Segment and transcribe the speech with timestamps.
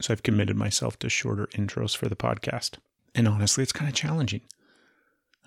[0.00, 2.76] So I've committed myself to shorter intros for the podcast.
[3.14, 4.42] And honestly, it's kind of challenging.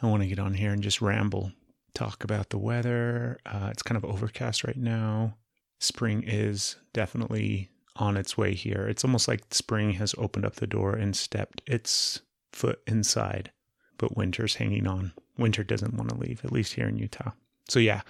[0.01, 1.51] I want to get on here and just ramble,
[1.93, 3.39] talk about the weather.
[3.45, 5.35] Uh, it's kind of overcast right now.
[5.79, 8.87] Spring is definitely on its way here.
[8.87, 12.21] It's almost like spring has opened up the door and stepped its
[12.51, 13.51] foot inside,
[13.97, 15.13] but winter's hanging on.
[15.37, 17.31] Winter doesn't want to leave, at least here in Utah.
[17.67, 18.01] So, yeah,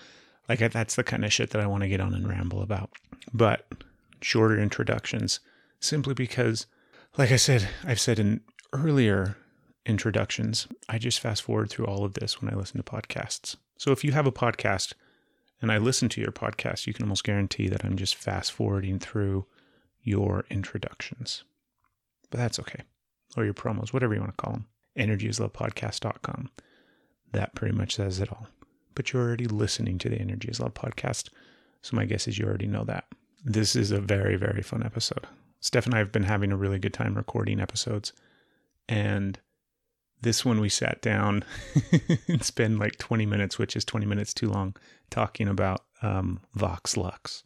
[0.50, 2.92] like that's the kind of shit that I want to get on and ramble about.
[3.34, 3.68] But
[4.22, 5.40] shorter introductions
[5.82, 6.68] simply because,
[7.18, 9.36] like I said, I've said in earlier
[9.86, 13.58] introductions, I just fast forward through all of this when I listen to podcasts.
[13.78, 14.94] So if you have a podcast
[15.62, 19.00] and I listen to your podcast, you can almost guarantee that I'm just fast forwarding
[19.00, 19.46] through
[20.04, 21.44] your introductions.
[22.30, 22.84] But that's okay.
[23.36, 24.68] Or your promos, whatever you want to call them.
[24.98, 26.50] EnergyIsLovePodcast.com.
[27.34, 28.48] That pretty much says it all.
[28.94, 31.30] But you're already listening to the Energy is Love podcast.
[31.82, 33.06] So my guess is you already know that.
[33.44, 35.26] This is a very, very fun episode.
[35.62, 38.14] Steph and I have been having a really good time recording episodes.
[38.90, 39.40] And
[40.22, 41.44] this one we sat down
[42.28, 44.76] and spent like 20 minutes, which is 20 minutes too long,
[45.10, 47.44] talking about um, Vox Lux.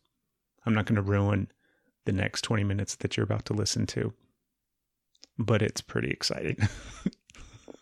[0.66, 1.52] I'm not going to ruin
[2.06, 4.14] the next 20 minutes that you're about to listen to,
[5.38, 6.58] but it's pretty exciting.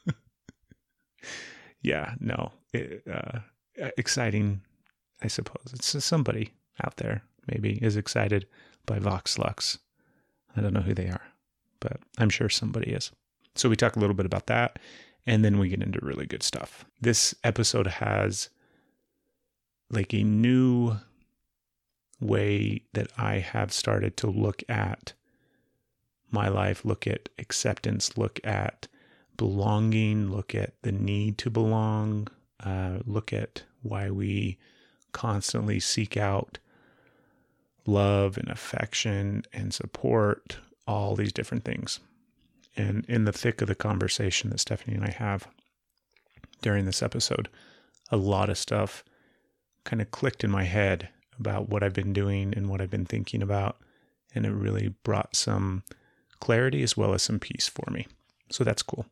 [1.82, 3.40] yeah, no, it, uh,
[3.98, 4.62] exciting,
[5.22, 5.74] I suppose.
[5.74, 6.54] It's somebody
[6.84, 8.48] out there maybe is excited
[8.86, 9.78] by Vox Lux.
[10.56, 11.24] I don't know who they are,
[11.80, 13.12] but I'm sure somebody is.
[13.56, 14.80] So we talk a little bit about that,
[15.26, 16.86] and then we get into really good stuff.
[17.02, 18.50] This episode has
[19.90, 20.98] like a new
[22.20, 25.14] way that I have started to look at
[26.32, 28.88] my life, look at acceptance, look at
[29.38, 32.28] belonging, look at the need to belong,
[32.64, 34.58] uh, look at why we
[35.12, 36.58] constantly seek out
[37.86, 42.00] love and affection and support, all these different things.
[42.76, 45.48] And in the thick of the conversation that Stephanie and I have
[46.62, 47.50] during this episode,
[48.10, 49.04] a lot of stuff
[49.84, 51.10] kind of clicked in my head
[51.40, 53.78] about what I've been doing and what I've been thinking about.
[54.34, 55.84] And it really brought some
[56.40, 58.08] clarity as well as some peace for me.
[58.50, 59.06] So that's cool.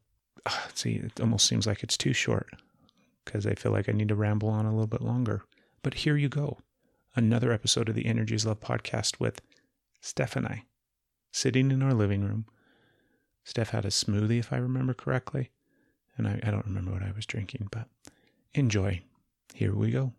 [0.45, 2.49] Uh, see, it almost seems like it's too short
[3.25, 5.43] because I feel like I need to ramble on a little bit longer.
[5.83, 6.57] But here you go
[7.15, 9.41] another episode of the Energy is Love podcast with
[9.99, 10.63] Steph and I,
[11.31, 12.45] sitting in our living room.
[13.43, 15.49] Steph had a smoothie, if I remember correctly,
[16.17, 17.87] and I, I don't remember what I was drinking, but
[18.53, 19.01] enjoy.
[19.53, 20.13] Here we go.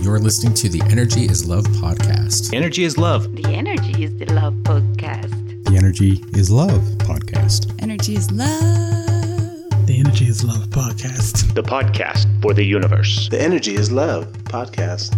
[0.00, 2.52] You're listening to the Energy is Love podcast.
[2.52, 3.34] Energy is Love.
[3.36, 5.64] The Energy is the Love podcast.
[5.64, 7.80] The Energy is Love podcast.
[7.80, 8.48] Energy is Love.
[9.86, 11.54] The Energy is Love podcast.
[11.54, 13.28] The podcast for the universe.
[13.28, 15.16] The Energy is Love podcast.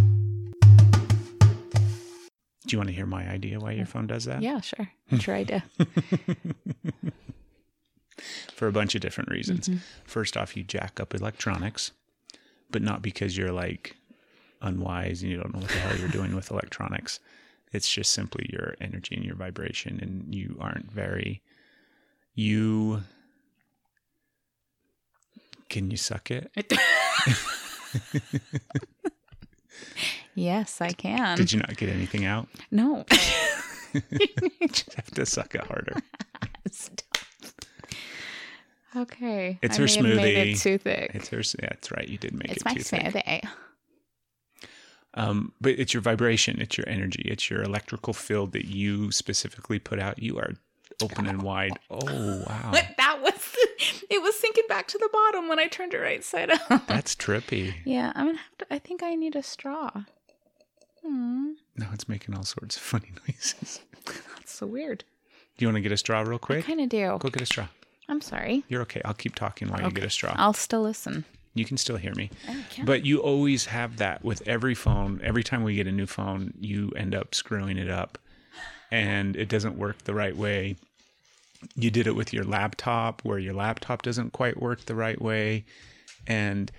[2.75, 4.43] Do you want to hear my idea why your phone does that?
[4.43, 4.91] Yeah, sure.
[5.13, 5.63] I'm sure I do.
[8.53, 9.69] For a bunch of different reasons.
[9.69, 9.79] Mm-hmm.
[10.03, 11.93] First off, you jack up electronics,
[12.73, 13.95] but not because you're like
[14.61, 17.21] unwise and you don't know what the hell you're doing with electronics.
[17.73, 21.43] It's just simply your energy and your vibration, and you aren't very.
[22.35, 23.03] You.
[25.69, 26.51] Can you suck it?
[30.35, 31.37] yes, I can.
[31.37, 32.49] Did you not get anything out?
[32.71, 33.05] No.
[34.11, 35.95] You just have to suck it harder.
[36.71, 37.17] Stop.
[38.97, 39.59] Okay.
[39.63, 40.53] It's I her have Made smoothie.
[40.55, 41.11] it too thick.
[41.15, 41.39] It's her.
[41.63, 42.09] Yeah, that's right.
[42.09, 43.03] You did make It's it my too thick.
[43.15, 43.49] smoothie.
[45.15, 49.79] Um, but it's your vibration, it's your energy, it's your electrical field that you specifically
[49.79, 50.21] put out.
[50.21, 50.55] You are
[51.01, 51.79] open and wide.
[51.89, 53.33] Oh wow, But That was.
[54.11, 56.87] It was sinking back to the bottom when I turned it right side up.
[56.89, 57.75] that's trippy.
[57.85, 58.67] yeah, I'm gonna have to.
[58.75, 59.91] I think I need a straw.
[61.05, 63.81] Hmm, No, it's making all sorts of funny noises.
[64.07, 65.05] that's so weird.
[65.57, 66.65] Do you want to get a straw real I quick?
[66.65, 67.17] kind of do.
[67.21, 67.67] Go get a straw.
[68.09, 68.65] I'm sorry.
[68.69, 69.01] You're okay.
[69.05, 70.35] I'll keep talking while you get a straw.
[70.37, 71.25] I'll still listen.
[71.55, 72.31] You can still hear me.
[72.49, 72.85] I can.
[72.85, 75.21] But you always have that with every phone.
[75.23, 78.19] Every time we get a new phone, you end up screwing it up
[78.91, 80.77] and it doesn't work the right way.
[81.77, 85.65] You did it with your laptop where your laptop doesn't quite work the right way.
[86.27, 86.71] And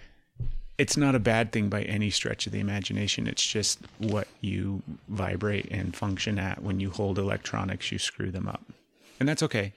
[0.77, 3.27] it's not a bad thing by any stretch of the imagination.
[3.27, 8.47] It's just what you vibrate and function at when you hold electronics, you screw them
[8.47, 8.63] up.
[9.19, 9.73] And that's okay.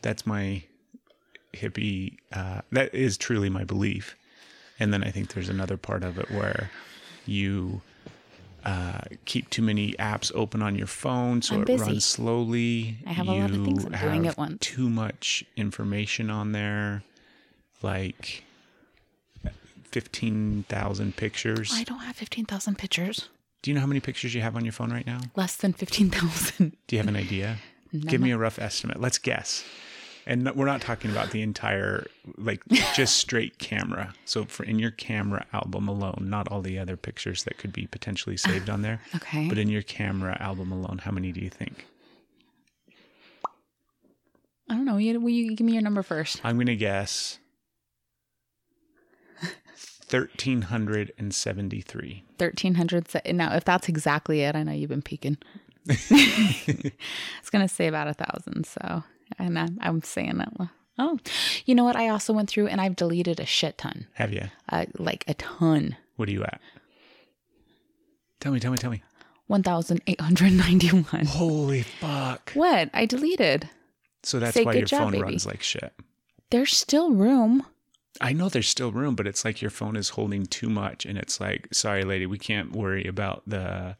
[0.00, 0.64] That's my
[1.54, 4.16] hippie uh, that is truly my belief
[4.80, 6.70] and then i think there's another part of it where
[7.26, 7.80] you
[8.64, 13.28] uh, keep too many apps open on your phone so it runs slowly I have
[13.28, 14.58] a lot of things I'm doing at once.
[14.60, 17.02] too much information on there
[17.82, 18.44] like
[19.92, 23.28] 15,000 pictures I don't have fifteen thousand pictures.
[23.62, 25.20] Do you know how many pictures you have on your phone right now?
[25.36, 26.76] Less than 15,000.
[26.88, 27.58] Do you have an idea?
[27.96, 29.00] Give me a rough estimate.
[29.00, 29.64] Let's guess.
[30.26, 32.06] And we're not talking about the entire,
[32.38, 32.62] like
[32.94, 34.14] just straight camera.
[34.24, 37.86] So for in your camera album alone, not all the other pictures that could be
[37.86, 39.48] potentially saved on there, Okay.
[39.48, 41.86] but in your camera album alone, how many do you think?
[44.68, 44.96] I don't know.
[44.96, 46.40] You, will you give me your number first?
[46.44, 47.38] I'm going to guess
[50.12, 52.24] 1,373.
[52.38, 53.06] 1300.
[53.34, 55.38] Now, if that's exactly it, I know you've been peeking.
[55.86, 58.66] it's going to say about a thousand.
[58.66, 59.02] So,
[59.38, 60.52] and I'm, I'm saying that.
[60.98, 61.18] Oh,
[61.64, 61.96] you know what?
[61.96, 64.48] I also went through and I've deleted a shit ton, Have you?
[64.68, 65.96] uh, like a ton.
[66.16, 66.60] What are you at?
[68.40, 69.02] Tell me, tell me, tell me.
[69.46, 71.26] 1,891.
[71.26, 72.52] Holy fuck.
[72.54, 72.90] What?
[72.92, 73.68] I deleted.
[74.22, 75.22] So that's Say why your job, phone baby.
[75.24, 75.92] runs like shit.
[76.50, 77.64] There's still room.
[78.20, 81.06] I know there's still room, but it's like your phone is holding too much.
[81.06, 83.96] And it's like, sorry, lady, we can't worry about the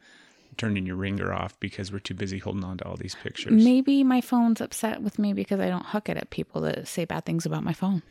[0.59, 3.53] turning your ringer off because we're too busy holding on to all these pictures.
[3.53, 7.05] Maybe my phone's upset with me because I don't hook it at people that say
[7.06, 8.03] bad things about my phone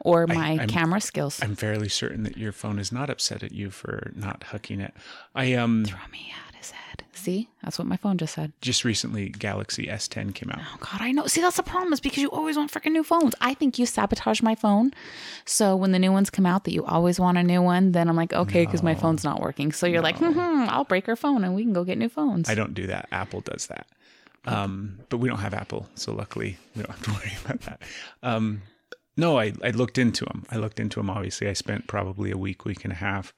[0.00, 1.40] or my I'm- camera skills.
[1.42, 4.94] I'm fairly certain that your phone is not upset at you for not hooking it.
[5.34, 7.04] I um Throw me at his head.
[7.12, 8.52] See, that's what my phone just said.
[8.60, 10.60] just recently Galaxy S10 came out.
[10.60, 11.26] Oh God, I know.
[11.26, 13.34] See, that's the problem is because you always want freaking new phones.
[13.40, 14.92] I think you sabotage my phone.
[15.44, 18.08] So when the new ones come out, that you always want a new one, then
[18.08, 19.72] I'm like, okay, because my phone's not working.
[19.72, 22.48] So you're like, hmm, I'll break her phone and we can go get new phones.
[22.48, 23.08] I don't do that.
[23.10, 23.86] Apple does that.
[24.44, 27.82] Um, but we don't have Apple, so luckily we don't have to worry about that.
[28.22, 28.62] Um,
[29.16, 30.44] no, I, I looked into them.
[30.50, 31.10] I looked into them.
[31.10, 33.34] Obviously, I spent probably a week, week and a half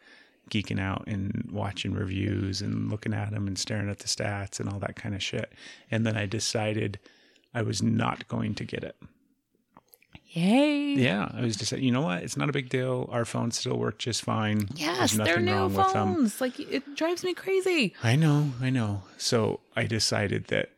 [0.51, 4.69] geeking out and watching reviews and looking at them and staring at the stats and
[4.69, 5.53] all that kind of shit.
[5.91, 6.99] And then I decided
[7.55, 8.97] I was not going to get it.
[10.33, 10.95] Yay!
[10.95, 12.23] Yeah, I was just, you know what?
[12.23, 13.09] It's not a big deal.
[13.11, 14.69] Our phones still work just fine.
[14.77, 16.15] Yes, they're new wrong with them.
[16.15, 16.41] phones.
[16.41, 17.95] Like it drives me crazy.
[18.03, 19.03] I know, I know.
[19.19, 20.71] So I decided that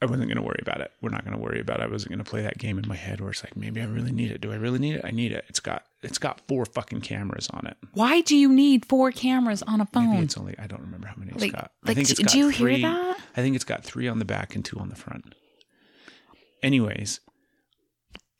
[0.00, 0.92] I wasn't going to worry about it.
[1.02, 1.82] We're not going to worry about it.
[1.82, 3.84] I wasn't going to play that game in my head where it's like, maybe I
[3.84, 4.40] really need it.
[4.40, 5.04] Do I really need it?
[5.04, 5.44] I need it.
[5.48, 7.76] It's got it's got four fucking cameras on it.
[7.92, 10.10] Why do you need four cameras on a phone?
[10.12, 11.72] Maybe it's only I don't remember how many it's Like- got.
[11.84, 13.18] I think it's do got you hear that?
[13.36, 15.34] I think it's got three on the back and two on the front.
[16.62, 17.20] Anyways,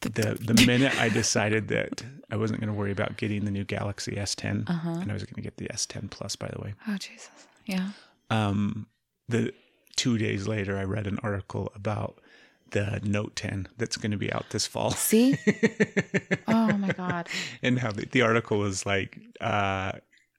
[0.00, 0.08] the
[0.40, 4.12] the minute I decided that I wasn't going to worry about getting the new Galaxy
[4.12, 4.90] S10, Uh-huh.
[4.90, 6.74] and I was going to get the S10 Plus, by the way.
[6.88, 7.30] oh Jesus!
[7.66, 7.90] Yeah.
[8.30, 8.86] um
[9.28, 9.52] the
[9.96, 12.20] two days later i read an article about
[12.70, 15.38] the note 10 that's going to be out this fall See?
[16.48, 17.28] oh my God!
[17.62, 19.92] and how the, the article was like uh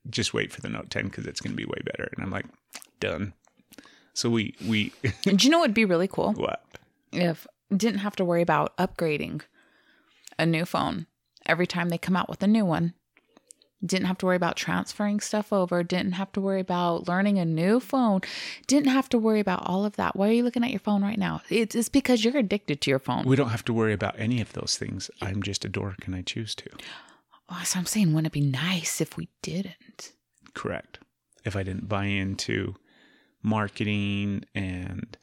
[0.09, 2.31] just wait for the note 10 because it's going to be way better and i'm
[2.31, 2.45] like
[2.99, 3.33] done
[4.13, 4.91] so we we
[5.23, 6.33] Do you know what'd be really cool?
[6.33, 6.63] what
[7.11, 7.45] if
[7.75, 9.41] didn't have to worry about upgrading
[10.37, 11.07] a new phone
[11.45, 12.93] every time they come out with a new one.
[13.83, 15.81] Didn't have to worry about transferring stuff over.
[15.83, 18.21] Didn't have to worry about learning a new phone.
[18.67, 20.15] Didn't have to worry about all of that.
[20.15, 21.41] Why are you looking at your phone right now?
[21.49, 23.25] It's, it's because you're addicted to your phone.
[23.25, 26.15] we don't have to worry about any of those things i'm just a dork and
[26.15, 26.69] i choose to
[27.53, 30.11] Oh, so I'm saying, wouldn't it be nice if we didn't?
[30.53, 30.99] correct
[31.43, 32.75] if i didn't buy into
[33.41, 35.17] marketing and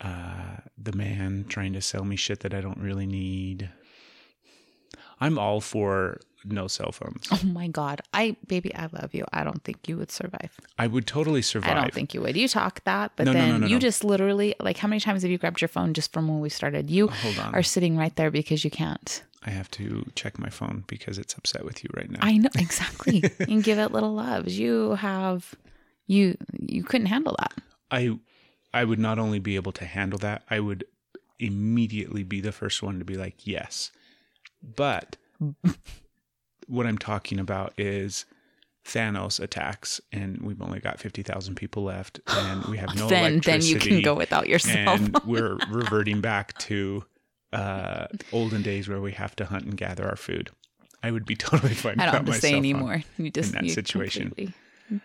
[0.00, 3.70] uh the man trying to sell me shit that i don't really need
[5.24, 8.00] i'm all for no cell phones Oh my God.
[8.12, 9.24] I, baby, I love you.
[9.32, 10.50] I don't think you would survive.
[10.76, 12.36] i would totally survive I don't think you would.
[12.36, 15.22] You talk that, but No, then no, no, you just literally, like, how many times
[15.22, 16.90] have you grabbed your phone just from when we started?
[16.90, 19.22] You oh, hold on are sitting right there because you can't.
[19.46, 22.50] i have to check my phone because it's upset with you right now I know
[22.66, 23.22] exactly.
[23.50, 24.58] and give it little loves.
[24.58, 25.54] You have,
[26.08, 27.54] you you couldn't handle that.
[27.92, 28.18] I
[28.74, 30.82] I would not only be able to handle that, I would
[31.38, 33.92] immediately be the first one to be like, yes.
[34.62, 35.16] But
[36.66, 38.24] what I'm talking about is
[38.84, 43.40] Thanos attacks, and we've only got fifty thousand people left, and we have no then
[43.40, 47.04] then you can go without your cell and we're reverting back to
[47.52, 50.50] uh, olden days where we have to hunt and gather our food.
[51.02, 52.00] I would be totally fine.
[52.00, 53.02] I don't have to say anymore.
[53.18, 54.54] You just that you situation.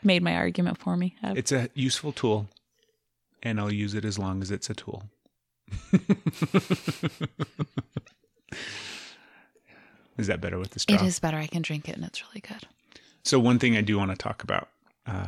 [0.04, 1.16] made my argument for me.
[1.24, 2.48] Uh, It's a useful tool,
[3.44, 5.04] and I'll use it as long as it's a tool.
[10.18, 10.96] Is that better with the straw?
[10.96, 11.38] it is better.
[11.38, 12.68] I can drink it, and it's really good.
[13.24, 14.70] So one thing I do want to talk about,
[15.06, 15.28] uh,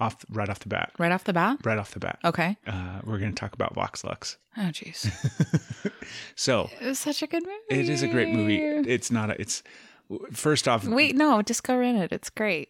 [0.00, 1.58] off right off the bat, Right off the bat.
[1.64, 2.56] right off the bat, Okay.
[2.66, 4.36] uh, we're going to talk about Vox Lux.
[4.56, 5.08] Oh, jeez.
[6.36, 7.80] So It was such a good movie.
[7.80, 8.58] it is a great movie.
[8.58, 9.40] It's not a.
[9.40, 9.62] It's
[10.32, 10.84] first off.
[10.86, 12.12] Wait, no, just go rent it.
[12.12, 12.68] It's great.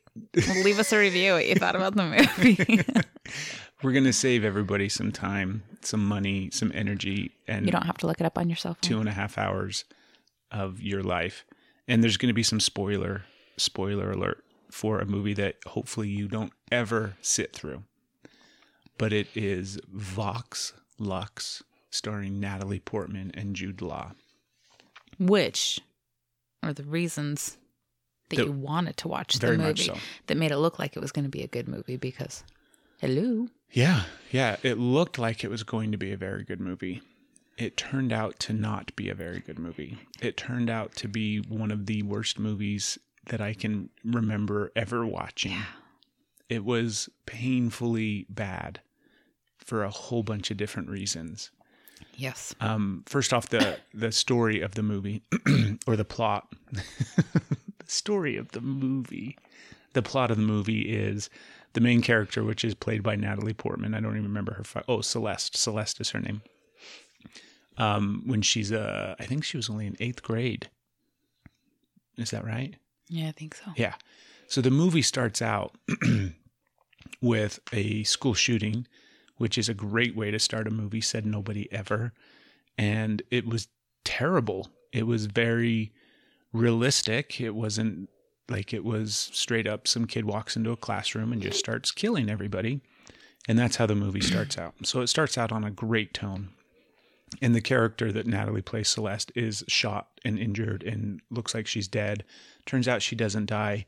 [0.63, 2.81] Leave us a review what you thought about the movie.
[3.83, 7.99] We're going to save everybody some time, some money, some energy, and you don't have
[7.99, 8.81] to look it up on yourself.
[8.81, 9.85] two and a half hours
[10.53, 11.45] of your life.
[11.89, 13.25] And there's going to be some spoiler,
[13.57, 17.83] spoiler alert for a movie that hopefully you don't ever sit through.
[18.99, 24.13] But it is Vox Lux, starring Natalie Portman and Jude Law.
[25.19, 25.81] Which
[26.63, 27.59] are the reasons
[28.31, 29.97] that you wanted to watch the movie so.
[30.27, 32.45] that made it look like it was going to be a good movie because,
[33.01, 33.49] hello.
[33.71, 34.57] Yeah, yeah.
[34.63, 37.03] It looked like it was going to be a very good movie.
[37.63, 39.97] It turned out to not be a very good movie.
[40.21, 45.07] It turned out to be one of the worst movies that I can remember ever
[45.07, 45.57] watching.
[46.49, 48.81] It was painfully bad
[49.59, 51.53] for a whole bunch of different reasons.
[52.17, 52.53] Yes.
[52.61, 55.23] Um, first off, the the story of the movie
[55.87, 56.53] or the plot.
[56.73, 57.43] the
[57.87, 59.39] story of the movie.
[59.93, 61.31] The plot of the movie is
[61.75, 63.95] the main character, which is played by Natalie Portman.
[63.95, 64.65] I don't even remember her.
[64.65, 65.57] Fi- oh, Celeste.
[65.57, 66.43] Celeste is her name.
[67.79, 70.69] Um, when she's uh, I think she was only in eighth grade.
[72.17, 72.77] Is that right?
[73.09, 73.73] Yeah, I think so.
[73.77, 73.95] Yeah.
[74.47, 75.75] So the movie starts out
[77.23, 78.87] with a school shooting,
[79.39, 82.13] which is a great way to start a movie, said nobody ever.
[82.77, 83.69] And it was
[84.05, 84.69] terrible.
[84.93, 85.93] It was very
[86.53, 87.41] realistic.
[87.41, 88.11] It wasn't
[88.49, 92.29] like it was straight up some kid walks into a classroom and just starts killing
[92.29, 92.81] everybody.
[93.49, 94.75] And that's how the movie starts out.
[94.85, 96.51] So it starts out on a great tone.
[97.41, 101.89] And the character that Natalie plays, Celeste, is shot and injured and looks like she's
[101.89, 102.25] dead.
[102.67, 103.87] Turns out she doesn't die.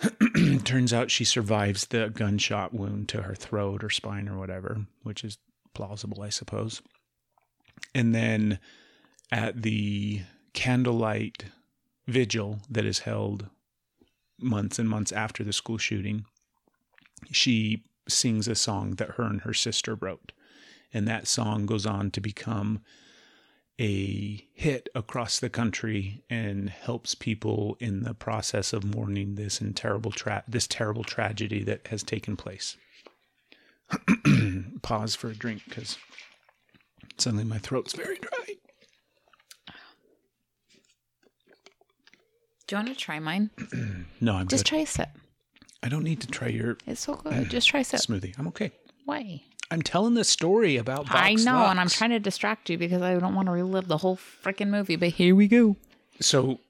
[0.64, 5.22] Turns out she survives the gunshot wound to her throat or spine or whatever, which
[5.22, 5.38] is
[5.74, 6.82] plausible, I suppose.
[7.94, 8.58] And then
[9.30, 10.22] at the
[10.52, 11.44] candlelight
[12.06, 13.48] vigil that is held
[14.38, 16.24] months and months after the school shooting,
[17.30, 20.32] she sings a song that her and her sister wrote.
[20.94, 22.80] And that song goes on to become
[23.80, 29.74] a hit across the country and helps people in the process of mourning this and
[29.74, 32.76] terrible tra- this terrible tragedy that has taken place.
[34.82, 35.96] Pause for a drink because
[37.18, 38.54] suddenly my throat's very dry.
[42.66, 43.50] Do you want to try mine?
[44.20, 44.68] No, I'm Just good.
[44.68, 45.08] try a sip.
[45.82, 47.50] I don't need to try your It's so good.
[47.50, 47.98] Just try a sip.
[48.00, 48.38] smoothie.
[48.38, 48.70] I'm okay.
[49.04, 49.42] Why?
[49.70, 51.06] I'm telling the story about.
[51.08, 53.88] Vox I know, and I'm trying to distract you because I don't want to relive
[53.88, 54.96] the whole freaking movie.
[54.96, 55.76] But here we go.
[56.20, 56.60] so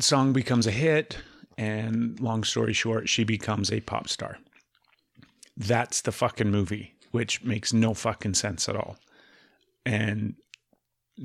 [0.00, 1.18] song becomes a hit
[1.56, 4.38] and long story short she becomes a pop star
[5.56, 8.96] that's the fucking movie which makes no fucking sense at all
[9.86, 10.34] and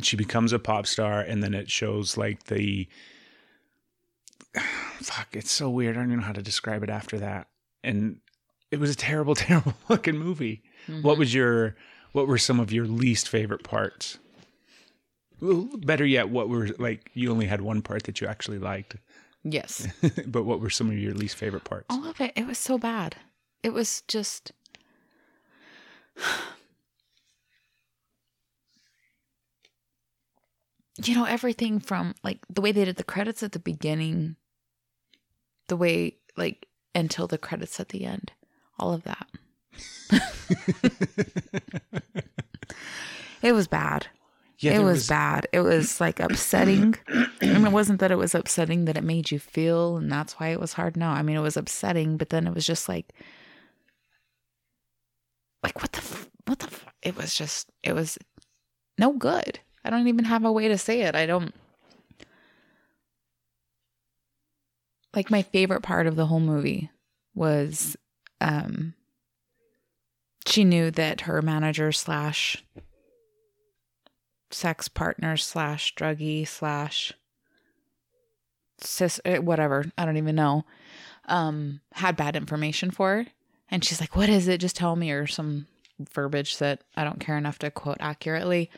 [0.04, 2.88] she becomes a pop star and then it shows like the
[5.02, 7.48] fuck it's so weird i don't even know how to describe it after that
[7.84, 8.20] and
[8.72, 11.20] it was a terrible terrible fucking movie what mm-hmm.
[11.20, 11.76] was your
[12.12, 14.18] what were some of your least favorite parts
[15.42, 18.98] well, better yet, what were like you only had one part that you actually liked,
[19.44, 19.88] Yes.
[20.28, 21.86] but what were some of your least favorite parts?
[21.90, 22.34] All of it.
[22.36, 23.16] It was so bad.
[23.64, 24.52] It was just.
[31.06, 34.36] You know, everything from like the way they did the credits at the beginning,
[35.70, 38.34] the way, like, until the credits at the end,
[38.80, 39.28] all of that.
[43.42, 44.08] it was bad.
[44.60, 45.48] Yeah, it there was, bad.
[45.54, 46.96] It was like upsetting.
[47.08, 50.50] and it wasn't that it was upsetting that it made you feel and that's why
[50.50, 50.98] it was hard.
[50.98, 53.14] No, I mean, it was upsetting, but then it was just like,
[55.64, 56.86] like, what the, f- what the, f-?
[57.02, 58.18] it was just, it was
[58.98, 59.60] no good.
[59.84, 61.16] I don't even have a way to say it.
[61.16, 61.54] I don't,
[65.16, 66.90] like, my favorite part of the whole movie
[67.34, 67.96] was,
[68.42, 68.94] um,
[70.46, 72.64] she knew that her manager slash
[74.52, 77.14] sex partner slash druggie slash
[78.80, 80.66] sis eh, whatever i don't even know
[81.26, 83.26] um had bad information for her.
[83.72, 84.60] And she's like what is it?
[84.60, 85.68] Just tell me or some
[86.00, 88.70] verbiage that i don't care enough to quote accurately.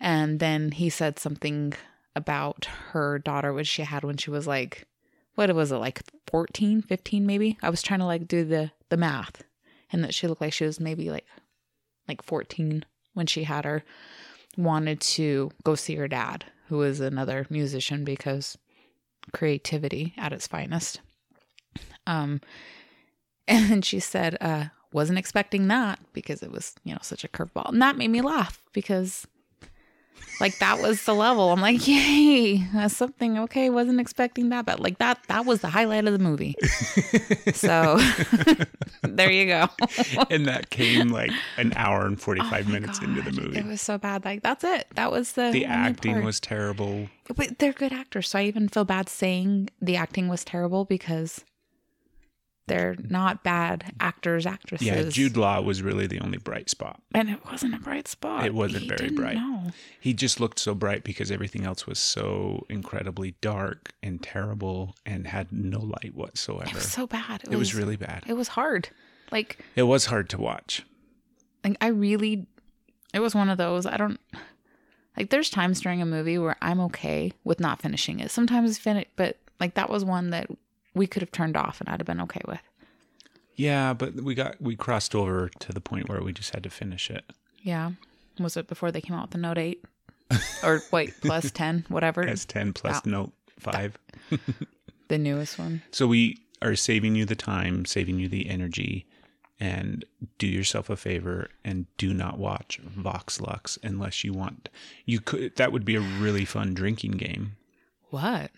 [0.00, 1.74] And then he said something
[2.16, 4.86] about her daughter which she had when she was like
[5.34, 8.96] what was it like 14 15 maybe i was trying to like do the the
[8.96, 9.42] math
[9.90, 11.26] and that she looked like she was maybe like
[12.08, 12.84] like 14
[13.14, 13.84] when she had her
[14.56, 18.58] wanted to go see her dad, who was another musician because
[19.32, 21.00] creativity at its finest.
[22.06, 22.40] Um,
[23.48, 27.70] and she said, uh, wasn't expecting that because it was, you know, such a curveball.
[27.70, 29.26] And that made me laugh because
[30.40, 31.52] Like that was the level.
[31.52, 33.38] I'm like, yay, that's something.
[33.38, 36.56] Okay, wasn't expecting that, but like that, that was the highlight of the movie.
[37.54, 38.00] so
[39.02, 39.68] there you go.
[40.30, 43.58] and that came like an hour and 45 Oh minutes into the movie.
[43.58, 44.24] It was so bad.
[44.24, 44.88] Like that's it.
[44.94, 46.24] That was the the acting part.
[46.24, 47.08] was terrible.
[47.36, 51.44] But they're good actors, so I even feel bad saying the acting was terrible because
[52.68, 54.86] they're not bad actors, actresses.
[54.86, 57.02] Yeah, Jude Law was really the only bright spot.
[57.14, 58.46] and it wasn't a bright spot.
[58.46, 59.34] It wasn't He very bright.
[59.36, 59.72] know.
[60.00, 65.26] He just looked so bright because everything else was so incredibly dark and terrible and
[65.26, 66.68] had no light whatsoever.
[66.70, 67.42] It was so bad.
[67.50, 68.22] It was really bad.
[68.26, 68.88] It was hard.
[69.30, 70.84] Like, It was hard to watch.
[71.64, 72.46] like I really,
[73.12, 73.86] it was one of those.
[73.86, 74.20] I don't
[75.16, 75.30] like.
[75.30, 78.30] There's times during a movie where I'm okay with not finishing it.
[78.30, 80.46] Sometimes finish, but like that was one that
[80.94, 82.60] we could have turned off and I'd have been okay with.
[83.54, 86.70] Yeah, but we got we crossed over to the point where we just had to
[86.70, 87.24] finish it.
[87.62, 87.92] Yeah.
[88.38, 89.84] Was it before they came out with the Note 8?
[90.62, 92.24] or wait, plus 10, whatever.
[92.24, 93.98] S10 plus note 5.
[95.08, 95.82] The newest one.
[95.90, 99.04] So we are saving you the time, saving you the energy,
[99.60, 100.06] and
[100.38, 104.70] do yourself a favor and do not watch Vox Lux unless you want.
[105.04, 107.56] You could that would be a really fun drinking game.
[108.08, 108.50] What?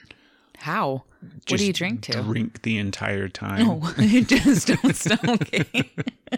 [0.64, 1.04] How?
[1.49, 2.23] what do you drink to?
[2.23, 3.66] Drink the entire time.
[3.66, 3.80] No,
[4.23, 5.23] just don't stop.
[5.28, 5.90] Okay.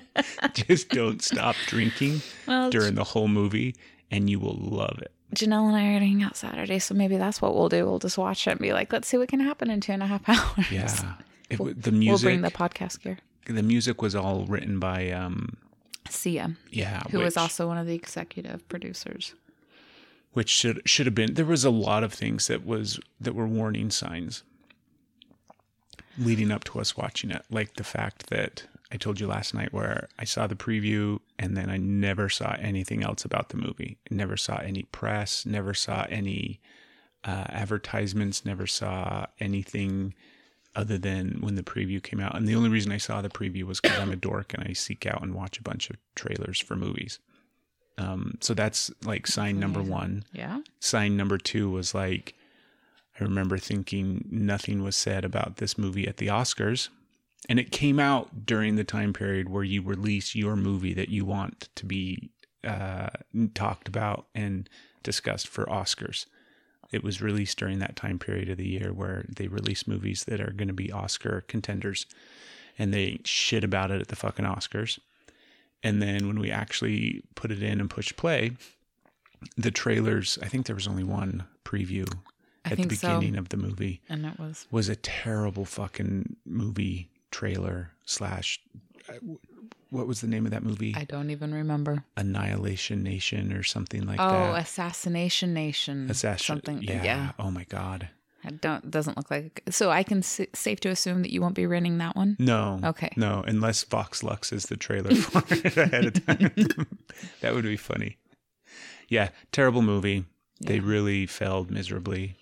[0.54, 3.74] Just don't stop drinking Well, during the whole movie
[4.10, 5.12] and you will love it.
[5.34, 7.84] Janelle and I are hanging out Saturday, so maybe that's what we'll do.
[7.86, 10.02] We'll just watch it and be like, let's see what can happen in two and
[10.02, 10.70] a half hours.
[10.70, 11.14] Yeah.
[11.50, 13.18] It, We'll- the We'll music bring the podcast gear.
[13.46, 15.56] the music was all written by um
[16.08, 19.34] Sia, yeah, who was also one of the executive producers.
[20.36, 23.46] Which should should have been there was a lot of things that was that were
[23.46, 24.42] warning signs
[26.18, 29.72] leading up to us watching it like the fact that I told you last night
[29.72, 33.96] where I saw the preview and then I never saw anything else about the movie.
[34.10, 36.60] Never saw any press never saw any
[37.24, 40.12] uh, advertisements never saw anything
[40.74, 42.36] other than when the preview came out.
[42.36, 44.74] And the only reason I saw the preview was because I'm a dork and I
[44.74, 47.20] seek out and watch a bunch of trailers for movies
[47.98, 50.60] um, so that's like sign number one Yeah.
[50.80, 52.34] sign number two was like
[53.18, 56.88] I remember thinking nothing was said about this movie at the Oscars.
[57.48, 61.24] And it came out during the time period where you release your movie that you
[61.24, 62.30] want to be
[62.62, 63.08] uh,
[63.54, 64.68] talked about and
[65.02, 66.26] discussed for Oscars.
[66.92, 70.40] It was released during that time period of the year where they release movies that
[70.40, 72.04] are going to be Oscar contenders
[72.78, 74.98] and they shit about it at the fucking Oscars.
[75.86, 78.52] And then when we actually put it in and push play,
[79.56, 82.08] the trailers, I think there was only one preview
[82.64, 83.06] I at the think so.
[83.08, 88.60] beginning of the movie, And it was was a terrible fucking movie trailer slash.
[89.08, 89.12] uh,
[89.90, 90.92] What was the name of that movie?
[90.96, 92.04] I don't even remember.
[92.16, 94.50] Annihilation Nation or something like oh, that.
[94.50, 96.10] Oh, Assassination Nation.
[96.10, 96.44] Assassin.
[96.56, 96.82] Something.
[96.82, 97.04] Yeah.
[97.04, 97.32] Yeah.
[97.38, 98.08] Oh my god.
[98.46, 98.90] I don't.
[98.90, 99.62] Doesn't look like.
[99.70, 102.36] So I can s- safe to assume that you won't be renting that one.
[102.38, 102.78] No.
[102.84, 103.10] Okay.
[103.16, 106.50] No, unless Vox Lux is the trailer for it ahead of time.
[107.40, 108.18] that would be funny.
[109.08, 110.24] Yeah, terrible movie.
[110.60, 112.36] They really failed miserably.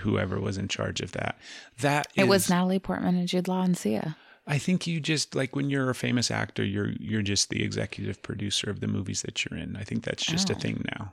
[0.00, 1.36] Whoever was in charge of that.
[1.80, 4.16] That It was Natalie Portman and Jude Law and Sia.
[4.46, 8.22] I think you just like when you're a famous actor, you're you're just the executive
[8.22, 9.76] producer of the movies that you're in.
[9.76, 10.58] I think that's just a Oh.
[10.58, 11.12] thing now.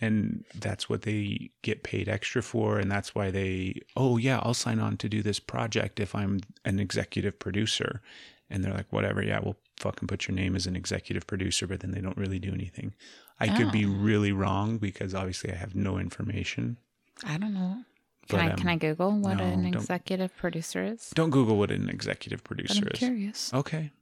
[0.00, 4.52] And that's what they get paid extra for and that's why they oh yeah, I'll
[4.54, 8.02] sign on to do this project if I'm an executive producer.
[8.50, 11.80] And they're like whatever, yeah, we'll fucking put your name as an executive producer, but
[11.80, 12.94] then they don't really do anything.
[13.40, 13.90] I could be Oh.
[13.90, 16.76] really wrong because obviously I have no information.
[17.24, 17.84] I don't know.
[18.28, 21.10] Can But, I um, can I Google what no, an executive producer is?
[21.14, 22.98] Don't Google what an executive producer I'm is.
[22.98, 23.54] curious.
[23.54, 23.92] Okay.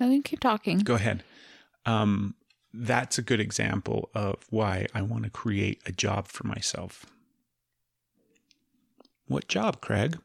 [0.00, 0.78] No, you keep talking.
[0.78, 1.22] Go ahead.
[1.86, 2.34] Um,
[2.76, 7.06] that's a good example of why I want to create a job for myself.
[9.26, 10.18] What job, Craig?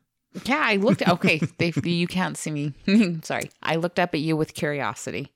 [0.46, 1.08] Yeah, I looked.
[1.08, 2.74] Okay, they, you can't see me.
[3.24, 5.32] Sorry, I looked up at you with curiosity.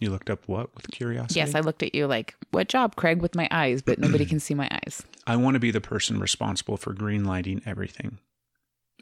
[0.00, 1.40] You looked up what with curiosity?
[1.40, 4.40] Yes, I looked at you like, "What job, Craig?" With my eyes, but nobody can
[4.40, 5.02] see my eyes.
[5.26, 8.18] I want to be the person responsible for green lighting everything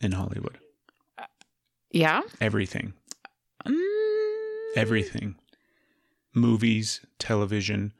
[0.02, 0.58] in Hollywood.
[1.90, 2.22] Yeah.
[2.40, 2.94] Everything.
[3.64, 5.36] Mm, Everything.
[6.38, 7.92] Movies, television,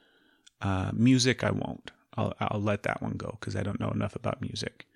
[0.62, 1.44] uh, music.
[1.44, 1.90] I won't.
[2.16, 4.87] I'll I'll let that one go because I don't know enough about music.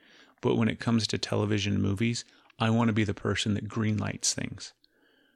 [0.40, 2.24] But when it comes to television movies,
[2.58, 4.72] I want to be the person that greenlights things.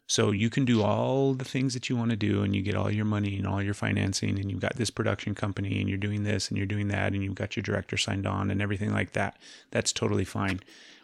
[0.08, 2.76] So you can do all the things that you want to do and you get
[2.76, 5.98] all your money and all your financing and you've got this production company and you're
[5.98, 8.92] doing this and you're doing that and you've got your director signed on and everything
[8.92, 9.36] like that.
[9.72, 10.60] That's totally fine.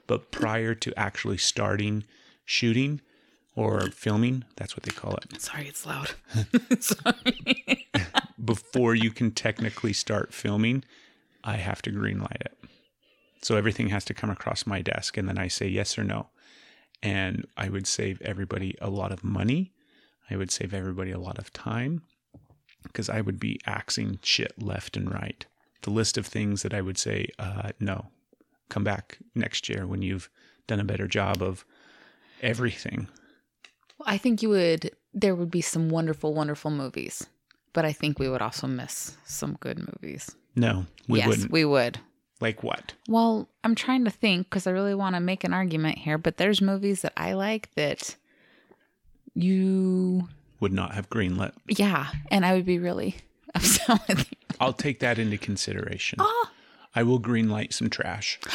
[0.06, 2.04] But prior to actually starting
[2.44, 3.00] shooting
[3.54, 5.40] or filming, that's what they call it.
[5.40, 6.10] sorry, it's loud.
[6.80, 7.88] sorry.
[8.42, 10.84] Before you can technically start filming,
[11.44, 12.58] I have to greenlight it.
[13.42, 16.28] So everything has to come across my desk, and then I say yes or no.
[17.02, 19.72] And I would save everybody a lot of money.
[20.30, 22.02] I would save everybody a lot of time
[22.84, 25.44] because I would be axing shit left and right.
[25.82, 28.06] The list of things that I would say, uh, no,
[28.68, 30.30] come back next year when you've
[30.68, 31.64] done a better job of
[32.40, 33.08] everything.
[34.06, 37.26] I think you would, there would be some wonderful, wonderful movies,
[37.72, 40.30] but I think we would also miss some good movies.
[40.56, 41.50] No, we yes, wouldn't.
[41.50, 41.98] we would.
[42.40, 42.92] like what?
[43.08, 46.36] Well, I'm trying to think because I really want to make an argument here, but
[46.36, 48.16] there's movies that I like that
[49.34, 50.28] you,
[50.60, 51.52] Would not have greenlit.
[51.68, 53.16] yeah, and I would be really
[53.54, 54.36] upset with you.
[54.60, 56.18] I'll take that into consideration.
[56.20, 56.48] Oh.
[56.94, 58.38] I will greenlight some trash.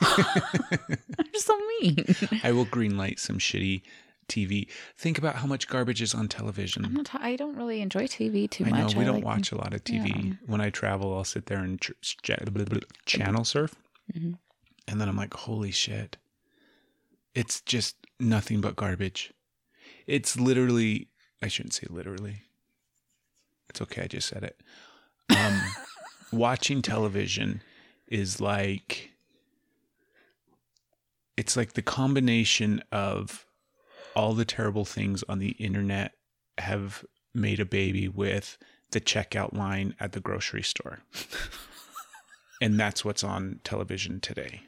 [0.18, 2.04] You're so mean.
[2.42, 3.82] I will greenlight some shitty
[4.28, 4.68] TV.
[4.96, 6.82] Think about how much garbage is on I'm television.
[6.92, 8.94] not, I don't really enjoy TV too I know much.
[8.94, 10.38] we don't like- watch a lot of TV.
[10.46, 12.30] When I travel, I'll sit there and ch- ch-
[13.06, 13.74] channel surf,
[14.14, 14.32] Mm-hmm.
[14.88, 16.18] and then I'm like, "Holy shit!"
[17.34, 19.32] It's just nothing but garbage.
[20.06, 21.08] It's literally.
[21.42, 22.42] I shouldn't say literally.
[23.70, 24.02] It's okay.
[24.02, 24.60] I just said it.
[25.36, 25.60] Um,
[26.32, 27.62] watching television
[28.08, 29.10] is like.
[31.36, 33.46] It's like the combination of
[34.14, 36.12] all the terrible things on the internet
[36.58, 38.56] have made a baby with
[38.92, 41.00] the checkout line at the grocery store.
[42.62, 44.62] and that's what's on television today.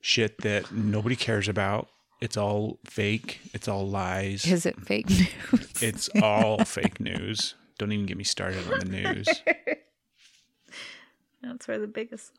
[0.00, 1.88] Shit that nobody cares about.
[2.20, 3.40] It's all fake.
[3.52, 4.46] It's all lies.
[4.46, 5.82] Is it fake news?
[5.82, 7.54] It's all fake news.
[7.78, 9.28] Don't even get me started on the news.
[11.42, 12.32] That's where the biggest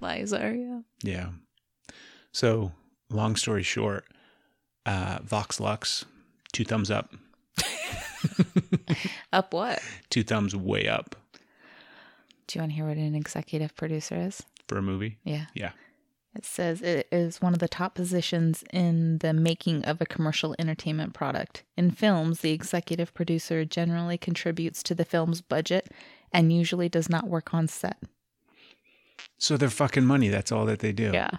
[0.00, 0.52] lies are.
[0.52, 0.80] Yeah.
[1.02, 1.28] Yeah.
[2.34, 2.72] So,
[3.10, 4.04] long story short,
[4.86, 6.04] uh, Vox Lux,
[6.52, 7.14] two thumbs up,
[9.32, 9.80] Up what?
[10.10, 11.14] two thumbs way up
[12.48, 14.42] Do you want to hear what an executive producer is?
[14.66, 15.18] for a movie.
[15.24, 15.44] Yeah.
[15.54, 15.72] Yeah.
[16.34, 20.56] It says it is one of the top positions in the making of a commercial
[20.58, 21.62] entertainment product.
[21.76, 25.90] In films, the executive producer generally contributes to the film's budget
[26.32, 28.02] and usually does not work on set.
[29.38, 30.28] So they're fucking money.
[30.28, 31.10] That's all that they do.
[31.12, 31.30] Yeah.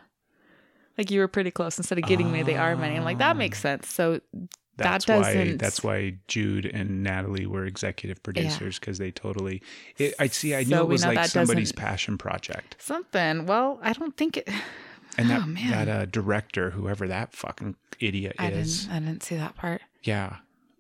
[0.97, 1.77] Like you were pretty close.
[1.77, 3.88] Instead of getting me the R money, I'm like, that makes sense.
[3.89, 4.21] So
[4.77, 5.58] That's that why doesn't.
[5.58, 9.62] that's why Jude and Natalie were executive producers because they totally.
[9.97, 10.55] It, I see.
[10.55, 13.45] I knew So it was know like somebody's passion project, something.
[13.45, 14.49] Well, I don't think it.
[15.17, 15.71] and that Oh, man.
[15.71, 18.95] that uh, director, whoever that fucking idiot I is, didn't.
[18.95, 19.81] I didn't see that part.
[20.03, 20.38] yeah,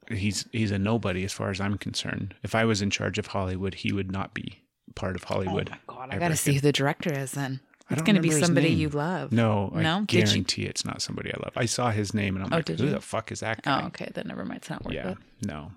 [0.09, 2.35] he's he's a nobody as far as I'm concerned.
[2.43, 4.61] If I was in charge of Hollywood, he would not be
[4.95, 5.69] part of Hollywood.
[5.71, 7.59] Oh my God, I gotta see who the director is then.
[7.89, 9.31] I It's gonna be somebody you love.
[9.31, 9.97] No, No?
[9.97, 11.53] I Did you- guarantee it's not somebody I love.
[11.55, 12.89] I saw his name and I'm Oh, like, who you?
[12.89, 13.81] the fuck is that oh, guy?
[13.83, 14.09] Oh, okay.
[14.13, 14.57] Then never mind.
[14.59, 15.17] It's not worth Yeah, it.
[15.43, 15.71] no.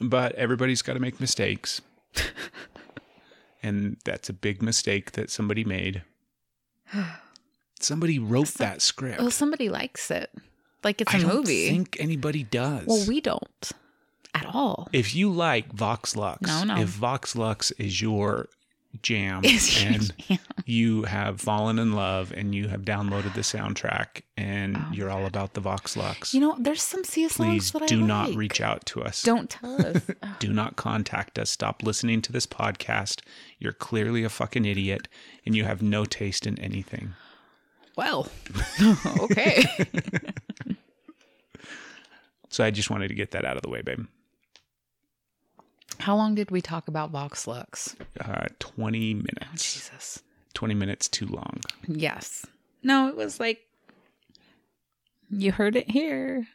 [0.00, 1.80] But everybody's got to make mistakes.
[3.62, 6.02] and that's a big mistake that somebody made.
[7.80, 9.20] Somebody wrote that script.
[9.20, 10.30] Well, somebody likes it.
[10.84, 11.68] Like it's a I don't movie.
[11.68, 12.84] think anybody does.
[12.86, 13.72] well, we don't
[14.34, 14.88] at all.
[14.92, 16.76] if you like Vox Lux, No, no.
[16.80, 18.48] if Vox Lux is your
[19.02, 19.60] jam and
[20.18, 20.38] jam.
[20.66, 25.26] you have fallen in love and you have downloaded the soundtrack and oh, you're all
[25.26, 26.38] about the Vox Lux, Oh.
[26.38, 28.38] You know, there's some Sia please songs that I do not like.
[28.38, 29.22] reach out to us.
[29.22, 30.02] Don't tell us.
[30.40, 31.50] do not contact us.
[31.50, 33.20] Stop listening to this podcast.
[33.58, 35.08] You're clearly a fucking idiot
[35.46, 37.14] and you have no taste in anything.
[37.96, 38.28] well,
[39.20, 39.64] okay.
[42.48, 44.06] So I just wanted to get that out of the way, babe.
[46.00, 47.94] How long did we talk about Vox Lux?
[48.20, 49.74] Uh, 20 minutes.
[49.74, 50.22] Jesus.
[50.54, 51.60] 20 minutes too long.
[51.86, 52.44] Yes.
[52.82, 53.60] No, it was like
[55.30, 56.46] you heard it here.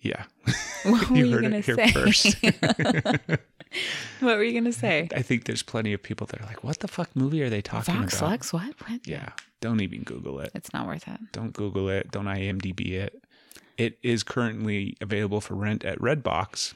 [0.00, 0.24] Yeah.
[0.84, 1.90] What were You you, gonna it say?
[1.92, 2.36] first.
[4.20, 5.08] what were you gonna say?
[5.16, 7.62] I think there's plenty of people that are like, what the fuck movie are they
[7.62, 8.30] talking Vox about?
[8.32, 8.52] Lux?
[8.52, 8.74] What?
[8.86, 9.06] What?
[9.08, 9.30] Yeah.
[9.62, 10.50] Don't even Google it.
[10.54, 11.18] It's not worth it.
[11.32, 12.10] Don't Google it.
[12.10, 13.24] Don't IMDb it.
[13.78, 16.74] It is currently available for rent at Redbox.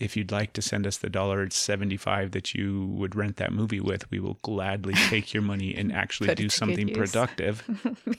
[0.00, 3.80] If you'd like to send us the dollar seventy-five that you would rent that movie
[3.80, 7.62] with, we will gladly take your money and actually do something productive.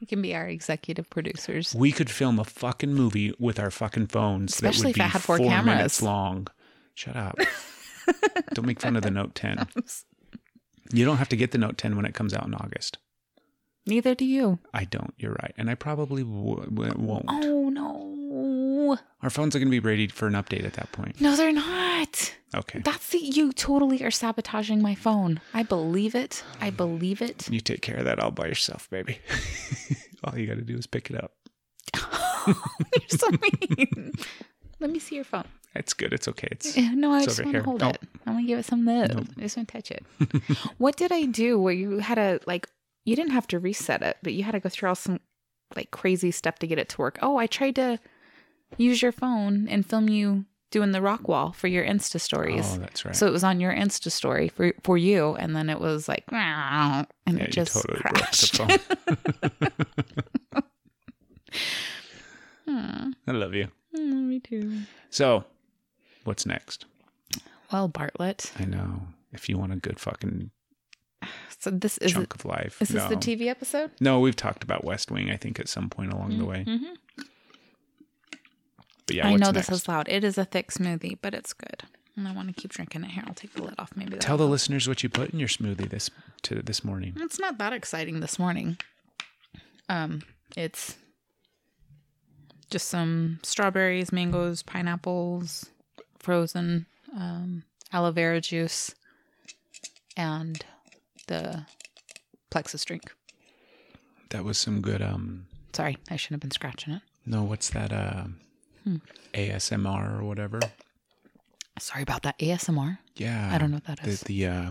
[0.00, 1.74] You can be our executive producers.
[1.74, 5.20] We could film a fucking movie with our fucking phones Especially that would be had
[5.22, 5.76] four four cameras.
[5.76, 6.46] minutes long.
[6.94, 7.36] Shut up.
[8.54, 9.66] don't make fun of the Note 10.
[10.92, 12.98] You don't have to get the Note 10 when it comes out in August.
[13.86, 14.60] Neither do you.
[14.72, 15.14] I don't.
[15.18, 17.24] You're right, and I probably w- w- won't.
[17.28, 18.07] Oh no.
[19.22, 21.20] Our phones are going to be ready for an update at that point.
[21.20, 22.34] No, they're not.
[22.54, 22.80] Okay.
[22.80, 25.40] That's the you totally are sabotaging my phone.
[25.52, 26.42] I believe it.
[26.60, 26.76] I mm.
[26.76, 27.50] believe it.
[27.50, 29.18] You take care of that all by yourself, baby.
[30.24, 31.32] all you got to do is pick it up.
[32.46, 34.12] You're so mean.
[34.80, 35.44] Let me see your phone.
[35.74, 36.12] It's good.
[36.12, 36.48] It's okay.
[36.52, 37.88] It's No, I It's just want to hold Oh.
[37.88, 38.00] it.
[38.26, 39.10] I want to give it some love.
[39.36, 40.04] I just want to touch it.
[40.78, 42.68] what did I do where you had to like?
[43.04, 45.20] You didn't have to reset it, but you had to go through all some
[45.76, 47.18] like crazy stuff to get it to work.
[47.22, 47.98] Oh, I tried to
[48.76, 52.66] use your phone and film you doing the rock wall for your Insta stories.
[52.74, 53.16] Oh, that's right.
[53.16, 56.24] So it was on your Insta story for for you, and then it was like,
[56.30, 58.58] and yeah, it you just totally crashed.
[58.58, 58.78] the
[60.52, 60.62] phone.
[62.66, 63.68] Hmm, I love you.
[63.94, 64.80] me too.
[65.10, 65.44] So,
[66.24, 66.84] what's next?
[67.72, 68.50] Well, Bartlet.
[68.60, 69.00] I know.
[69.32, 70.50] If you want a good fucking
[71.58, 72.80] So this is chunk it, of life.
[72.82, 73.16] is this the.
[73.16, 73.90] TV episode?
[74.00, 75.30] No, we've talked about West Wing.
[75.30, 76.64] I think at some point along the way.
[76.66, 76.94] Mhm.
[79.08, 79.68] But yeah, I know next?
[79.68, 80.06] this is loud.
[80.08, 81.82] It is a thick smoothie, but it's good.
[82.16, 83.24] And I want to keep drinking it here.
[83.26, 83.90] I'll take the lid off.
[83.96, 86.10] Maybe Tell the that'll- listeners what you put in your smoothie this
[86.42, 87.14] to this morning.
[87.16, 88.76] It's not that exciting this morning.
[89.88, 90.22] Um,
[90.56, 90.96] it's
[92.70, 95.66] just some strawberries, mangoes, pineapples,
[96.18, 98.94] frozen um, aloe vera juice,
[100.16, 100.62] and
[101.28, 101.64] the
[102.50, 103.10] plexus drink.
[104.30, 105.00] That was some good.
[105.00, 107.02] Um, Sorry, I shouldn't have been scratching it.
[107.24, 107.92] no, what's that?
[107.92, 108.24] Uh,
[108.88, 108.96] Hmm.
[109.34, 110.60] ASMR or whatever.
[111.78, 112.38] Sorry about that.
[112.38, 112.98] ASMR.
[113.16, 114.20] Yeah, I don't know what that is.
[114.22, 114.70] the the uh,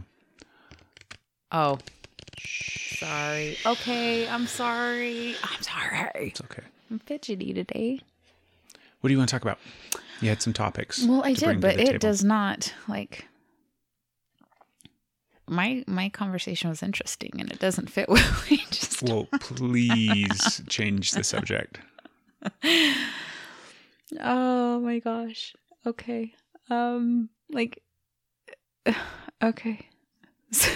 [1.52, 1.78] Oh,
[2.98, 3.58] sorry.
[3.66, 5.36] Okay, I'm sorry.
[5.44, 6.10] I'm sorry.
[6.30, 6.64] it's okay.
[6.90, 8.02] I'm fidgety today.
[9.02, 9.60] What do you want to talk about?
[10.22, 11.06] You had some topics.
[11.06, 12.00] Well, I to did, but it table.
[12.00, 13.28] does not like
[15.48, 21.12] my my conversation was interesting and it doesn't fit what we just Well, please change
[21.12, 21.80] the subject.
[24.22, 25.56] Oh my gosh.
[25.86, 26.34] Okay.
[26.70, 27.82] Um like
[29.44, 29.88] okay.
[30.52, 30.72] So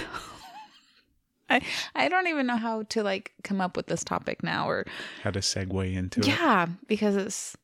[1.50, 1.62] I
[1.96, 4.86] I don't even know how to like come up with this topic now or
[5.24, 6.28] How to segue into it.
[6.28, 7.58] yeah, because it's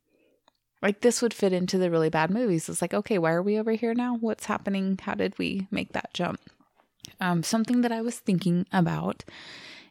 [0.81, 2.69] like this would fit into the really bad movies.
[2.69, 4.17] It's like, okay, why are we over here now?
[4.17, 4.99] What's happening?
[5.01, 6.39] How did we make that jump?
[7.19, 9.23] Um, something that I was thinking about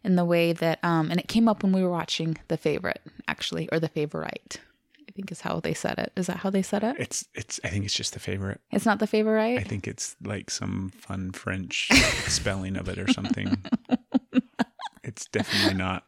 [0.05, 3.01] in the way that, um, and it came up when we were watching The Favorite,
[3.27, 4.61] actually, or The Favorite,
[5.17, 6.13] think is how they said it.
[6.17, 6.97] Is that how they said it?
[6.99, 7.59] It's it's.
[7.65, 8.61] I think it's just the favorite.
[8.71, 9.59] It's not The Favorite?
[9.59, 11.89] I think it's like some fun French
[12.29, 13.57] spelling of it or something.
[15.03, 16.05] It's definitely not.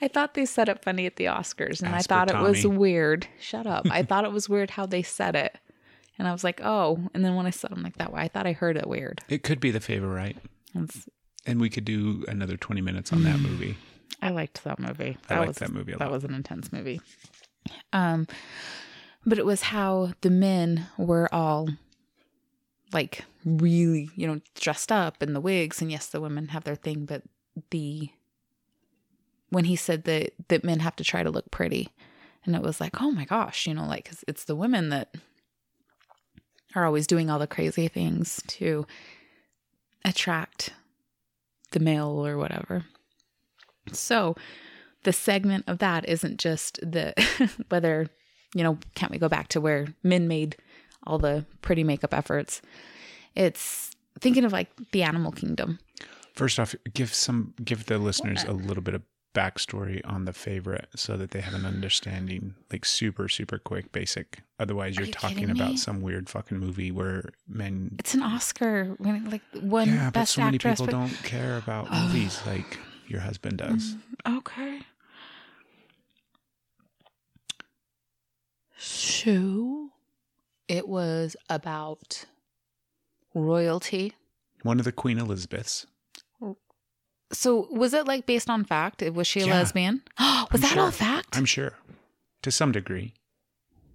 [0.00, 3.26] I thought they said it funny at the Oscars, and I thought it was weird.
[3.40, 3.86] Shut up!
[3.90, 5.58] I thought it was weird how they said it,
[6.18, 8.28] and I was like, "Oh!" And then when I said, "I'm like that," way I
[8.28, 9.20] thought I heard it weird.
[9.28, 10.36] It could be the favorite,
[10.74, 11.08] It's,
[11.46, 13.76] and we could do another twenty minutes on that movie.
[14.22, 15.16] I liked that movie.
[15.28, 17.00] I That liked was that movie a that was an intense movie.
[17.92, 18.26] Um,
[19.26, 21.68] but it was how the men were all
[22.92, 26.74] like really, you know, dressed up in the wigs, and yes, the women have their
[26.74, 27.22] thing, but
[27.70, 28.10] the
[29.50, 31.90] when he said that that men have to try to look pretty,
[32.44, 35.14] and it was like, oh my gosh, you know, like cause it's the women that
[36.74, 38.86] are always doing all the crazy things to
[40.04, 40.72] attract
[41.72, 42.84] the male or whatever.
[43.92, 44.36] So
[45.08, 47.14] the segment of that isn't just the
[47.70, 48.10] whether,
[48.54, 50.54] you know, can't we go back to where men made
[51.04, 52.60] all the pretty makeup efforts?
[53.34, 53.90] It's
[54.20, 55.78] thinking of like the animal kingdom.
[56.34, 59.00] First off, give some give the listeners a little bit of
[59.34, 64.42] backstory on the favorite so that they have an understanding, like super super quick, basic.
[64.60, 67.96] Otherwise, you're you talking about some weird fucking movie where men.
[67.98, 70.80] It's an Oscar winning like one yeah, but best so many actress.
[70.80, 72.08] people but- don't care about oh.
[72.08, 73.94] movies like your husband does.
[74.26, 74.80] Mm, okay.
[78.78, 79.90] So
[80.68, 82.24] it was about
[83.34, 84.14] royalty.
[84.62, 85.86] One of the Queen Elizabeths.
[87.32, 89.02] So was it like based on fact?
[89.02, 89.54] Was she a Yeah.
[89.54, 90.02] lesbian?
[90.18, 90.82] was I'm that sure.
[90.82, 91.36] all fact?
[91.36, 91.74] I'm sure,
[92.42, 93.14] to some degree.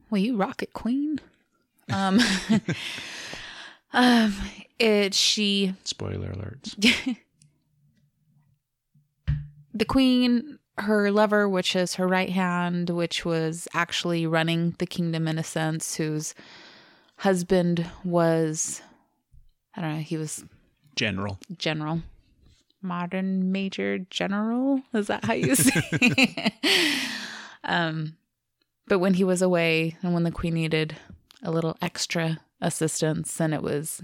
[0.09, 1.19] well, you rocket queen.
[1.91, 2.19] Um,
[3.93, 4.35] um,
[4.77, 6.75] it she Spoiler alerts.
[9.73, 15.27] the queen, her lover, which is her right hand, which was actually running the kingdom
[15.27, 16.33] in a sense, whose
[17.17, 18.81] husband was,
[19.75, 20.43] I don't know, he was
[20.95, 21.39] General.
[21.57, 22.01] general,
[22.81, 24.81] modern major general.
[24.93, 25.71] Is that how you say?
[25.91, 26.53] it?
[27.63, 28.15] um,
[28.87, 30.95] but when he was away, and when the queen needed
[31.41, 34.01] a little extra assistance, and it was.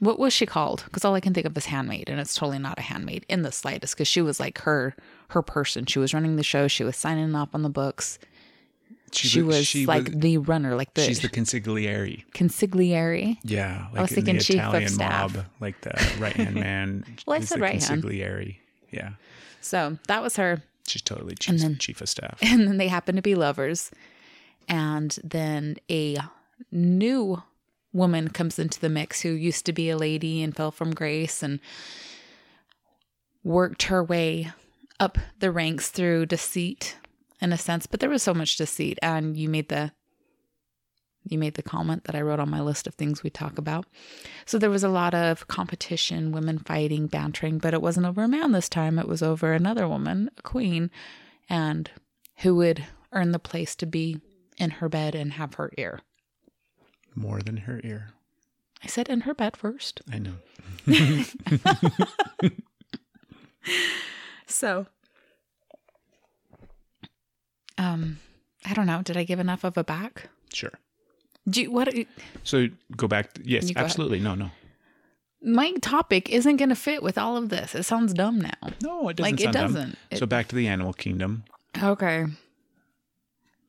[0.00, 0.82] What was she called?
[0.86, 3.42] Because all I can think of is handmaid, and it's totally not a handmaid in
[3.42, 3.94] the slightest.
[3.94, 4.96] Because she was like her
[5.28, 5.86] her person.
[5.86, 6.66] She was running the show.
[6.68, 8.18] She was signing off on the books.
[9.12, 12.24] She, wa- was like the runner, like the, she's the consigliere.
[12.32, 13.38] consigliere.
[13.44, 15.34] Yeah, like was in thinking the chief of staff.
[15.36, 17.04] mob, like the right hand man.
[17.26, 18.02] Well, I said right hand.
[18.02, 18.56] consigliere.
[18.90, 19.10] Yeah,
[19.60, 20.64] So that was her.
[20.88, 22.38] she's totally chief, then- chief of staff.
[22.42, 23.92] and then they happen to be lovers
[24.68, 26.18] And then a
[26.72, 27.40] new
[27.94, 31.42] woman comes into the mix who used to be a lady and fell from grace
[31.42, 31.60] and
[33.42, 34.52] worked her way
[35.00, 36.98] up the ranks through deceit
[37.40, 39.92] in a sense but there was so much deceit and you made the
[41.26, 43.86] you made the comment that I wrote on my list of things we talk about.
[44.44, 48.28] So there was a lot of competition, women fighting, bantering, but it wasn't over a
[48.28, 48.98] man this time.
[48.98, 50.90] It was over another woman, a queen,
[51.48, 51.90] and
[52.38, 54.20] who would earn the place to be
[54.58, 56.00] in her bed and have her ear.
[57.14, 58.08] More than her ear.
[58.82, 60.00] I said in her bed first.
[60.12, 60.34] I know.
[64.46, 64.86] So,
[67.78, 68.18] um,
[68.64, 69.02] I don't know.
[69.02, 70.28] Did I give enough of a back?
[70.52, 70.72] Sure.
[71.48, 71.92] Do you, what?
[72.44, 73.38] So go back.
[73.42, 73.84] yes, go ahead.
[73.84, 74.20] absolutely.
[74.20, 74.50] No, no.
[75.42, 77.74] My topic isn't going to fit with all of this.
[77.74, 78.50] It sounds dumb now.
[78.82, 79.72] No, it doesn't Like, it dumb.
[79.74, 79.98] doesn't.
[80.10, 81.44] It- so back to the animal kingdom.
[81.82, 82.26] Okay.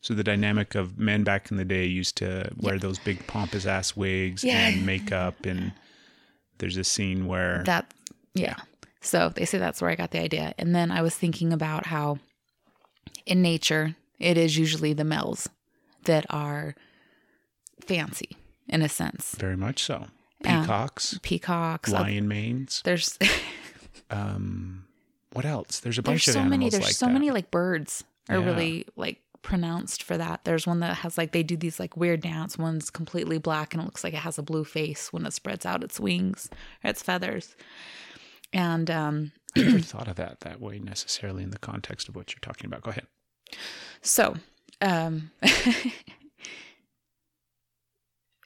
[0.06, 3.66] So the dynamic of men back in the day used to wear those big pompous
[3.66, 4.68] ass wigs Yeah.
[4.68, 5.72] and makeup and
[6.60, 7.92] there's a scene where That,
[8.36, 8.58] yeah.
[9.02, 10.54] So they say that's where I got the idea.
[10.60, 12.20] And then I was thinking about how
[13.26, 15.50] in nature, it is usually the males
[16.04, 16.76] that are
[17.82, 18.38] fancy
[18.70, 19.34] in a sense.
[19.40, 20.06] very much so.
[20.42, 20.62] Yeah.
[20.62, 21.92] Peacocks, Peacocks.
[21.92, 22.84] uh, lion manes.
[22.86, 23.18] There's
[24.12, 24.86] Um
[25.34, 25.80] what else?
[25.80, 27.12] There's a bunch there's of so many there's like so that.
[27.14, 28.46] many like birds are Yeah.
[28.46, 32.20] really like pronounced for that there's one that has like they do these like weird
[32.20, 35.34] dance one's completely black and it looks like it has a blue face when it
[35.34, 36.50] spreads out its wings
[36.84, 37.56] or its feathers
[38.52, 42.34] and um I never thought of that that way necessarily in the context of what
[42.34, 42.82] you're talking about.
[42.82, 43.06] Go ahead.
[44.02, 44.36] so
[44.82, 45.94] um it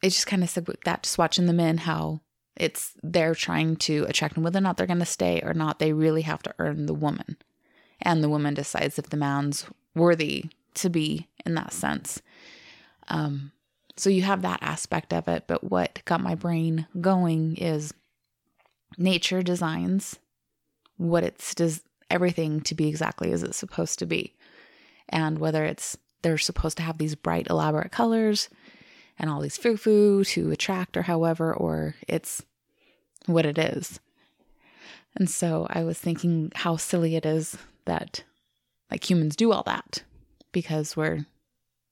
[0.04, 2.20] just kind of said with that just watching the men how
[2.58, 5.80] it's they're trying to attract them whether or not they're going to stay or not
[5.80, 7.38] they really have to earn the woman
[8.02, 12.22] and the woman decides if the man's worthy to be in that sense.
[13.08, 13.52] Um
[13.98, 17.94] so you have that aspect of it but what got my brain going is
[18.98, 20.20] nature designs
[20.98, 24.36] what it's does everything to be exactly as it's supposed to be.
[25.08, 28.50] And whether it's they're supposed to have these bright elaborate colors
[29.18, 32.44] and all these foo-foo to attract or however or it's
[33.26, 34.00] what it is.
[35.16, 38.24] And so i was thinking how silly it is that
[38.92, 40.04] like humans do all that
[40.52, 41.26] because we're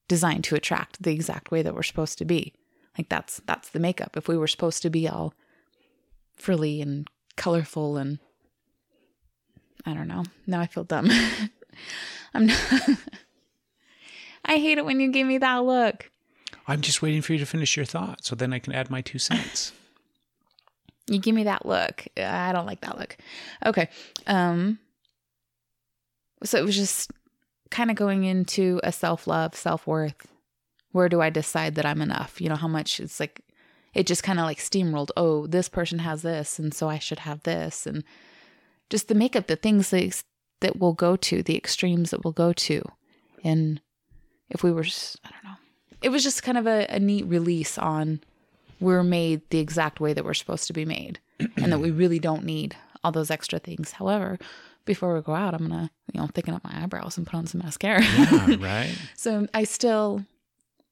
[0.08, 2.54] designed to attract the exact way that we're supposed to be
[2.98, 5.34] like that's that's the makeup if we were supposed to be all
[6.36, 8.20] frilly and colorful and
[9.86, 11.10] i don't know now i feel dumb
[12.34, 12.60] i'm not
[14.46, 16.10] i hate it when you give me that look
[16.68, 19.02] I'm just waiting for you to finish your thought so then I can add my
[19.02, 19.72] two cents.
[21.10, 22.06] You give me that look.
[22.18, 23.16] I don't like that look.
[23.66, 23.88] Okay.
[24.26, 24.78] Um
[26.44, 27.10] so it was just
[27.70, 30.28] kind of going into a self-love, self-worth.
[30.92, 32.40] Where do I decide that I'm enough?
[32.42, 33.42] You know, how much it's like
[33.94, 35.10] it just kind of like steamrolled.
[35.18, 38.04] Oh, this person has this and so I should have this and
[38.90, 40.24] just the makeup, the things that
[40.62, 42.82] that we'll go to, the extremes that we'll go to.
[43.44, 43.82] And
[44.50, 45.58] if we were just, I don't know.
[46.02, 48.22] It was just kind of a, a neat release on
[48.80, 52.20] we're made the exact way that we're supposed to be made and that we really
[52.20, 53.92] don't need all those extra things.
[53.92, 54.38] However,
[54.88, 57.46] before we go out, I'm gonna, you know, thicken up my eyebrows and put on
[57.46, 58.02] some mascara.
[58.02, 58.98] Yeah, right?
[59.16, 60.26] so I still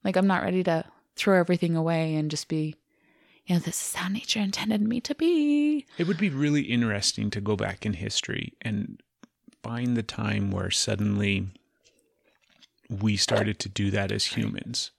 [0.04, 2.76] like I'm not ready to throw everything away and just be,
[3.46, 5.88] you know, this is how nature intended me to be.
[5.98, 9.02] It would be really interesting to go back in history and
[9.64, 11.48] find the time where suddenly
[12.90, 14.92] we started to do that as humans.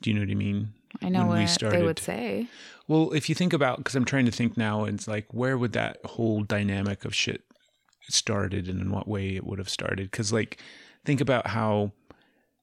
[0.00, 0.72] Do you know what I mean?
[1.02, 2.48] I know When we what they would say.
[2.88, 5.72] Well, if you think about, because I'm trying to think now, it's like where would
[5.72, 7.44] that whole dynamic of shit
[8.12, 10.10] started and in what way it would have started?
[10.10, 10.60] Because like
[11.04, 11.92] think about how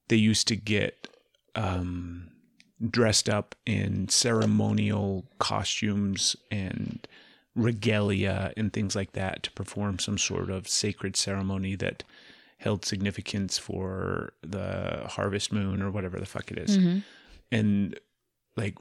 [0.07, 1.07] they used to get
[1.55, 2.29] um,
[2.89, 7.07] dressed up in ceremonial costumes and
[7.55, 12.03] regalia and things like that to perform some sort of sacred ceremony that
[12.59, 16.77] held significance for the harvest moon or whatever the fuck it is.
[17.51, 17.99] And
[18.55, 18.75] like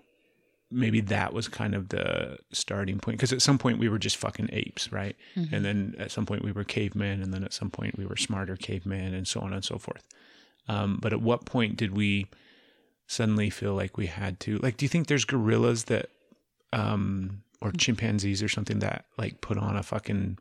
[0.76, 4.16] maybe that was kind of the starting point because at some point we were just
[4.16, 5.16] fucking apes right?
[5.34, 8.16] And then at some point we were cavemen and then at some point we were
[8.16, 10.06] smarter cavemen and so on and so forth.
[10.68, 12.26] Um, but at what point did we
[13.06, 16.10] suddenly feel like we had to like do you think there's gorillas that
[16.72, 20.38] um or chimpanzees or something that like put on a fucking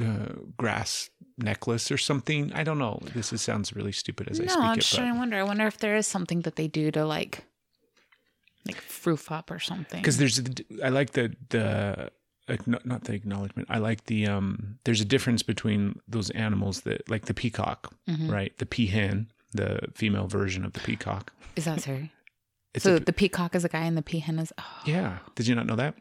[0.00, 2.52] uh, grass necklace or something?
[2.52, 3.00] I don't know.
[3.14, 5.36] This is, sounds really stupid as i no, speak I'm it just but to wonder.
[5.36, 7.44] I wonder if there is something that they do to like,
[8.66, 10.00] like froof up or something.
[10.00, 10.40] because there's
[10.82, 12.10] I like the the
[12.66, 13.68] not the acknowledgement.
[13.70, 14.78] I like the um.
[14.84, 18.30] There's a difference between those animals that like the peacock, Mm-hmm.
[18.30, 18.56] right?
[18.58, 21.32] The peahen, the female version of the peacock.
[21.56, 22.10] Is that sorry?
[22.76, 24.52] So a, the peacock is a guy and the peahen is.
[24.58, 25.18] Oh, yeah.
[25.36, 25.94] Did you not know that?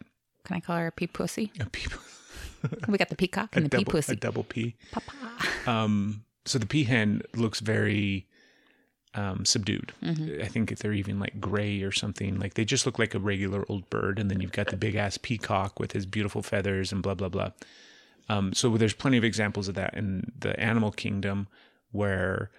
[0.43, 1.51] Can I call her a pea pussy?
[1.61, 1.87] A, pea,
[2.89, 4.13] We got the peacock a and the pea pussy.
[4.13, 4.75] a double P.
[4.91, 5.13] Papa.
[5.69, 8.27] Um, so the peahen looks very
[9.15, 9.93] um, subdued.
[10.03, 10.41] Mm-hmm.
[10.41, 12.39] I think they're even like gray or something.
[12.39, 14.19] Like they just look like a regular old bird.
[14.19, 17.29] And then you've got the big ass peacock with his beautiful feathers and blah, blah,
[17.29, 17.51] blah.
[18.29, 21.47] Um, so there's plenty of examples of that in the animal kingdom
[21.91, 22.49] where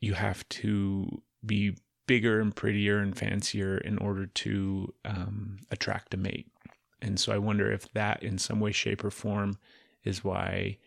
[0.00, 6.16] you have to be bigger and prettier and fancier in order to um, attract a
[6.16, 6.48] mate.
[7.00, 9.58] And so I wonder if that, in some way, shape, or form,
[10.04, 10.78] is why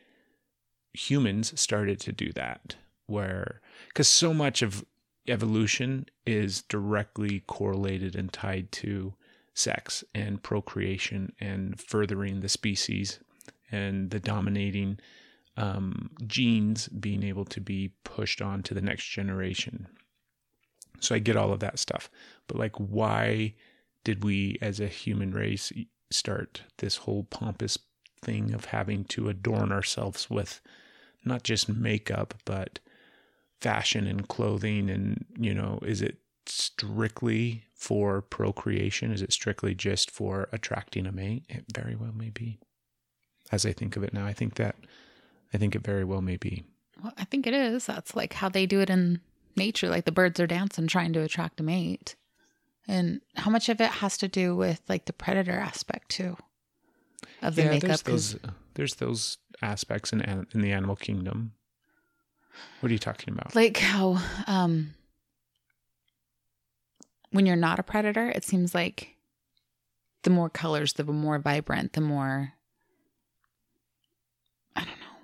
[0.94, 2.76] humans started to do that.
[3.08, 4.84] Where, because so much of
[5.28, 9.14] evolution is directly correlated and tied to
[9.54, 13.20] sex and procreation and furthering the species
[13.72, 15.00] and the dominating
[15.58, 19.88] um, genes being able to be pushed on to the next generation.
[21.00, 22.10] So I get all of that stuff.
[22.48, 23.56] But like, why
[24.04, 25.72] did we as a human race
[26.12, 27.78] start this whole pompous
[28.22, 30.62] thing of having to adorn ourselves with
[31.24, 32.80] not just makeup, but
[33.66, 34.92] fashion and clothing?
[34.92, 39.12] And, you know, is it strictly for procreation?
[39.12, 41.46] Is it strictly just for attracting a mate?
[41.50, 42.60] It very well may be.
[43.52, 44.76] As I think of it now, I think that,
[45.52, 46.64] I think it very well may be.
[47.04, 47.88] Well, I think it is.
[47.88, 49.20] That's like how they do it in
[49.56, 49.90] nature.
[49.90, 52.16] Like the birds are dancing trying to attract a mate.
[52.88, 56.38] And how much of it has to do with like the predator aspect too
[57.42, 57.88] of the yeah, makeup?
[57.88, 58.40] there's those,
[58.76, 60.22] there's those aspects in
[60.54, 61.54] in the animal kingdom.
[62.80, 63.56] What are you talking about?
[63.56, 64.94] like how um
[67.32, 69.16] when you're not a predator, it seems like
[70.24, 72.54] the more colors, the more vibrant, the more
[74.76, 75.18] I don't know.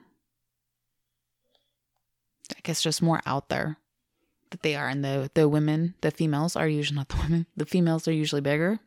[2.55, 3.77] I guess just more out there
[4.51, 4.87] that they are.
[4.89, 7.45] And the the women, the females are usually not the women.
[7.55, 8.79] The females are usually bigger.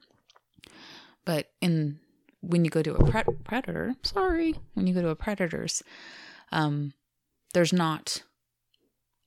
[1.25, 1.99] But in
[2.43, 5.83] when you go to a pre- predator, sorry, when you go to a predator's,
[6.53, 6.93] um,
[7.55, 8.23] there's not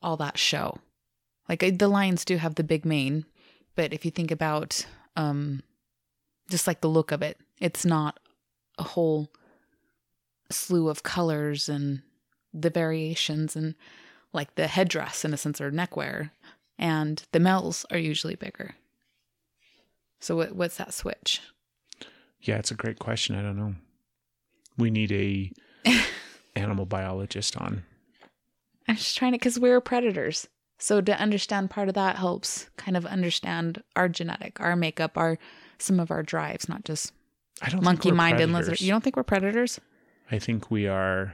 [0.02, 0.80] all that show.
[1.50, 3.26] Like the lions do have the big mane,
[3.76, 4.86] but if you think about
[5.16, 5.64] um
[6.50, 8.20] just like the look of it, it's not
[8.78, 9.30] a whole
[10.50, 12.02] slew of colors and
[12.54, 13.76] the variations and
[14.34, 16.32] like the headdress in a sense or neckwear
[16.78, 18.76] and the males are usually bigger.
[20.20, 21.42] So what, what's that switch?
[22.42, 23.36] Yeah, it's a great question.
[23.36, 23.76] I don't know.
[24.78, 25.52] We need a
[26.56, 27.84] animal biologist on.
[28.88, 30.48] I'm just trying to, because we're predators.
[30.80, 35.38] So to understand part of that helps kind of understand our genetic, our makeup, our
[35.80, 37.12] some of our drives, not just
[37.62, 38.82] I don't monkey mind and lizard.
[38.82, 39.80] You don't think we're predators?
[40.32, 41.34] I think we are.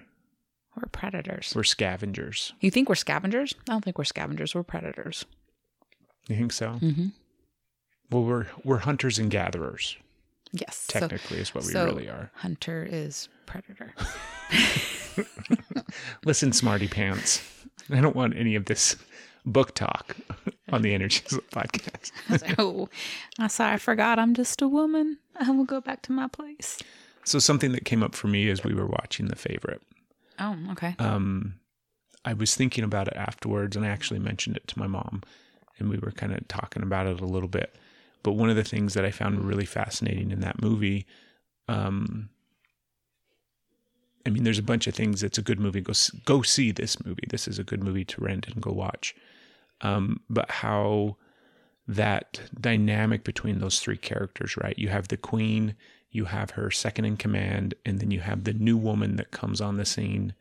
[0.75, 1.53] We're predators.
[1.55, 2.53] We're scavengers.
[2.59, 3.53] You think we're scavengers?
[3.67, 4.55] I don't think we're scavengers.
[4.55, 5.25] We're predators.
[6.27, 6.79] You think so?
[6.81, 7.07] Mm-hmm.
[8.09, 9.97] Well, we're we're hunters and gatherers.
[10.53, 10.85] Yes.
[10.87, 12.31] Technically, is what we so really are.
[12.35, 13.93] Hunter is predator.
[16.25, 17.43] Listen, smarty pants.
[17.89, 18.95] I don't want any of this
[19.45, 20.15] book talk
[20.71, 22.11] on the Energy podcast.
[22.59, 22.87] oh,
[23.39, 24.19] I sorry, I forgot.
[24.19, 25.17] I'm just a woman.
[25.35, 26.79] I will go back to my place.
[27.25, 29.81] So something that came up for me as we were watching The Favorite.
[30.39, 30.95] Oh, okay.
[30.99, 31.55] um,
[32.25, 35.23] I was thinking about it afterwards, and I actually mentioned it to my mom,
[35.79, 37.75] and we were kind of talking about it a little bit.
[38.23, 41.05] But one of the things that I found really fascinating in that movie,
[41.67, 42.29] um,
[44.25, 45.21] I mean, there's a bunch of things.
[45.21, 45.81] It's a good movie.
[45.81, 45.93] Go
[46.25, 47.27] go see this movie.
[47.29, 49.13] This is a good movie to rent and go watch.
[49.81, 51.17] Um, but how
[51.87, 54.77] that dynamic between those three characters, right?
[54.79, 55.75] You have the queen,
[56.09, 59.59] you have her second in command, and then you have the new woman that comes
[59.59, 60.33] on the scene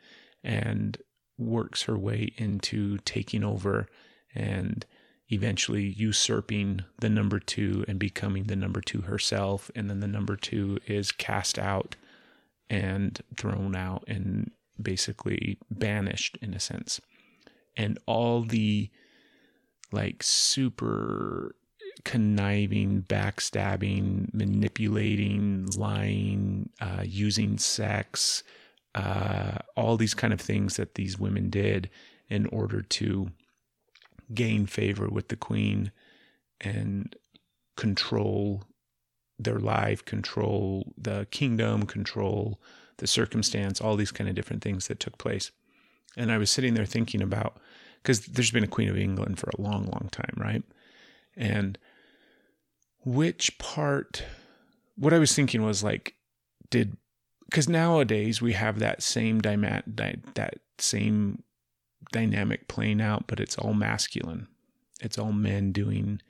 [0.45, 0.99] and
[1.37, 3.89] works her way into taking over
[4.35, 4.87] and
[5.33, 9.70] eventually usurping the number two and becoming the number two herself.
[9.74, 11.97] And then the number two is cast out
[12.68, 17.01] and thrown out and basically banished in a sense.
[17.76, 18.91] And all the
[19.91, 21.55] like super
[22.05, 28.43] conniving, backstabbing, manipulating, lying, uh, using sex,
[28.95, 31.89] uh, all these kind of things that these women did
[32.28, 33.30] in order to
[34.35, 35.93] gain favor with the queen
[36.61, 37.14] and
[37.76, 38.64] control
[39.39, 42.61] their life, control the kingdom, control
[42.99, 45.51] the circumstance, all these kind of different things that took place.
[46.16, 47.57] And I was sitting there thinking about
[48.03, 50.62] because there's been a Queen of England for a long, long time, right?
[51.37, 51.78] And
[53.05, 54.24] which part,
[54.97, 56.14] what I was thinking was like,
[56.70, 56.97] did,
[57.49, 61.43] because nowadays we have that same dyma- di- that same
[62.12, 64.46] dynamic playing out, but it's all masculine.
[65.00, 66.20] It's all men doing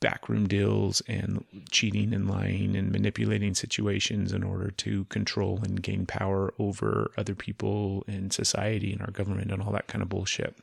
[0.00, 6.04] backroom deals and cheating and lying and manipulating situations in order to control and gain
[6.04, 10.56] power over other people in society and our government and all that kind of bullshit.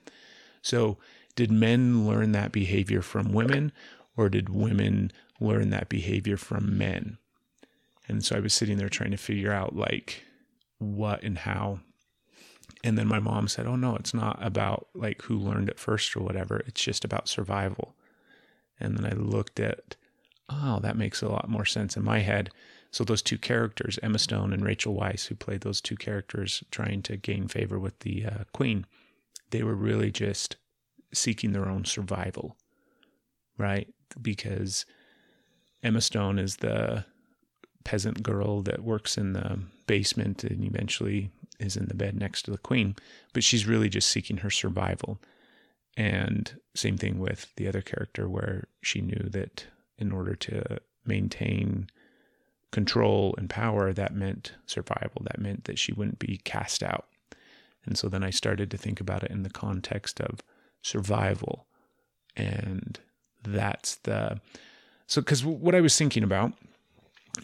[0.61, 0.97] So,
[1.36, 3.72] did men learn that behavior from women
[4.15, 7.17] or did women learn that behavior from men?
[8.07, 10.24] And so I was sitting there trying to figure out like
[10.78, 11.80] what and how.
[12.84, 16.15] And then my mom said, "Oh no, it's not about like who learned it first
[16.15, 16.63] or whatever.
[16.65, 17.95] It's just about survival."
[18.79, 19.95] And then I looked at,
[20.49, 22.49] oh, that makes a lot more sense in my head.
[22.89, 27.03] So those two characters, Emma Stone and Rachel Weisz, who played those two characters trying
[27.03, 28.86] to gain favor with the uh, queen,
[29.51, 30.57] they were really just
[31.13, 32.57] seeking their own survival,
[33.57, 33.93] right?
[34.21, 34.86] Because
[35.84, 37.05] Emma Stone is the
[37.84, 41.32] peasant girl that works in the basement and eventually
[41.62, 42.95] is in the bed next to the queen,
[43.34, 45.20] but she's really just seeking her survival.
[45.95, 49.66] And same thing with the other character, where she knew that
[49.97, 51.89] in order to maintain
[52.72, 55.22] control and power, that meant survival.
[55.24, 57.07] That meant that she wouldn't be cast out.
[57.86, 60.41] And so then I started to think about it in the context of
[60.82, 61.68] survival.
[62.36, 62.99] And
[63.43, 64.39] that's the.
[65.07, 66.53] So, because what I was thinking about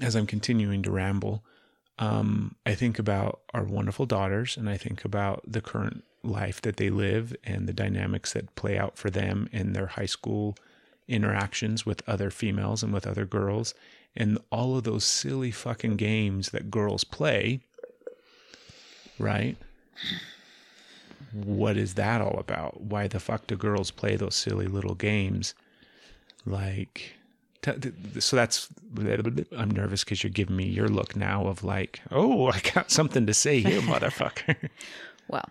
[0.02, 1.44] as I'm continuing to ramble,
[2.00, 6.78] um, I think about our wonderful daughters and I think about the current life that
[6.78, 10.56] they live and the dynamics that play out for them in their high school
[11.08, 13.74] interactions with other females and with other girls.
[14.16, 17.62] And all of those silly fucking games that girls play
[19.20, 19.58] right?
[21.34, 22.82] What is that all about?
[22.82, 25.54] Why the fuck do girls play those silly little games?
[26.46, 27.16] Like
[28.20, 28.68] so that's
[29.58, 33.26] i'm nervous because you're giving me your look now of like oh i got something
[33.26, 34.70] to say here motherfucker
[35.28, 35.50] Well,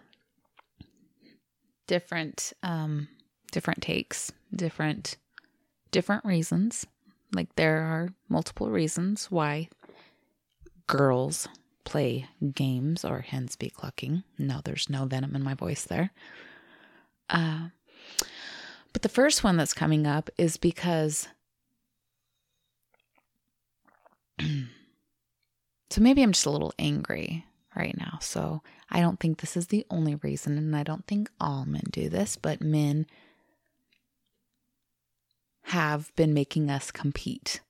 [1.87, 3.09] different um
[3.53, 5.17] different takes, different
[5.91, 6.87] different reasons.
[7.35, 9.69] Like there are multiple reasons why
[10.87, 11.49] girls
[11.85, 14.25] play games or hens be clucking.
[14.39, 16.11] No, there's no venom in my voice there.
[17.29, 17.69] Uh
[18.93, 21.29] but the first one that's coming up is because
[25.91, 28.19] so maybe I'm just a little angry right now.
[28.21, 31.85] So I don't think this is the only reason, and I don't think all men
[31.91, 33.07] do this, but men
[35.65, 37.61] have been making us compete.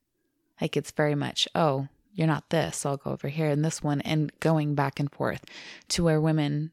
[0.61, 3.83] Like it's very much, oh, you're not this, so I'll go over here and this
[3.83, 5.45] one, and going back and forth
[5.89, 6.73] to where women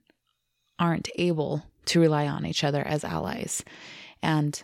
[0.80, 3.64] aren't able to rely on each other as allies.
[4.22, 4.64] And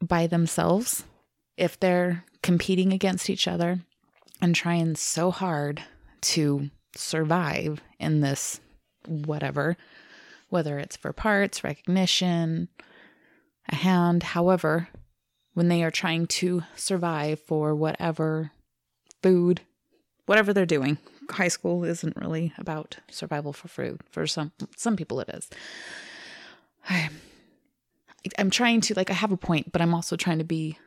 [0.00, 1.04] by themselves,
[1.56, 3.80] if they're competing against each other
[4.40, 5.82] and trying so hard
[6.20, 8.60] to survive in this
[9.06, 9.76] whatever,
[10.48, 12.68] whether it's for parts, recognition,
[13.68, 14.88] a hand, however,
[15.54, 18.50] when they are trying to survive for whatever
[19.22, 19.62] food,
[20.26, 20.98] whatever they're doing.
[21.30, 24.00] High school isn't really about survival for food.
[24.10, 25.48] For some some people it is.
[26.88, 27.08] I,
[28.38, 30.78] I'm trying to like I have a point, but I'm also trying to be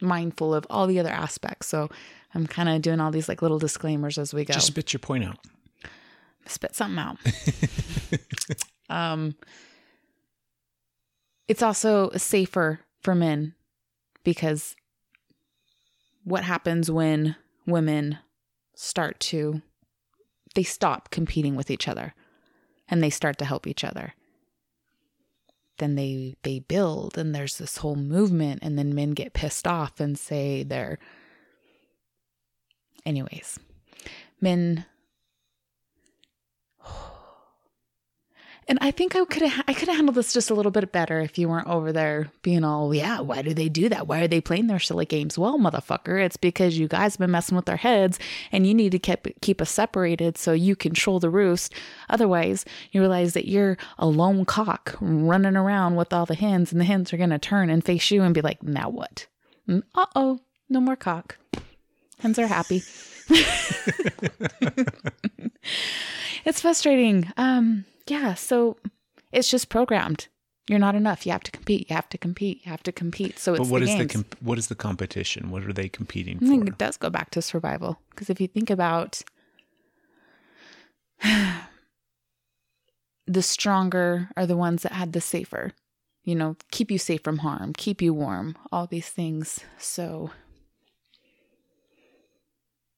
[0.00, 1.66] mindful of all the other aspects.
[1.68, 1.88] So
[2.34, 4.54] I'm kind of doing all these like little disclaimers as we go.
[4.54, 5.38] just spit your point out
[6.50, 7.18] spit something out.
[8.88, 9.34] um,
[11.46, 13.54] it's also safer for men
[14.24, 14.74] because
[16.24, 17.36] what happens when
[17.66, 18.18] women
[18.74, 19.62] start to
[20.54, 22.14] they stop competing with each other
[22.88, 24.14] and they start to help each other
[25.78, 30.00] then they they build and there's this whole movement and then men get pissed off
[30.00, 30.98] and say they're
[33.06, 33.58] anyways
[34.40, 34.84] men
[38.68, 40.92] and I think I could have I could have handled this just a little bit
[40.92, 44.06] better if you weren't over there being all, yeah, why do they do that?
[44.06, 45.38] Why are they playing their silly games?
[45.38, 48.18] Well, motherfucker, it's because you guys been messing with their heads
[48.52, 51.72] and you need to keep keep us separated so you control the roost.
[52.10, 56.80] Otherwise, you realize that you're a lone cock running around with all the hens and
[56.80, 59.26] the hens are gonna turn and face you and be like, now what?
[59.68, 61.38] Uh oh, no more cock.
[62.20, 62.82] Hens are happy.
[66.44, 67.32] it's frustrating.
[67.36, 68.76] Um, yeah, so
[69.32, 70.28] it's just programmed.
[70.68, 71.24] You're not enough.
[71.24, 71.88] You have to compete.
[71.88, 72.60] You have to compete.
[72.64, 73.38] You have to compete.
[73.38, 75.88] So it's but what the is the comp- what is the competition what are they
[75.88, 79.22] competing I think for it does go back to survival because if you think about
[83.26, 85.72] the stronger are the ones that had the safer,
[86.24, 89.60] you know, keep you safe from harm, keep you warm, all these things.
[89.78, 90.30] So,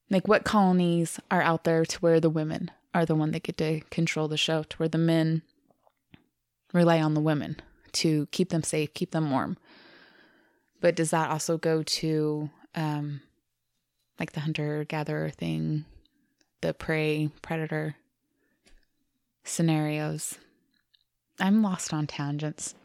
[0.09, 3.57] like, what colonies are out there to where the women are the one that get
[3.57, 5.41] to control the show to where the men
[6.73, 7.57] rely on the women
[7.93, 9.57] to keep them safe, keep them warm.
[10.79, 13.21] But does that also go to um
[14.19, 15.85] like the hunter gatherer thing,
[16.61, 17.95] the prey predator
[19.43, 20.37] scenarios?
[21.39, 22.75] I'm lost on tangents.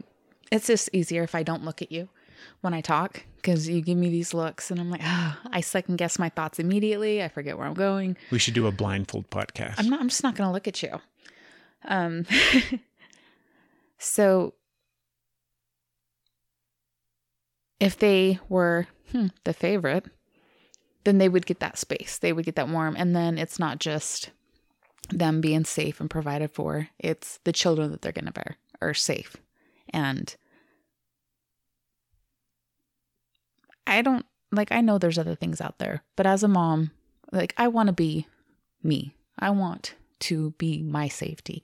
[0.51, 2.09] It's just easier if I don't look at you
[2.61, 5.97] when I talk because you give me these looks and I'm like, ah, I second
[5.97, 7.23] guess my thoughts immediately.
[7.23, 8.17] I forget where I'm going.
[8.33, 9.75] We should do a blindfold podcast.
[9.79, 10.01] I'm not.
[10.01, 11.01] I'm just not going to look at you.
[11.85, 12.27] Um.
[13.99, 14.55] so,
[17.79, 20.07] if they were hmm, the favorite,
[21.05, 22.19] then they would get that space.
[22.19, 24.31] They would get that warm, and then it's not just
[25.11, 26.89] them being safe and provided for.
[26.99, 29.37] It's the children that they're going to bear are safe,
[29.91, 30.35] and
[33.87, 34.73] I don't like.
[34.73, 36.91] I know there's other things out there, but as a mom,
[37.33, 38.27] like I want to be
[38.83, 39.15] me.
[39.39, 41.63] I want to be my safety.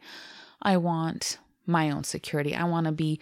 [0.61, 2.55] I want my own security.
[2.55, 3.20] I want to be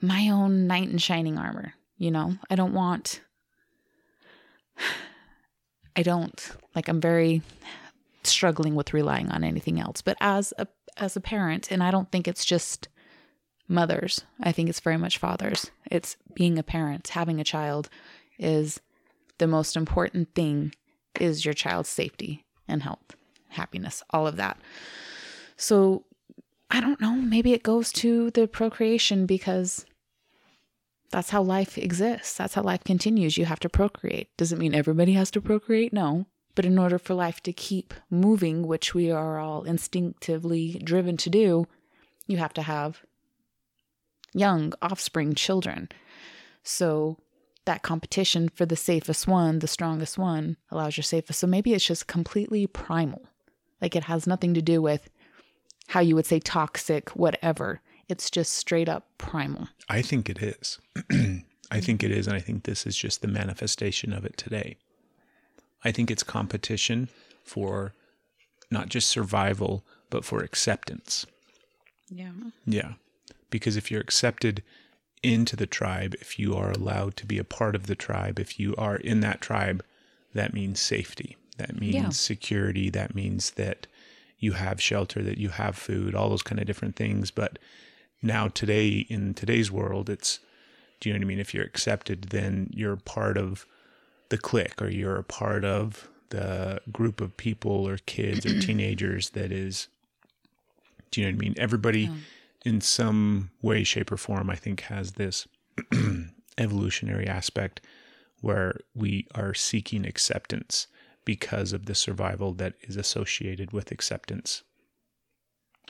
[0.00, 1.74] my own knight in shining armor.
[1.96, 3.20] You know, I don't want,
[5.96, 7.42] I don't like, I'm very
[8.22, 10.02] struggling with relying on anything else.
[10.02, 10.66] But as a,
[10.96, 12.88] as a parent, and I don't think it's just
[13.68, 15.70] mothers, I think it's very much fathers.
[15.90, 17.88] It's being a parent, having a child
[18.40, 18.80] is
[19.38, 20.72] the most important thing
[21.20, 23.14] is your child's safety and health,
[23.48, 24.58] happiness, all of that.
[25.56, 26.04] So
[26.70, 29.84] I don't know, maybe it goes to the procreation because
[31.10, 32.36] that's how life exists.
[32.36, 33.36] That's how life continues.
[33.36, 34.28] You have to procreate.
[34.36, 35.92] Does it mean everybody has to procreate?
[35.92, 36.26] No.
[36.54, 41.30] But in order for life to keep moving, which we are all instinctively driven to
[41.30, 41.66] do,
[42.26, 43.02] you have to have
[44.32, 45.88] young offspring children.
[46.62, 47.18] So
[47.66, 51.40] that competition for the safest one, the strongest one, allows your safest.
[51.40, 53.22] So maybe it's just completely primal.
[53.80, 55.10] Like it has nothing to do with
[55.88, 57.80] how you would say toxic, whatever.
[58.08, 59.68] It's just straight up primal.
[59.88, 60.78] I think it is.
[60.96, 61.80] I mm-hmm.
[61.80, 64.76] think it is, and I think this is just the manifestation of it today.
[65.84, 67.08] I think it's competition
[67.44, 67.94] for
[68.70, 71.26] not just survival, but for acceptance.
[72.08, 72.32] Yeah.
[72.66, 72.92] Yeah.
[73.50, 74.62] Because if you're accepted
[75.22, 78.58] into the tribe, if you are allowed to be a part of the tribe, if
[78.58, 79.84] you are in that tribe,
[80.34, 81.36] that means safety.
[81.58, 82.08] That means Yeah.
[82.10, 82.88] security.
[82.88, 83.86] That means that
[84.38, 87.30] you have shelter, that you have food, all those kind of different things.
[87.30, 87.58] But
[88.22, 90.40] now, today, in today's world, it's,
[91.00, 91.38] do you know what I mean?
[91.38, 93.66] If you're accepted, then you're part of
[94.30, 99.30] the clique or you're a part of the group of people or kids or teenagers
[99.30, 99.88] that is,
[101.10, 101.54] do you know what I mean?
[101.58, 102.10] Everybody
[102.64, 105.46] in some way, shape, or form, I think, has this
[106.58, 107.80] evolutionary aspect
[108.40, 110.86] where we are seeking acceptance
[111.24, 114.62] because of the survival that is associated with acceptance.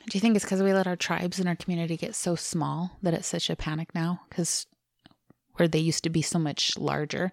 [0.09, 2.97] Do you think it's because we let our tribes and our community get so small
[3.03, 4.21] that it's such a panic now?
[4.29, 4.65] Because
[5.53, 7.31] where they used to be so much larger,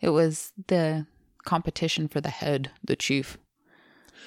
[0.00, 1.06] it was the
[1.44, 3.36] competition for the head, the chief,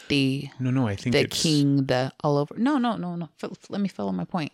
[0.07, 2.55] the No, no, I think the it's king, the all over.
[2.57, 3.29] No, no, no, no.
[3.41, 4.53] F- Let me follow my point.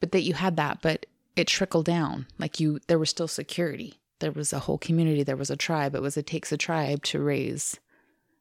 [0.00, 2.26] But that you had that, but it trickled down.
[2.38, 4.00] Like you, there was still security.
[4.20, 5.22] There was a whole community.
[5.22, 5.94] There was a tribe.
[5.94, 7.78] It was it takes a tribe to raise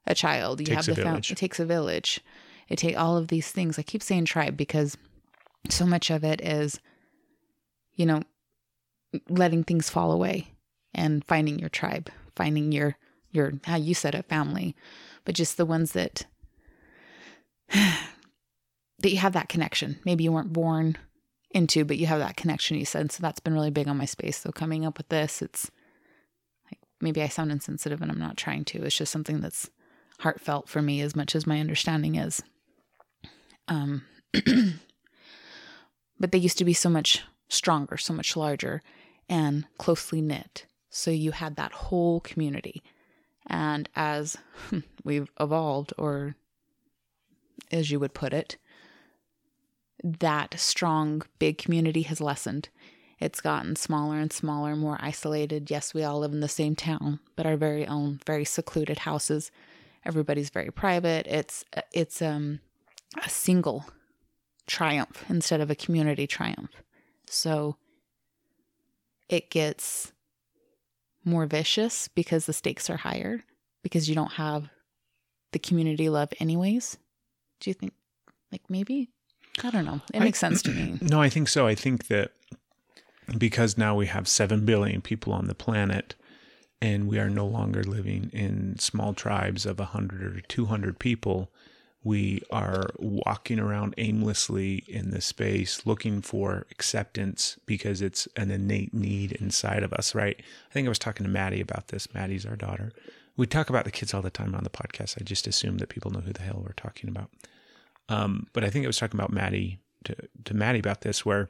[0.08, 0.60] a child.
[0.60, 1.32] You Takes have the village.
[1.32, 2.22] It takes a village.
[2.68, 3.80] It take all of these things.
[3.80, 4.97] I keep saying tribe because
[5.70, 6.80] so much of it is,
[7.95, 8.22] you know,
[9.28, 10.54] letting things fall away
[10.93, 12.97] and finding your tribe, finding your
[13.32, 14.76] your how you said it, family,
[15.30, 16.25] but just the ones that
[17.69, 18.01] that
[19.03, 19.99] you have that connection.
[20.03, 20.97] Maybe you weren't born
[21.51, 22.80] into, but you have that connection.
[22.80, 23.21] You said so.
[23.21, 24.39] That's been really big on my space.
[24.39, 25.69] So coming up with this, it's
[26.65, 28.82] like maybe I sound insensitive, and I'm not trying to.
[28.82, 29.69] It's just something that's
[30.17, 32.41] heartfelt for me as much as my understanding is.
[33.67, 34.05] Um,
[36.19, 38.82] but they used to be so much stronger, so much larger,
[39.30, 40.65] and closely knit.
[40.89, 42.82] So you had that whole community.
[43.50, 44.38] And as
[45.04, 46.36] we've evolved, or
[47.72, 48.58] as you would put it,
[50.04, 52.70] that strong, big community has lessened.
[53.20, 55.70] It's gotten smaller and smaller, more isolated.
[55.70, 59.52] Yes, we all live in the same town, but our very own, very secluded houses.
[60.06, 61.28] Everybody's very private.
[61.28, 62.60] It's it's um
[63.22, 63.86] a single
[64.68, 66.72] triumph instead of a community triumph.
[67.26, 67.76] So
[69.28, 70.14] it gets
[71.30, 73.43] more vicious because the stakes are higher
[73.84, 74.69] because you don't have
[75.51, 76.97] the community love anyways.
[77.59, 77.93] Do you think
[78.51, 79.09] like maybe
[79.63, 80.01] I don't know.
[80.13, 80.97] It I- makes sense to me.
[81.01, 81.67] No, I think so.
[81.67, 82.32] I think that
[83.38, 86.15] because now we have 7 billion people on the planet
[86.82, 91.51] and we are no longer living in small tribes of 100 or 200 people.
[92.04, 98.93] We are walking around aimlessly in this space looking for acceptance because it's an innate
[98.93, 100.39] need inside of us, right?
[100.70, 102.14] I think I was talking to Maddie about this.
[102.14, 102.93] Maddie's our daughter.
[103.36, 105.18] We talk about the kids all the time on the podcast.
[105.20, 107.30] I just assume that people know who the hell we're talking about.
[108.08, 111.50] Um, but I think I was talking about Maddie to, to Maddie about this, where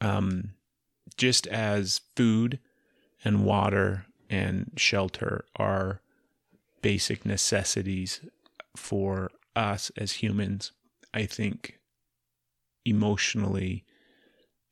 [0.00, 0.50] um,
[1.16, 2.58] just as food
[3.24, 6.00] and water and shelter are
[6.80, 8.20] basic necessities
[8.76, 10.72] for us as humans,
[11.14, 11.78] I think
[12.84, 13.84] emotionally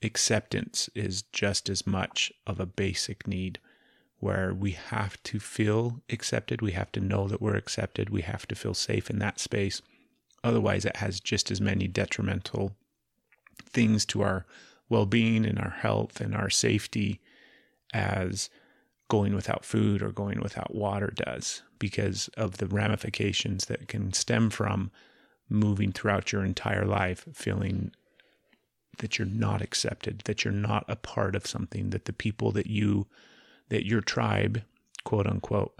[0.02, 3.58] acceptance is just as much of a basic need
[4.18, 6.60] where we have to feel accepted.
[6.62, 8.10] We have to know that we're accepted.
[8.10, 9.80] We have to feel safe in that space.
[10.44, 12.76] Otherwise, it has just as many detrimental
[13.64, 14.46] things to our
[14.88, 17.20] well being and our health and our safety
[17.92, 18.50] as
[19.10, 24.48] going without food or going without water does because of the ramifications that can stem
[24.48, 24.90] from
[25.50, 27.90] moving throughout your entire life feeling
[28.98, 32.68] that you're not accepted, that you're not a part of something, that the people that
[32.68, 33.06] you,
[33.68, 34.62] that your tribe,
[35.04, 35.74] quote unquote,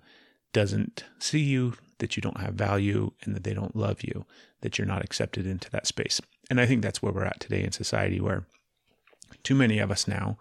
[0.53, 4.25] doesn't see you, that you don't have value, and that they don't love you,
[4.63, 6.21] that you're not accepted into that space.
[6.51, 8.45] And I think that's where we're at today in society, where
[9.45, 10.37] too many of us now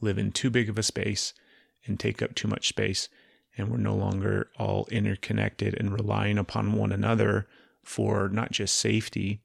[0.00, 1.32] live in too big of a space
[1.86, 3.08] and take up too much space.
[3.56, 7.46] And we're no longer all interconnected and relying upon one another
[7.82, 9.40] for not just safety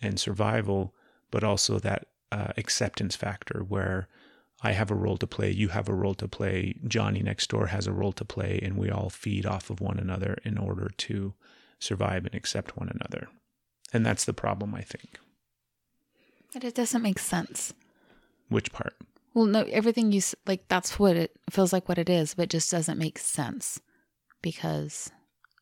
[0.00, 0.94] and survival,
[1.30, 4.08] but also that uh, acceptance factor where
[4.62, 7.68] I have a role to play, you have a role to play, Johnny next door
[7.68, 10.90] has a role to play, and we all feed off of one another in order
[10.98, 11.34] to
[11.78, 13.28] survive and accept one another.
[13.92, 15.18] And that's the problem, I think.
[16.52, 17.72] But it doesn't make sense.
[18.48, 18.94] Which part?
[19.32, 22.50] Well, no, everything you like, that's what it feels like what it is, but it
[22.50, 23.80] just doesn't make sense
[24.42, 25.10] because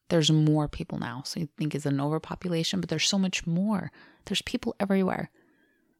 [0.08, 1.22] there's more people now.
[1.24, 3.92] So you think it's an overpopulation, but there's so much more.
[4.24, 5.30] There's people everywhere.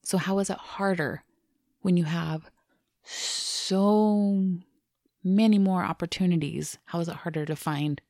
[0.03, 1.25] So how is it harder
[1.83, 2.51] when you have
[3.05, 4.45] so
[5.23, 6.79] many more opportunities?
[6.87, 8.01] How is it harder to find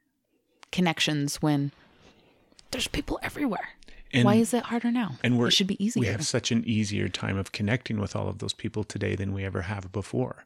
[0.70, 1.72] connections when
[2.70, 3.70] there's people everywhere?
[4.12, 5.16] And- Why is it harder now?
[5.22, 6.00] And we're it should be easier.
[6.00, 9.32] We have such an easier time of connecting with all of those people today than
[9.34, 10.44] we ever have before.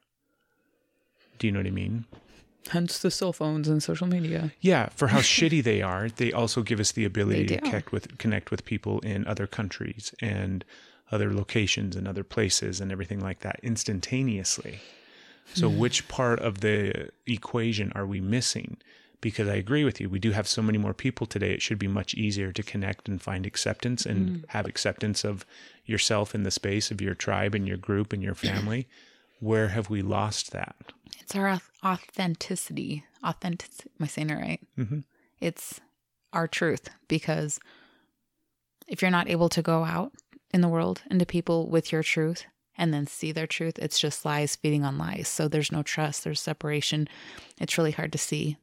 [1.38, 2.04] Do you know what I mean?
[2.70, 4.52] Hence the cell phones and social media.
[4.60, 8.18] Yeah, for how shitty they are, they also give us the ability to connect with
[8.18, 10.64] connect with people in other countries and
[11.10, 14.80] other locations and other places and everything like that instantaneously.
[15.54, 15.78] So Hmm.
[15.78, 18.76] which part of the equation are we missing?
[19.22, 21.52] Because I agree with you, we do have so many more people today.
[21.52, 24.42] It should be much easier to connect and find acceptance and Hmm.
[24.48, 25.46] have acceptance of
[25.86, 28.86] yourself in the space of your tribe and your group and your family.
[29.40, 30.76] Where have we lost that?
[31.20, 33.04] It's our authenticity.
[33.24, 33.70] Authentic.
[33.98, 34.60] Am I saying it right?
[34.78, 34.98] Mm-hmm.
[35.40, 35.80] It's
[36.32, 37.58] our truth because
[38.88, 40.12] if you're not able to go out
[40.52, 42.44] in the world into people with your truth
[42.76, 45.28] and then see their truth, it's just lies feeding on lies.
[45.28, 47.08] So there's no trust, there's separation.
[47.60, 48.56] It's really hard to see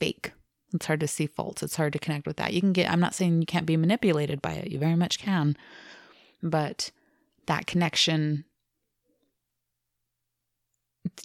[0.00, 0.32] fake.
[0.72, 1.62] It's hard to see faults.
[1.62, 2.52] It's hard to connect with that.
[2.52, 5.18] You can get, I'm not saying you can't be manipulated by it, you very much
[5.18, 5.56] can.
[6.42, 6.90] But
[7.46, 8.44] that connection,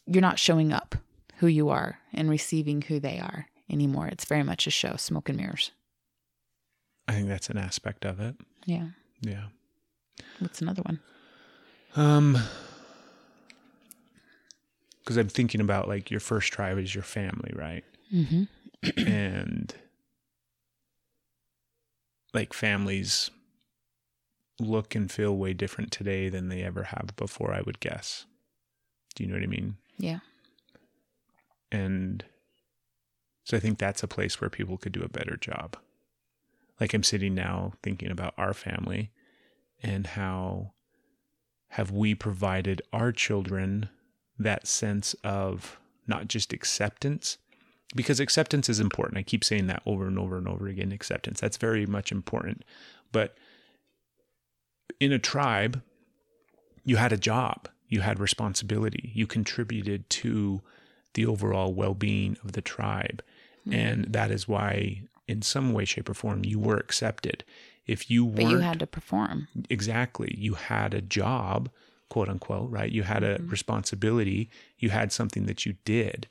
[0.05, 0.95] you're not showing up
[1.37, 4.07] who you are and receiving who they are anymore.
[4.07, 5.71] It's very much a show, smoke and mirrors.
[7.07, 8.35] I think that's an aspect of it.
[8.65, 8.87] Yeah.
[9.21, 9.45] Yeah.
[10.39, 10.99] What's another one?
[11.95, 12.37] Um,
[14.99, 17.83] because I'm thinking about like your first tribe is your family, right?
[18.13, 18.43] Mm-hmm.
[18.97, 19.73] and
[22.33, 23.31] like families
[24.59, 28.25] look and feel way different today than they ever have before, I would guess.
[29.15, 29.77] Do you know what I mean?
[29.97, 30.19] Yeah.
[31.71, 32.23] And
[33.43, 35.77] so I think that's a place where people could do a better job.
[36.79, 39.11] Like I'm sitting now thinking about our family
[39.81, 40.73] and how
[41.69, 43.89] have we provided our children
[44.37, 47.37] that sense of not just acceptance,
[47.93, 49.17] because acceptance is important.
[49.17, 51.39] I keep saying that over and over and over again acceptance.
[51.39, 52.63] That's very much important.
[53.11, 53.35] But
[54.99, 55.81] in a tribe,
[56.83, 60.61] you had a job, you had responsibility, you contributed to
[61.13, 63.23] the overall well being of the tribe.
[63.61, 63.73] Mm-hmm.
[63.73, 67.43] And that is why, in some way, shape, or form, you were accepted.
[67.87, 69.47] If you weren't But you had to perform.
[69.69, 71.69] exactly you had a job
[72.09, 73.49] quote unquote right you had a mm-hmm.
[73.49, 76.27] responsibility you had something that you did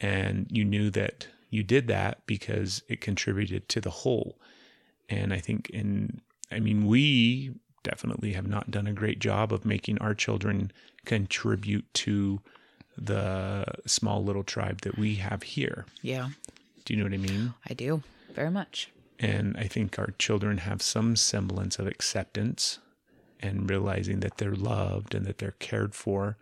[0.00, 4.38] and you knew that you did that because it contributed to the whole
[5.08, 6.20] and i think in
[6.50, 10.70] i mean we definitely have not done a great job of making our children
[11.04, 12.40] contribute to
[12.96, 15.86] the small little tribe that we have here.
[16.02, 16.30] Yeah,
[16.84, 17.54] Do you know what I mean?
[17.68, 18.02] I do
[18.34, 18.90] very much.
[19.18, 22.78] And I think our children have some semblance of acceptance
[23.40, 26.36] and realizing that they're loved and that they're cared for.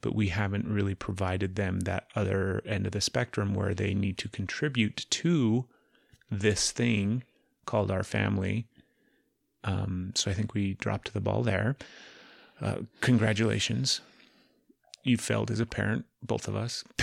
[0.00, 4.16] But we haven't really provided them that other end of the spectrum where they need
[4.18, 5.66] to contribute to
[6.30, 7.24] this thing
[7.66, 8.68] called our family.
[9.64, 11.76] Um, so I think we dropped the ball there.
[12.60, 14.00] Uh, congratulations.
[15.02, 16.84] You failed as a parent, both of us.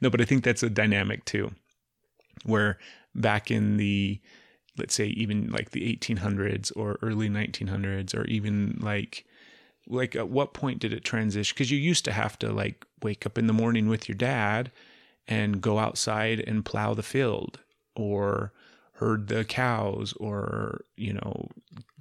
[0.00, 1.50] no, but I think that's a dynamic too
[2.44, 2.78] where
[3.14, 4.20] back in the
[4.76, 9.24] let's say even like the 1800s or early 1900s or even like
[9.88, 13.24] like at what point did it transition because you used to have to like wake
[13.26, 14.70] up in the morning with your dad
[15.26, 17.60] and go outside and plow the field
[17.94, 18.52] or
[18.94, 21.48] herd the cows or you know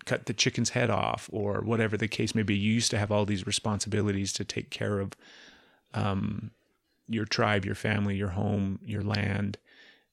[0.05, 3.11] cut the chicken's head off or whatever the case may be you used to have
[3.11, 5.13] all these responsibilities to take care of
[5.93, 6.51] um,
[7.07, 9.57] your tribe your family your home your land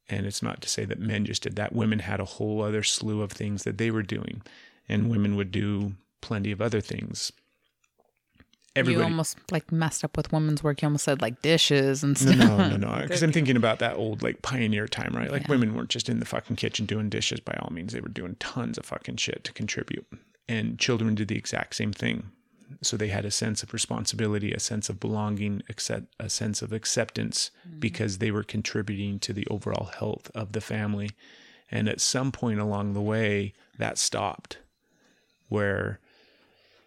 [0.09, 1.73] and it's not to say that men just did that.
[1.73, 4.43] Women had a whole other slew of things that they were doing,
[4.89, 7.33] and women would do plenty of other things.
[8.77, 10.83] Everybody, You almost like messed up with women's work.
[10.83, 12.37] You almost said like dishes and stuff.
[12.37, 13.03] no, no, no.
[13.03, 15.31] Because I'm thinking about that old like pioneer time, right?
[15.31, 17.39] Like women weren't just in the fucking kitchen doing dishes.
[17.39, 20.07] By all means, they were doing tons of fucking shit to contribute,
[20.49, 22.33] and children did the exact same thing.
[22.83, 26.73] So they had a sense of responsibility, a sense of belonging, accept, a sense of
[26.73, 27.79] acceptance mm-hmm.
[27.79, 31.11] because they were contributing to the overall health of the family.
[31.71, 34.59] And at some point along the way, that stopped,
[35.49, 36.01] where,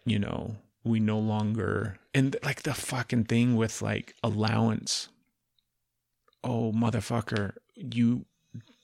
[0.04, 0.56] you know,
[0.88, 5.08] we no longer, and like the fucking thing with like allowance.
[6.44, 8.24] Oh, motherfucker, you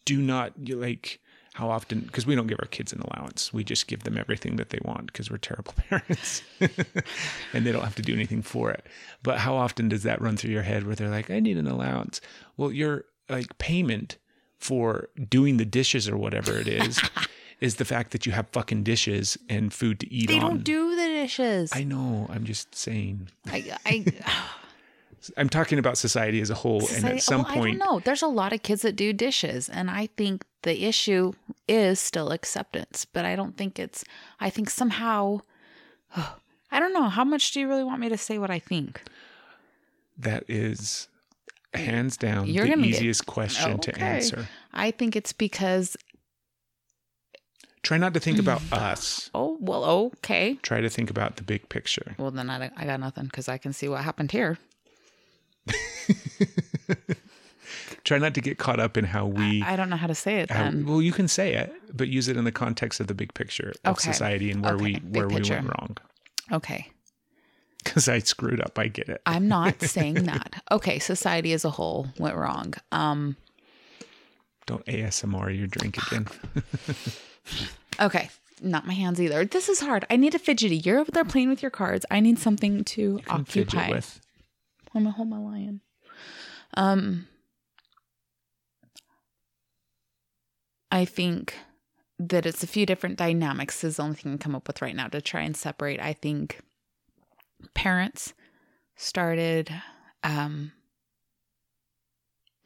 [0.04, 1.20] do not, you like,
[1.54, 3.52] how often because we don't give our kids an allowance.
[3.52, 6.42] We just give them everything that they want because we're terrible parents.
[7.52, 8.84] And they don't have to do anything for it.
[9.22, 11.68] But how often does that run through your head where they're like i need an
[11.68, 12.20] allowance.
[12.56, 14.18] Well your like payment
[14.58, 17.00] for doing the dishes or whatever it is
[17.64, 20.64] is the fact that you have fucking dishes and food to eat They on don't
[20.64, 21.70] do the dishes.
[21.74, 24.04] i know i'm just saying I, I,
[25.36, 28.00] i'm talking about society as a whole and at some well, point I don't know.
[28.00, 31.32] There's a lot of kids that do dishes, and I think the issue
[31.66, 33.06] is still acceptance.
[33.14, 34.04] But I don't think it's.
[34.40, 35.40] I think somehow.
[36.16, 37.08] I don't know.
[37.08, 39.00] How much do you really want me to say what I think?
[40.18, 41.08] that is
[41.72, 44.02] hands down You're the gonna get- easiest question to Okay.
[44.16, 45.96] answer I think it's because.
[47.84, 49.30] Try not to think about us.
[49.34, 50.54] Oh well, okay.
[50.62, 52.14] Try to think about the big picture.
[52.18, 54.58] Well then I, I got nothing because I can see what happened here.
[58.04, 59.62] Try not to get caught up in how we.
[59.62, 60.84] I don't know how to say it how- then.
[60.86, 63.72] well, you can say it, but use it in the context of the big picture
[63.84, 64.12] of Okay.
[64.12, 65.96] society and where Okay, we big where we went wrong.
[66.52, 66.90] Okay.
[67.82, 68.78] Because I screwed up.
[68.78, 69.22] I get it.
[69.26, 70.62] I'm not saying that.
[70.70, 72.74] Okay, society as a whole went wrong.
[72.92, 73.36] Um,
[74.66, 76.26] Don't ASMR your drink again.
[78.00, 78.30] okay,
[78.62, 79.44] not my hands either.
[79.44, 80.04] This is hard.
[80.10, 80.76] I need a fidgety.
[80.76, 82.06] You're over there playing with your cards.
[82.10, 83.90] I need something to Come fidget occupy.
[83.94, 84.20] with.
[84.94, 85.80] I'm gonna hold my lion.
[86.74, 87.26] Um,
[90.90, 91.54] I think
[92.18, 94.80] that it's a few different dynamics is the only thing I can come up with
[94.80, 96.00] right now to try and separate.
[96.00, 96.60] I think
[97.74, 98.34] parents
[98.96, 99.72] started
[100.22, 100.70] um,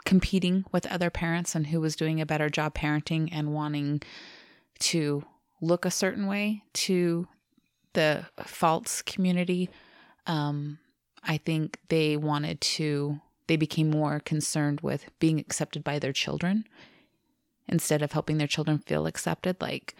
[0.04, 4.02] competing with other parents on who was doing a better job parenting and wanting
[4.80, 5.24] to
[5.60, 7.26] look a certain way to
[7.94, 9.68] the false community.
[10.26, 10.78] Um,
[11.22, 16.64] I think they wanted to, they became more concerned with being accepted by their children
[17.66, 19.56] instead of helping their children feel accepted.
[19.60, 19.94] Like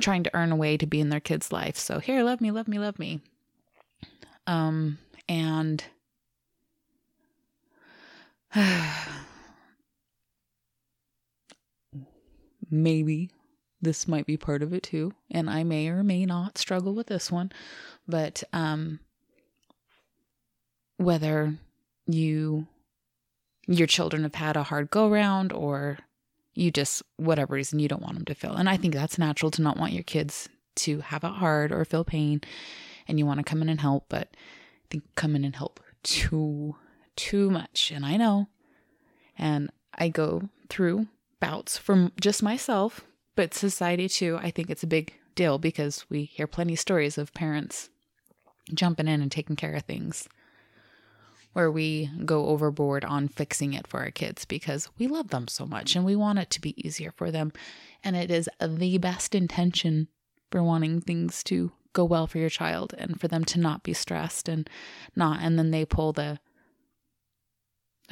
[0.00, 1.76] trying to earn a way to be in their kid's life.
[1.76, 3.20] So here, love me, love me, love me.
[4.46, 4.98] Um,
[5.28, 5.84] and
[12.72, 13.30] maybe
[13.82, 17.06] this might be part of it too and i may or may not struggle with
[17.08, 17.52] this one
[18.08, 18.98] but um
[20.96, 21.54] whether
[22.06, 22.66] you
[23.66, 25.98] your children have had a hard go round or
[26.54, 29.50] you just whatever reason you don't want them to feel and i think that's natural
[29.50, 32.40] to not want your kids to have it hard or feel pain
[33.06, 35.80] and you want to come in and help but i think come in and help
[36.02, 36.74] too
[37.16, 38.48] too much and i know
[39.38, 41.06] and i go through
[41.42, 43.02] bouts from just myself
[43.36, 47.18] but society too i think it's a big deal because we hear plenty of stories
[47.18, 47.90] of parents
[48.72, 50.28] jumping in and taking care of things
[51.52, 55.66] where we go overboard on fixing it for our kids because we love them so
[55.66, 57.52] much and we want it to be easier for them.
[58.02, 60.08] And it is the best intention
[60.50, 63.92] for wanting things to go well for your child and for them to not be
[63.92, 64.68] stressed and
[65.14, 66.38] not and then they pull the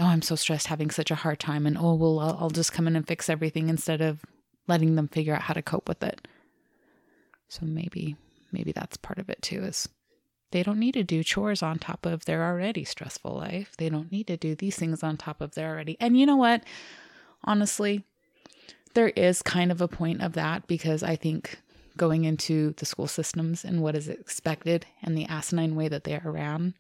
[0.01, 2.73] oh i'm so stressed having such a hard time and oh well i'll, I'll just
[2.73, 4.25] come in and fix everything instead of
[4.71, 6.27] letting them figure out how to cope with it.
[7.49, 8.17] So maybe
[8.53, 9.89] maybe that's part of it too is
[10.53, 13.75] they don't need to do chores on top of their already stressful life.
[13.77, 15.97] They don't need to do these things on top of their already.
[16.01, 16.65] And you know what?
[17.45, 18.05] Honestly
[18.95, 21.61] there is kind of a point of that because i think
[21.97, 26.15] going into the school systems and what is expected and the asinine way that they
[26.15, 26.75] are ran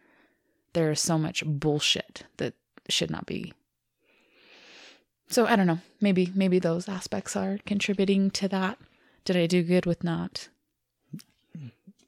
[0.72, 2.54] there is so much bullshit that
[2.92, 3.52] should not be
[5.28, 8.78] so i don't know maybe maybe those aspects are contributing to that
[9.24, 10.48] did i do good with not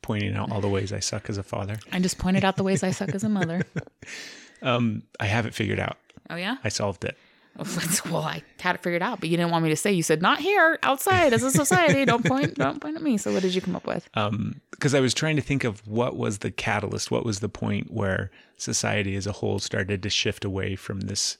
[0.02, 1.76] Pointing out all the ways I suck as a father.
[1.92, 3.62] i just pointed out the ways i suck as a mother
[4.62, 5.96] Um, I have it figured out.
[6.30, 7.16] oh yeah I solved it.
[8.10, 9.92] well i had it figured out but you didn't want me to say.
[9.92, 12.04] You said not here outside as a society.
[12.12, 13.16] Don't point don't point at me.
[13.16, 14.08] So what did you come up with?
[14.14, 17.48] Um, because I was trying to think of what was the catalyst, what was the
[17.48, 21.38] point where society as a whole started to shift away from this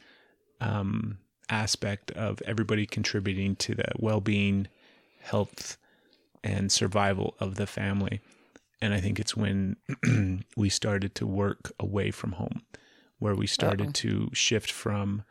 [0.61, 4.69] um, aspect of everybody contributing to the well-being,
[5.21, 5.77] health,
[6.45, 8.21] and survival of the family.
[8.81, 9.77] And I think it's when
[10.57, 12.63] we started to work away from home,
[13.19, 15.25] where we started to shift from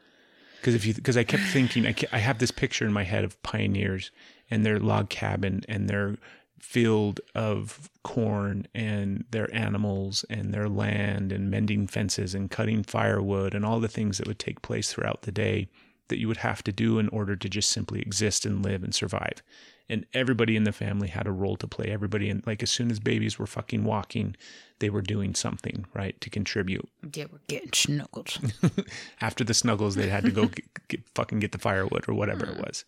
[0.62, 3.24] because if you because I kept thinking I, I have this picture in my head
[3.24, 4.12] of pioneers
[4.52, 6.18] and their log cabin and their
[6.60, 13.56] field of corn and their animals and their land and mending fences and cutting firewood
[13.56, 15.68] and all the things that would take place throughout the day
[16.10, 18.94] that you would have to do in order to just simply exist and live and
[18.94, 19.42] survive.
[19.90, 21.88] And everybody in the family had a role to play.
[21.88, 24.36] Everybody in like as soon as babies were fucking walking,
[24.82, 26.90] they were doing something, right, to contribute.
[27.14, 28.38] Yeah we're getting snuggled.
[29.22, 32.46] After the snuggles they had to go get, get, fucking get the firewood or whatever
[32.46, 32.64] it hmm.
[32.64, 32.84] was.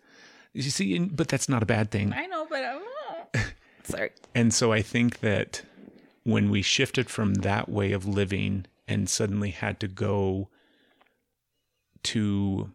[0.52, 2.12] You see but that's not a bad thing.
[2.12, 3.44] I know but i'm
[3.84, 4.12] sorry.
[4.36, 5.62] And so i think that
[6.24, 10.50] when we shifted from that way of living and suddenly had to go
[12.04, 12.72] to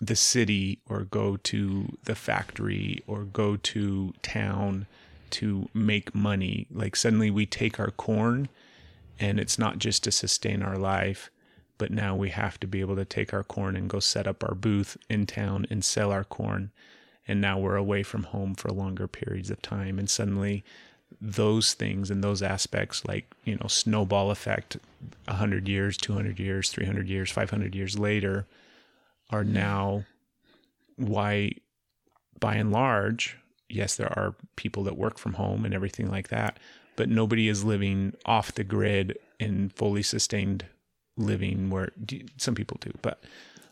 [0.00, 4.86] the city or go to the factory or go to town
[5.32, 6.66] to make money.
[6.70, 8.48] Like suddenly we take our corn
[9.18, 11.30] and it's not just to sustain our life
[11.80, 14.44] but now we have to be able to take our corn and go set up
[14.44, 16.70] our booth in town and sell our corn.
[17.26, 19.98] And now we're away from home for longer periods of time.
[19.98, 20.62] And suddenly
[21.22, 24.76] those things and those aspects like you know snowball effect
[25.24, 28.46] 100 years 200 years 300 years 500 years later
[29.30, 30.04] are now
[30.94, 31.50] why
[32.38, 33.36] by and large
[33.70, 36.58] yes there are people that work from home and everything like that
[36.96, 40.64] but nobody is living off the grid in fully sustained
[41.16, 41.90] living where
[42.36, 43.22] some people do but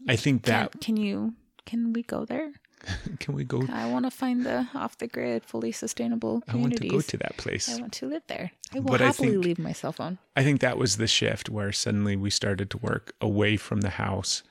[0.08, 1.34] i think that can, can you
[1.66, 2.52] can we go there?
[3.18, 6.76] Can we go i want to find the off the grid fully sustainable i want
[6.76, 7.68] to go to that place.
[7.68, 8.52] I want to live there.
[8.72, 10.18] I will But I happily think- leave my cell phone.
[10.36, 13.90] I think that was the shift where suddenly we started to work away from the
[13.90, 14.44] house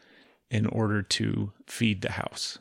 [0.52, 2.60] in order to feed the house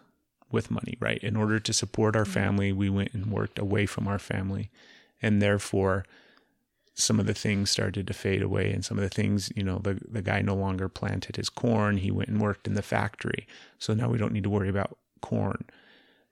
[0.51, 1.23] with money, right?
[1.23, 4.71] In order to support our family, we went and worked away from our family.
[5.21, 6.05] And therefore,
[6.95, 8.73] some of the things started to fade away.
[8.73, 11.99] And some of the things, you know, the, the guy no longer planted his corn.
[11.99, 13.47] He went and worked in the factory.
[13.79, 15.65] So now we don't need to worry about corn,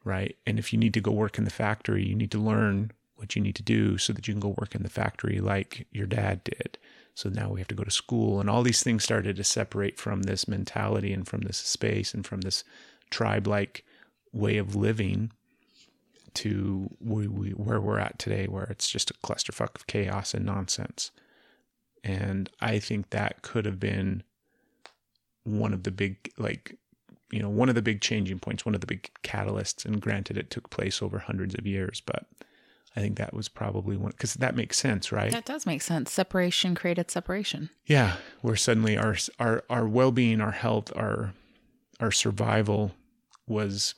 [0.05, 0.37] right?
[0.47, 3.37] And if you need to go work in the factory, you need to learn what
[3.37, 6.07] you need to do so that you can go work in the factory like your
[6.07, 6.79] dad did.
[7.15, 10.01] So now we have to go to school, and all these things started to separate
[10.01, 12.65] from this mentality and from this space and from this
[13.11, 13.85] tribe like
[14.35, 15.33] way of living
[16.35, 20.45] to we, we, where we're at today, where it's just a clusterfuck of chaos and
[20.45, 21.13] nonsense.
[22.03, 24.25] And I think that could have been
[25.45, 26.77] one of the big, like,
[27.31, 29.85] you know, one of the big changing points, one of the big catalysts.
[29.85, 32.27] And granted, it took place over hundreds of years, but
[32.97, 35.33] I think that was probably one because that makes sense, right?
[35.33, 40.53] that does make sense separation created separation Yeah, where suddenly our our our well-being, our
[40.53, 41.35] health, our
[41.99, 42.93] our survival
[43.49, 43.95] was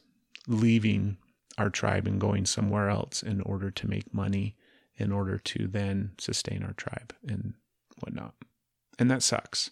[0.47, 1.16] leaving
[1.59, 4.57] our tribe and going somewhere else in order to make money,
[4.97, 7.55] in order to then sustain our tribe and
[8.01, 8.34] whatnot.
[8.99, 9.70] And that sucks.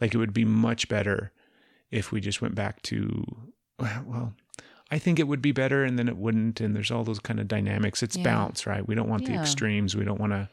[0.00, 1.32] Like it would be much better
[1.90, 3.24] if we just went back to
[3.78, 4.34] well,
[4.90, 7.40] I think it would be better and then it wouldn't and there's all those kind
[7.40, 8.02] of dynamics.
[8.02, 8.24] It's Yeah.
[8.24, 8.86] balance, right?
[8.86, 9.96] We don't want the extremes.
[9.96, 10.48] We don't want to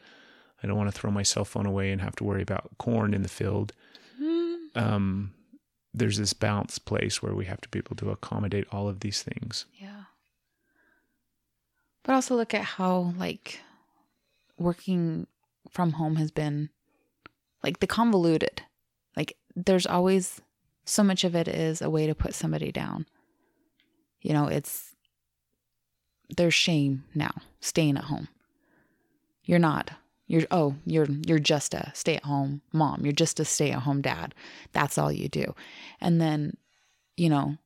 [0.62, 3.14] I don't want to throw my cell phone away and have to worry about corn
[3.14, 3.72] in the field.
[4.74, 5.32] Um,
[5.92, 9.22] there's this balance place where we have to be able to accommodate all of these
[9.22, 9.66] things.
[9.74, 10.04] Yeah.
[12.02, 13.60] But also look at how like
[14.56, 15.26] working
[15.70, 16.70] from home has been
[17.62, 18.62] like the convoluted.
[19.16, 20.40] Like there's always
[20.84, 23.06] so much of it is a way to put somebody down.
[24.20, 24.94] You know, it's
[26.36, 28.28] there's shame now staying at home.
[29.44, 29.90] You're not.
[30.30, 33.00] You're oh, you're you're just a stay-at-home mom.
[33.02, 34.32] You're just a stay-at-home dad.
[34.70, 35.56] That's all you do.
[36.00, 36.56] And then,
[37.16, 37.56] you know,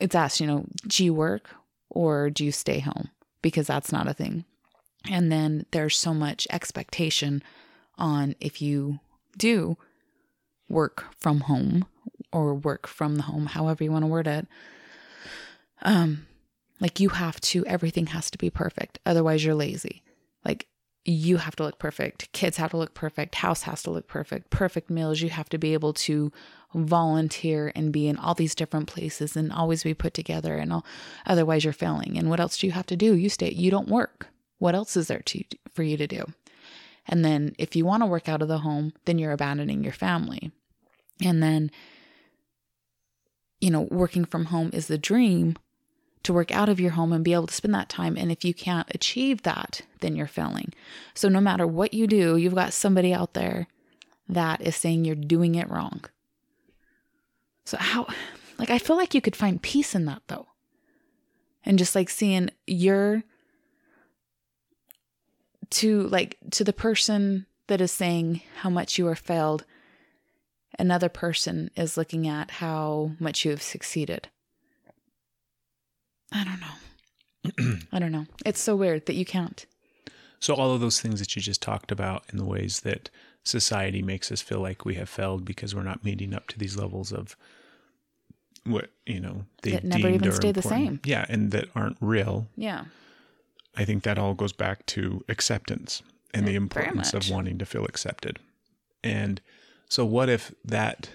[0.00, 1.50] it's asked, you know, do you work
[1.88, 3.10] or do you stay home?
[3.40, 4.44] Because that's not a thing.
[5.08, 7.40] And then there's so much expectation
[7.96, 8.98] on if you
[9.38, 9.76] do
[10.68, 11.86] work from home
[12.32, 14.48] or work from the home, however you want to word it.
[15.82, 16.26] Um,
[16.80, 18.98] like you have to, everything has to be perfect.
[19.06, 20.02] Otherwise, you're lazy.
[20.44, 20.66] Like
[21.04, 22.32] you have to look perfect.
[22.32, 23.34] Kids have to look perfect.
[23.36, 24.50] House has to look perfect.
[24.50, 25.20] Perfect meals.
[25.20, 26.32] You have to be able to
[26.74, 30.56] volunteer and be in all these different places and always be put together.
[30.56, 30.86] And all,
[31.26, 32.16] otherwise, you're failing.
[32.16, 33.14] And what else do you have to do?
[33.14, 33.52] You stay.
[33.52, 34.28] You don't work.
[34.58, 35.44] What else is there to
[35.74, 36.24] for you to do?
[37.06, 39.92] And then if you want to work out of the home, then you're abandoning your
[39.92, 40.52] family.
[41.22, 41.70] And then,
[43.60, 45.56] you know, working from home is the dream
[46.24, 48.16] to work out of your home and be able to spend that time.
[48.16, 50.72] And if you can't achieve that, then you're failing.
[51.14, 53.68] So no matter what you do, you've got somebody out there
[54.28, 56.04] that is saying you're doing it wrong.
[57.64, 58.06] So how
[58.58, 60.48] like I feel like you could find peace in that though.
[61.64, 63.22] And just like seeing your
[65.70, 69.64] to like to the person that is saying how much you are failed,
[70.78, 74.28] another person is looking at how much you have succeeded.
[76.34, 77.78] I don't know.
[77.92, 78.26] I don't know.
[78.44, 79.64] It's so weird that you can't.
[80.40, 83.08] So all of those things that you just talked about in the ways that
[83.44, 86.76] society makes us feel like we have failed because we're not meeting up to these
[86.76, 87.36] levels of
[88.64, 91.00] what you know they That never even stay the same.
[91.04, 92.48] Yeah, and that aren't real.
[92.56, 92.86] Yeah.
[93.76, 97.66] I think that all goes back to acceptance and the Yeah, importance of wanting to
[97.66, 98.38] feel accepted.
[99.02, 99.40] And
[99.88, 101.10] so what if that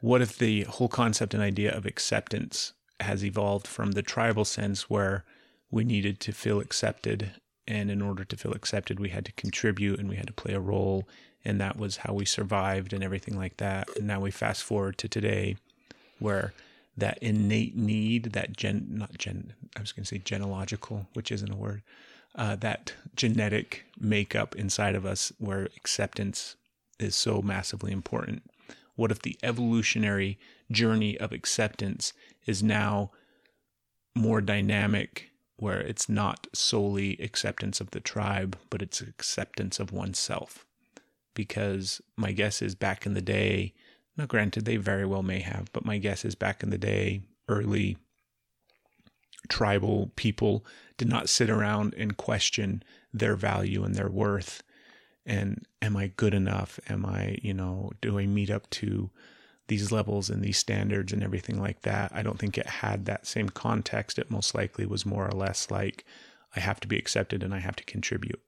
[0.00, 2.72] what if the whole concept and idea of acceptance
[3.02, 5.24] has evolved from the tribal sense where
[5.70, 7.32] we needed to feel accepted
[7.66, 10.54] and in order to feel accepted we had to contribute and we had to play
[10.54, 11.06] a role
[11.44, 13.88] and that was how we survived and everything like that.
[13.96, 15.56] And now we fast forward to today
[16.18, 16.52] where
[16.96, 21.50] that innate need, that gen, not gen, I was going to say genealogical, which isn't
[21.50, 21.82] a word,
[22.34, 26.56] uh, that genetic makeup inside of us where acceptance
[26.98, 28.42] is so massively important.
[28.96, 30.38] What if the evolutionary
[30.70, 32.12] journey of acceptance
[32.46, 33.10] is now
[34.14, 40.66] more dynamic, where it's not solely acceptance of the tribe, but it's acceptance of oneself?
[41.34, 43.74] Because my guess is back in the day,
[44.16, 47.22] now, granted, they very well may have, but my guess is back in the day,
[47.48, 47.96] early
[49.48, 50.64] tribal people
[50.98, 52.82] did not sit around and question
[53.14, 54.62] their value and their worth.
[55.26, 56.80] And am I good enough?
[56.88, 59.10] Am I, you know, do I meet up to
[59.68, 62.10] these levels and these standards and everything like that?
[62.14, 64.18] I don't think it had that same context.
[64.18, 66.04] It most likely was more or less like,
[66.56, 68.42] I have to be accepted and I have to contribute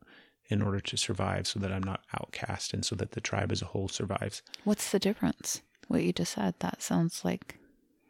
[0.48, 3.62] in order to survive so that I'm not outcast and so that the tribe as
[3.62, 4.42] a whole survives.
[4.64, 5.62] What's the difference?
[5.88, 7.58] What you just said, that sounds like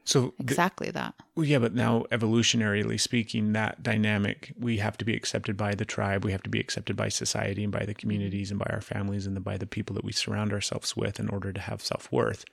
[0.05, 1.15] So exactly that.
[1.37, 5.85] Well, yeah, but now evolutionarily speaking, that dynamic, we have to be accepted by the
[5.85, 8.01] tribe, we have to be accepted by society and by the mm-hmm.
[8.01, 11.29] communities and by our families and by the people that we surround ourselves with in
[11.29, 12.45] order to have self worth.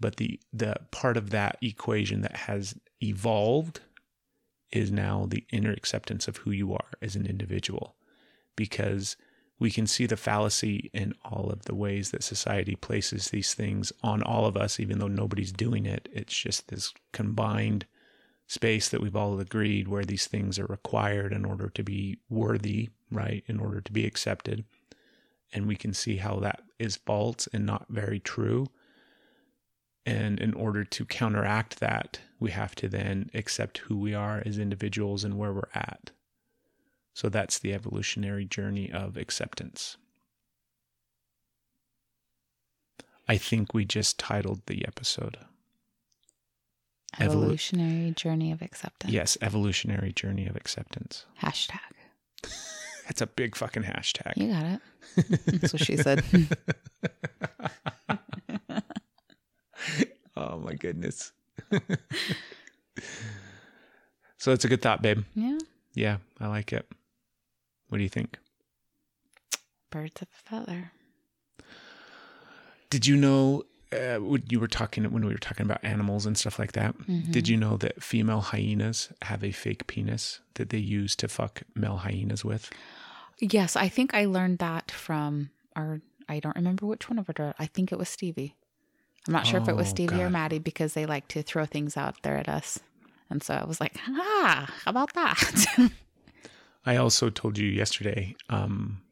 [0.00, 3.80] But the the part of that equation that has evolved
[4.72, 7.94] is now the inner acceptance of who you are as an individual,
[8.56, 9.16] because
[9.58, 13.92] we can see the fallacy in all of the ways that society places these things
[14.02, 16.08] on all of us, even though nobody's doing it.
[16.12, 17.86] It's just this combined
[18.46, 22.90] space that we've all agreed where these things are required in order to be worthy,
[23.10, 23.44] right?
[23.46, 24.64] In order to be accepted.
[25.52, 28.66] And we can see how that is false and not very true.
[30.04, 34.58] And in order to counteract that, we have to then accept who we are as
[34.58, 36.10] individuals and where we're at.
[37.16, 39.96] So that's the evolutionary journey of acceptance.
[43.26, 45.38] I think we just titled the episode.
[47.14, 49.14] Evolu- Evolutionary journey of acceptance.
[49.14, 51.24] Yes, evolutionary journey of acceptance.
[51.40, 51.78] Hashtag.
[53.06, 54.36] That's a big fucking hashtag.
[54.36, 54.80] You got it.
[55.60, 56.22] That's what she said.
[60.38, 61.32] Oh my goodness.
[64.36, 65.22] so it's a good thought, babe.
[65.34, 65.58] yeah.
[65.94, 66.86] Yeah, I like it.
[67.96, 68.36] What do you think?
[69.90, 70.92] Birds of a feather.
[72.90, 76.36] Did you know uh, when you were talking when we were talking about animals and
[76.36, 76.94] stuff like that?
[77.30, 81.62] Did you know that female hyenas have a fake penis that they use to fuck
[81.74, 82.70] male hyenas with?
[83.40, 86.02] Yes, I think I learned that from our.
[86.28, 87.54] I don't remember which one of our.
[87.58, 88.56] I think it was Stevie.
[89.26, 91.64] I'm not sure if it was Oh, Stevie or Maddie because they like to throw
[91.64, 92.78] things out there at us,
[93.30, 95.64] and so I was like, "Ah, how about that?"
[96.86, 99.02] I also told you yesterday um,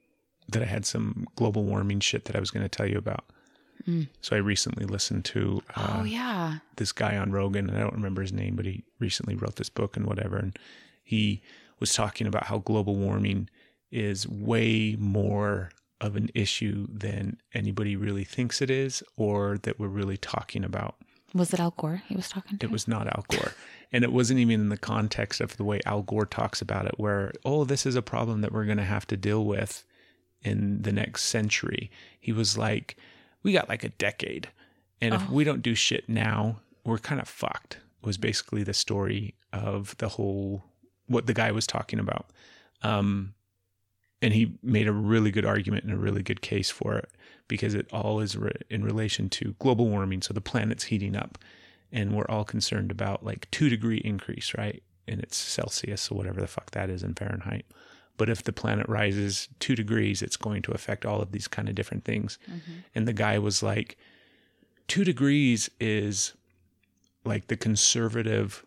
[0.49, 3.25] that I had some global warming shit that I was going to tell you about.
[3.87, 4.09] Mm.
[4.21, 6.59] So I recently listened to uh, oh yeah.
[6.77, 9.69] this guy on Rogan, and I don't remember his name, but he recently wrote this
[9.69, 10.37] book and whatever.
[10.37, 10.57] And
[11.03, 11.43] he
[11.81, 13.51] was talking about how global warming
[13.91, 15.71] is way more
[16.01, 20.97] of an issue than anybody really thinks it is, or that we're really talking about.
[21.35, 22.67] Was it Al Gore he was talking to?
[22.67, 23.53] It was not Al Gore.
[23.95, 26.99] And it wasn't even in the context of the way Al Gore talks about it,
[26.99, 29.85] where, oh, this is a problem that we're going to have to deal with
[30.43, 31.93] in the next century.
[32.19, 32.97] He was like,
[33.45, 34.49] we got like a decade.
[35.01, 35.33] And if Oh.
[35.33, 40.09] we don't do shit now, we're kind of fucked, was basically the story of the
[40.09, 40.65] whole,
[41.07, 42.27] what the guy was talking about.
[42.83, 43.35] Um,
[44.21, 47.11] and he made a really good argument and a really good case for it
[47.47, 50.21] because it all is re- in relation to global warming.
[50.21, 51.39] So the planet's heating up,
[51.95, 54.83] and we're all concerned about like two degree increase, right?
[55.07, 57.65] And it's Celsius or whatever the fuck that is in Fahrenheit.
[58.17, 61.69] But if the planet rises two degrees, it's going to affect all of these kind
[61.69, 62.39] of different things.
[62.51, 62.73] Mm-hmm.
[62.95, 63.97] And the guy was like,
[64.89, 66.35] two degrees is
[67.25, 68.67] like the conservative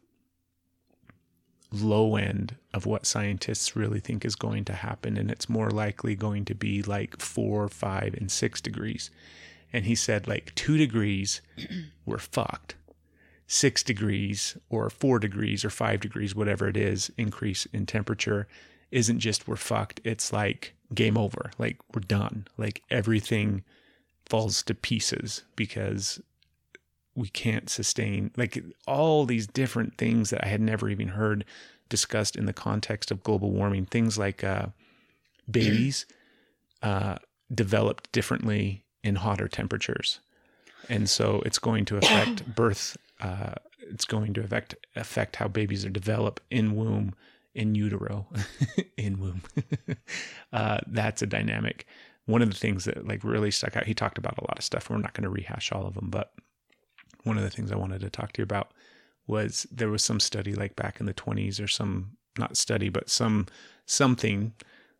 [1.71, 5.17] low end of what scientists really think is going to happen.
[5.17, 9.11] And it's more likely going to be like four, five, and six degrees.
[9.73, 11.41] And he said, like, two degrees,
[12.05, 12.75] we're fucked.
[13.47, 18.47] Six degrees or four degrees or five degrees, whatever it is, increase in temperature
[18.91, 20.01] isn't just we're fucked.
[20.03, 21.51] It's like game over.
[21.57, 22.47] Like, we're done.
[22.57, 23.63] Like, everything
[24.25, 26.19] falls to pieces because
[27.17, 31.43] we can't sustain like all these different things that I had never even heard
[31.89, 33.85] discussed in the context of global warming.
[33.85, 34.67] Things like uh,
[35.49, 36.05] babies
[36.83, 37.15] uh,
[37.53, 40.19] developed differently in hotter temperatures,
[40.89, 42.95] and so it's going to affect birth.
[43.19, 43.55] Uh,
[43.89, 47.15] it's going to affect affect how babies are developed in womb,
[47.55, 48.27] in utero,
[48.97, 49.41] in womb.
[50.53, 51.85] uh, that's a dynamic.
[52.25, 53.85] One of the things that like really stuck out.
[53.85, 54.89] He talked about a lot of stuff.
[54.89, 56.33] We're not going to rehash all of them, but
[57.23, 58.71] one of the things I wanted to talk to you about
[59.27, 63.09] was there was some study like back in the 20s or some not study but
[63.09, 63.45] some
[63.85, 64.53] something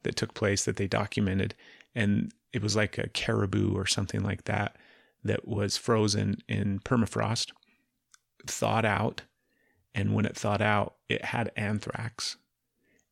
[0.04, 1.56] that took place that they documented
[1.96, 4.76] and it was like a caribou or something like that
[5.24, 7.52] that was frozen in permafrost
[8.46, 9.24] thawed out
[9.96, 12.38] and when it thawed out it had anthrax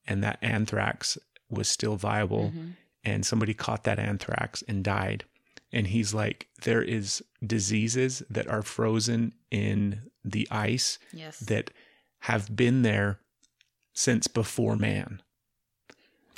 [0.07, 1.18] and that anthrax
[1.49, 2.69] was still viable mm-hmm.
[3.03, 5.23] and somebody caught that anthrax and died.
[5.72, 11.39] And he's like there is diseases that are frozen in the ice Yes.
[11.39, 11.72] that
[12.19, 13.19] have been there
[13.93, 15.22] since before man.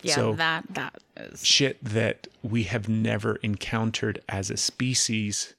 [0.03, 5.55] Yeah, so- that that is shit that we have never encountered as a species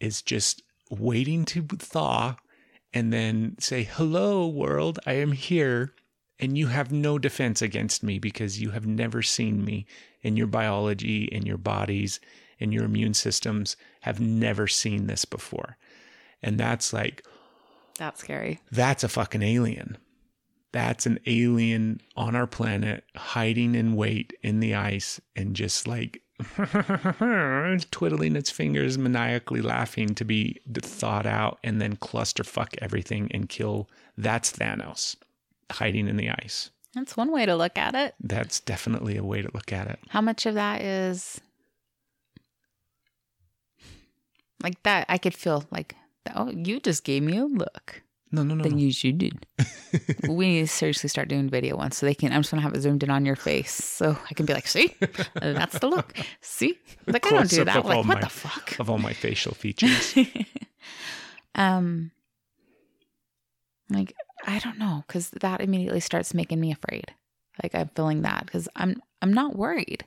[0.00, 2.36] is just waiting to thaw
[2.94, 5.92] and then say hello world i am here
[6.40, 9.86] and you have no defense against me because you have never seen me
[10.22, 12.20] and your biology and your bodies
[12.58, 15.76] and your immune systems have never seen this before
[16.44, 17.24] and that's like
[17.98, 18.60] that's scary.
[18.70, 19.96] that's a fucking alien.
[20.72, 26.20] That's an alien on our planet hiding in wait in the ice and just like
[27.90, 33.88] twiddling its fingers, maniacally laughing to be thawed out and then clusterfuck everything and kill.
[34.16, 35.16] That's Thanos
[35.70, 36.70] hiding in the ice.
[36.94, 38.14] That's one way to look at it.
[38.20, 39.98] That's definitely a way to look at it.
[40.08, 41.40] How much of that is
[44.62, 45.06] like that?
[45.08, 45.96] I could feel like,
[46.34, 48.02] oh, you just gave me a look.
[48.32, 48.64] No, no, no.
[48.64, 48.78] Then no.
[48.78, 49.46] you you did.
[50.28, 52.32] we need to seriously start doing video ones so they can.
[52.32, 54.66] I'm just gonna have it zoomed in on your face so I can be like,
[54.66, 54.94] see,
[55.34, 56.16] that's the look.
[56.40, 57.84] See, like I don't do that.
[57.84, 58.78] Like what my- the fuck?
[58.80, 60.16] Of all my facial features.
[61.54, 62.10] um,
[63.90, 64.14] like
[64.46, 67.12] I don't know because that immediately starts making me afraid.
[67.62, 70.04] Like I'm feeling that because I'm I'm not worried,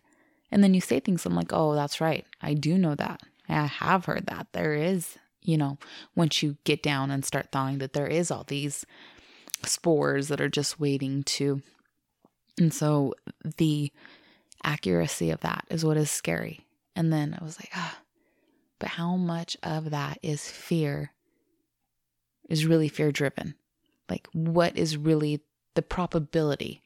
[0.52, 1.26] and then you say things.
[1.26, 2.26] I'm like, oh, that's right.
[2.41, 3.22] I do know that.
[3.49, 5.78] I have heard that there is, you know,
[6.16, 8.86] once you get down and start thawing, that there is all these
[9.64, 11.62] spores that are just waiting to,
[12.58, 13.14] and so
[13.58, 13.92] the
[14.64, 16.62] accuracy of that is what is scary.
[16.96, 18.00] And then I was like, ah,
[18.80, 21.14] but how much of that is fear?
[22.50, 23.56] Is really fear driven?
[24.10, 25.42] Like, what is really
[25.76, 26.82] the probability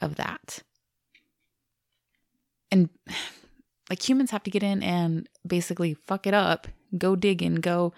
[0.00, 0.60] of that?
[2.70, 2.88] And
[3.90, 7.92] like humans have to get in and basically fuck it up, go digging, go.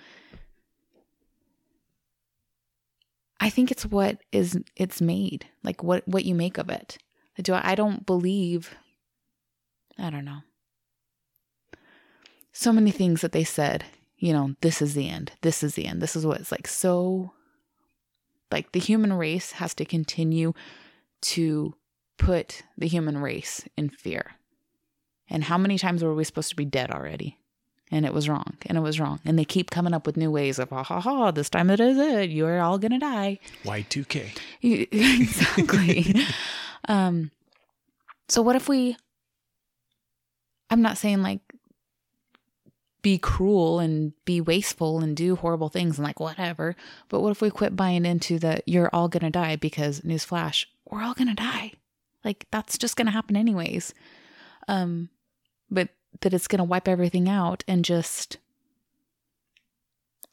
[3.41, 6.99] I think it's what is it's made, like what what you make of it.
[7.43, 8.75] Do I, I don't believe.
[9.99, 10.41] I don't know.
[12.53, 13.85] So many things that they said,
[14.19, 15.33] you know, this is the end.
[15.43, 16.01] This is the end.
[16.03, 16.69] This is what it's like.
[16.69, 17.33] So,
[18.51, 20.55] like the human race has to continue
[21.23, 21.75] to
[22.19, 24.33] put the human race in fear
[25.29, 27.39] And how many times were we supposed to be dead already?
[27.91, 28.57] And it was wrong.
[28.67, 29.21] And it was wrong.
[29.25, 31.81] And they keep coming up with new ways of, ha ha ha, this time it
[31.81, 32.31] is it.
[32.31, 33.39] You're all going to die.
[33.65, 34.39] Y2K.
[35.21, 36.15] exactly.
[36.89, 37.31] um,
[38.29, 38.97] so what if we?
[40.71, 41.41] I'm not saying like
[43.05, 46.75] be cruel and be wasteful and do horrible things and like whatever.
[47.11, 51.03] But what if we quit buying into the you're all gonna die because newsflash, we're
[51.03, 51.73] all gonna die.
[52.25, 53.93] Like that's just gonna happen anyways.
[54.69, 55.11] Um,
[55.71, 58.39] but that it's gonna wipe everything out and just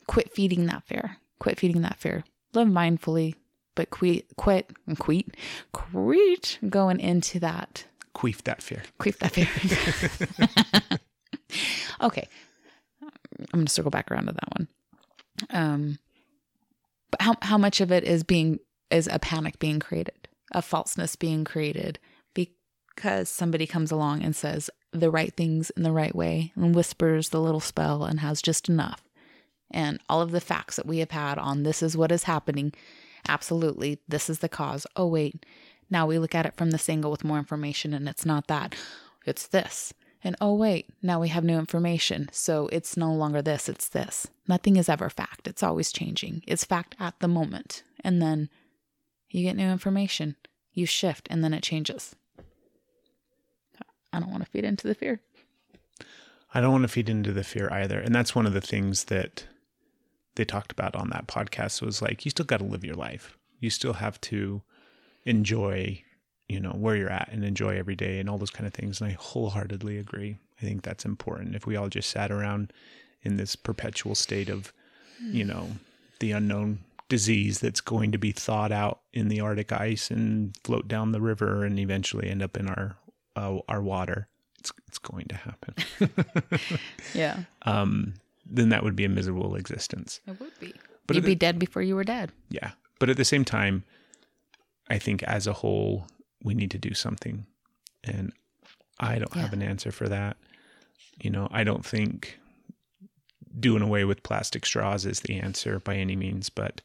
[0.07, 1.17] quit feeding that fear.
[1.39, 2.23] Quit feeding that fear.
[2.53, 3.35] Live mindfully,
[3.75, 5.35] but quit, quit, and quit,
[5.71, 7.85] quit going into that.
[8.13, 8.83] Queef that fear.
[8.99, 10.99] Queef that fear.
[12.01, 12.27] okay,
[13.01, 14.67] I'm going to circle back around to that one.
[15.49, 15.99] Um,
[17.09, 18.59] but how how much of it is being
[18.89, 21.99] is a panic being created, a falseness being created
[22.33, 27.29] because somebody comes along and says the right things in the right way and whispers
[27.29, 29.03] the little spell and has just enough.
[29.69, 32.73] And all of the facts that we have had on this is what is happening.
[33.27, 34.85] Absolutely, this is the cause.
[34.95, 35.45] Oh, wait.
[35.89, 38.75] Now we look at it from this angle with more information, and it's not that.
[39.25, 39.93] It's this.
[40.23, 42.29] And oh, wait, now we have new information.
[42.31, 44.27] So it's no longer this, it's this.
[44.47, 45.47] Nothing is ever fact.
[45.47, 46.43] It's always changing.
[46.47, 47.83] It's fact at the moment.
[48.03, 48.49] And then
[49.29, 50.35] you get new information,
[50.73, 52.15] you shift, and then it changes.
[54.13, 55.21] I don't want to feed into the fear.
[56.53, 57.99] I don't want to feed into the fear either.
[57.99, 59.45] And that's one of the things that
[60.35, 63.37] they talked about on that podcast was like, you still got to live your life.
[63.59, 64.61] You still have to
[65.25, 66.03] enjoy,
[66.47, 68.99] you know, where you're at and enjoy every day and all those kind of things.
[68.99, 70.37] And I wholeheartedly agree.
[70.61, 71.55] I think that's important.
[71.55, 72.73] If we all just sat around
[73.23, 74.73] in this perpetual state of,
[75.21, 75.67] you know,
[76.19, 80.87] the unknown disease that's going to be thawed out in the Arctic ice and float
[80.87, 82.95] down the river and eventually end up in our
[83.35, 84.27] uh, our water.
[84.59, 85.73] It's it's going to happen.
[87.15, 88.13] Yeah, um,
[88.45, 90.19] then that would be a miserable existence.
[90.27, 90.73] it would be.
[91.07, 92.31] But You'd it- be dead before you were dead.
[92.49, 92.71] Yeah.
[92.99, 93.83] But at the same time,
[94.89, 96.05] I think as a whole,
[96.43, 97.45] we need to do something.
[98.03, 98.31] And
[98.99, 100.37] I don't have an answer for that.
[101.19, 102.37] You know, I don't think
[103.59, 106.81] doing away with plastic straws is the answer by any means, but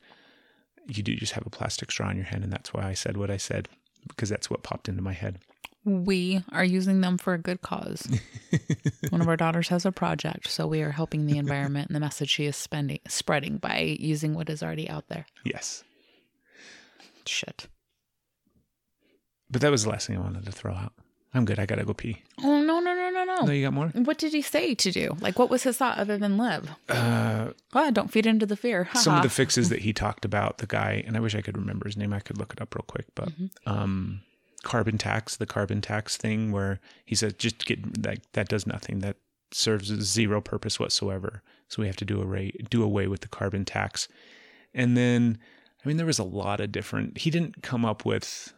[0.87, 2.43] you do just have a plastic straw in your hand.
[2.45, 3.69] And that's why I said what I said,
[4.09, 5.39] because that's what popped into my head.
[5.87, 8.07] We are using them for a good cause.
[9.11, 12.01] One of our daughters has a project, so we are helping the environment and the
[12.01, 15.27] message she is spending spreading by using what is already out there.
[15.45, 15.85] Yes.
[17.25, 17.69] Shit.
[19.49, 20.93] But that was the last thing I wanted to throw out.
[21.33, 21.59] I'm good.
[21.61, 22.23] I got to go pee.
[22.43, 23.45] Oh no no no no no!
[23.47, 23.89] No, you got more?
[23.89, 25.17] What did he say to do?
[25.21, 26.69] Like, what was his thought other than live?
[26.89, 28.89] Uh, Oh, don't feed into the fear.
[28.95, 31.57] some of the fixes that he talked about the guy and i wish i could
[31.59, 33.29] remember his name i could look it up real quick but
[33.67, 34.23] um
[34.73, 38.99] carbon tax the carbon tax thing where he says just get like that does nothing
[38.99, 39.17] that
[39.53, 43.29] serves zero purpose whatsoever so we have to do a away do away with the
[43.39, 44.09] carbon tax
[44.75, 45.39] and then
[45.85, 48.53] i mean there was a lot of different he didn't come up with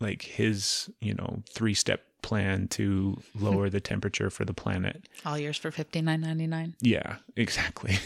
[0.00, 5.38] like his you know three step plan to lower the temperature for the planet All
[5.38, 6.74] yours for fifty nine ninety nine.
[6.80, 7.98] yeah, exactly.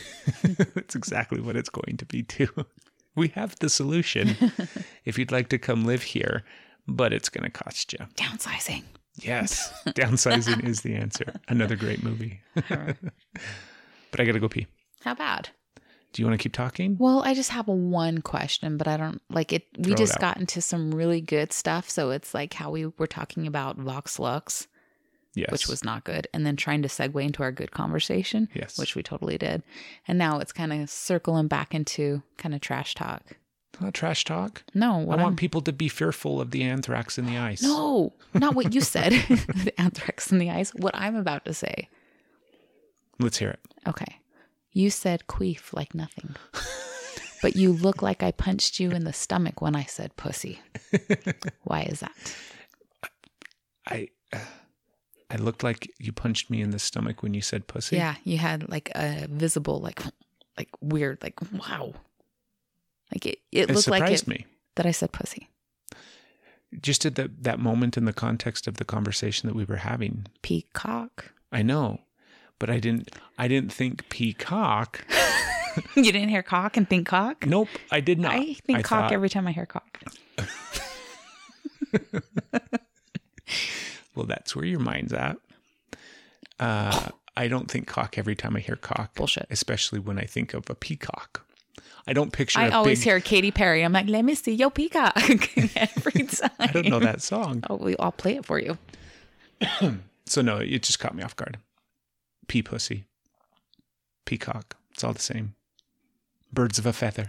[0.74, 2.48] That's exactly what it's going to be too.
[3.14, 4.36] We have the solution
[5.04, 6.44] if you'd like to come live here,
[6.86, 7.98] but it's going to cost you.
[8.16, 8.82] Downsizing.
[9.16, 11.34] Yes, downsizing is the answer.
[11.48, 12.40] Another great movie.
[12.54, 14.66] but I got to go pee.
[15.04, 15.50] How bad?
[16.12, 16.96] Do you want to keep talking?
[16.98, 19.66] Well, I just have one question, but I don't like it.
[19.78, 20.20] We Throw it just out.
[20.20, 21.88] got into some really good stuff.
[21.88, 24.68] So it's like how we were talking about Vox Lux,
[25.34, 25.50] Yes.
[25.50, 28.78] which was not good, and then trying to segue into our good conversation, Yes.
[28.78, 29.62] which we totally did.
[30.06, 33.22] And now it's kind of circling back into kind of trash talk.
[33.80, 34.62] Not trash talk.
[34.74, 37.62] No, I want I'm- people to be fearful of the anthrax in the ice.
[37.62, 39.12] No, not what you said.
[39.28, 40.74] the anthrax in the ice.
[40.74, 41.88] What I'm about to say.
[43.18, 43.60] Let's hear it.
[43.86, 44.18] Okay.
[44.72, 46.34] You said queef like nothing.
[47.42, 50.60] but you look like I punched you in the stomach when I said pussy.
[51.64, 52.36] Why is that?
[53.86, 54.08] I
[55.30, 57.96] I looked like you punched me in the stomach when you said pussy.
[57.96, 60.02] Yeah, you had like a visible, like,
[60.58, 61.94] like weird, like wow,
[63.14, 63.38] like it.
[63.52, 64.46] It, It looked like surprised it, me.
[64.76, 65.48] that I said pussy.
[66.80, 70.26] Just at that that moment in the context of the conversation that we were having.
[70.42, 71.32] Peacock.
[71.52, 72.00] I know,
[72.58, 73.10] but I didn't.
[73.38, 75.04] I didn't think peacock.
[75.96, 77.44] you didn't hear cock and think cock.
[77.46, 78.32] Nope, I did not.
[78.34, 80.00] I think cock thought- every time I hear cock.
[84.14, 85.38] Well, that's where your mind's at.
[86.60, 89.14] Uh, I don't think cock every time I hear cock.
[89.14, 89.46] Bullshit.
[89.50, 91.46] Especially when I think of a peacock.
[92.06, 92.58] I don't picture.
[92.58, 93.82] I always big, hear Katy Perry.
[93.84, 95.16] I'm like, let me see your peacock
[95.76, 96.50] every time.
[96.58, 97.62] I don't know that song.
[97.70, 98.76] Oh, we, I'll play it for you.
[100.26, 101.58] so no, it just caught me off guard.
[102.48, 103.04] Pea pussy,
[104.24, 104.76] peacock.
[104.90, 105.54] It's all the same.
[106.52, 107.28] Birds of a feather,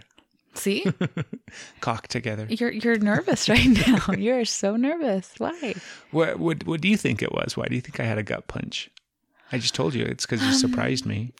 [0.55, 0.85] See,
[1.79, 2.45] cock together.
[2.49, 4.11] you're you're nervous right now.
[4.17, 5.33] You're so nervous.
[5.37, 5.75] Why?
[6.11, 7.55] What what what do you think it was?
[7.55, 8.89] Why do you think I had a gut punch?
[9.51, 11.31] I just told you it's because you Um, surprised me.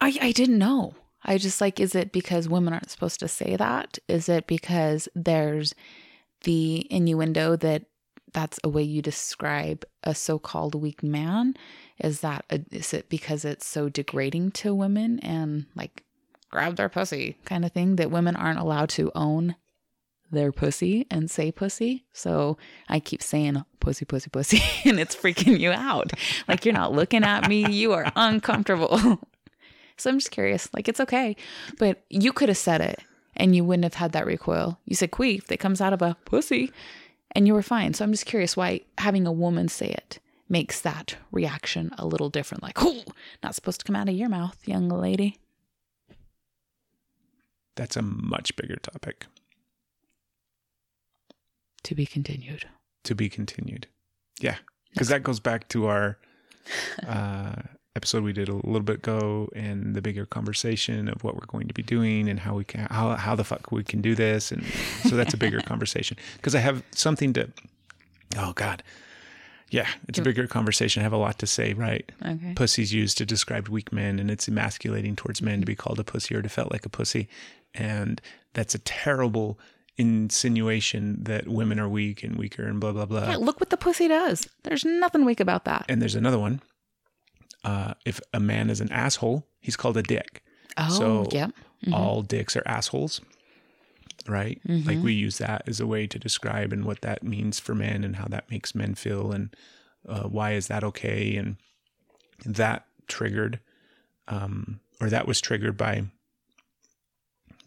[0.00, 0.94] I I didn't know.
[1.24, 3.98] I just like, is it because women aren't supposed to say that?
[4.08, 5.74] Is it because there's
[6.42, 7.84] the innuendo that
[8.32, 11.54] that's a way you describe a so-called weak man?
[11.98, 16.04] Is that a, is it because it's so degrading to women and like
[16.50, 19.56] grab their pussy kind of thing that women aren't allowed to own
[20.30, 22.04] their pussy and say pussy?
[22.12, 26.12] So I keep saying pussy, pussy, pussy, and it's freaking you out.
[26.48, 27.70] Like you're not looking at me.
[27.70, 29.20] You are uncomfortable.
[29.96, 30.68] So I'm just curious.
[30.74, 31.36] Like it's okay,
[31.78, 33.00] but you could have said it
[33.36, 34.78] and you wouldn't have had that recoil.
[34.84, 36.72] You said queef that comes out of a pussy,
[37.32, 37.94] and you were fine.
[37.94, 40.18] So I'm just curious why having a woman say it
[40.48, 42.62] makes that reaction a little different.
[42.62, 43.02] Like, oh,
[43.42, 45.38] not supposed to come out of your mouth, young lady.
[47.76, 49.26] That's a much bigger topic
[51.84, 52.66] To be continued.
[53.04, 53.88] to be continued.
[54.40, 54.56] Yeah,
[54.92, 56.18] because that goes back to our
[57.06, 57.62] uh,
[57.96, 61.68] episode we did a little bit ago, and the bigger conversation of what we're going
[61.68, 64.50] to be doing and how we can how how the fuck we can do this,
[64.52, 64.64] and
[65.08, 66.16] so that's a bigger conversation.
[66.36, 67.50] Because I have something to.
[68.36, 68.82] Oh God.
[69.70, 71.00] Yeah, it's a bigger conversation.
[71.00, 72.10] I have a lot to say, right?
[72.24, 72.52] Okay.
[72.54, 76.04] pussy's used to describe weak men and it's emasculating towards men to be called a
[76.04, 77.28] pussy or to felt like a pussy
[77.74, 78.20] and
[78.52, 79.58] that's a terrible
[79.96, 83.76] insinuation that women are weak and weaker and blah blah blah Yeah, look what the
[83.76, 84.48] pussy does.
[84.62, 85.86] There's nothing weak about that.
[85.88, 86.60] and there's another one
[87.64, 90.42] uh, if a man is an asshole he's called a dick
[90.76, 91.52] Oh, so yep.
[91.92, 93.20] all dicks are assholes
[94.26, 97.74] right like we use that as a way to describe and what that means for
[97.74, 99.54] men and how that makes men feel and
[100.08, 101.56] uh, why is that okay and
[102.44, 103.60] that triggered
[104.28, 106.04] um, or that was triggered by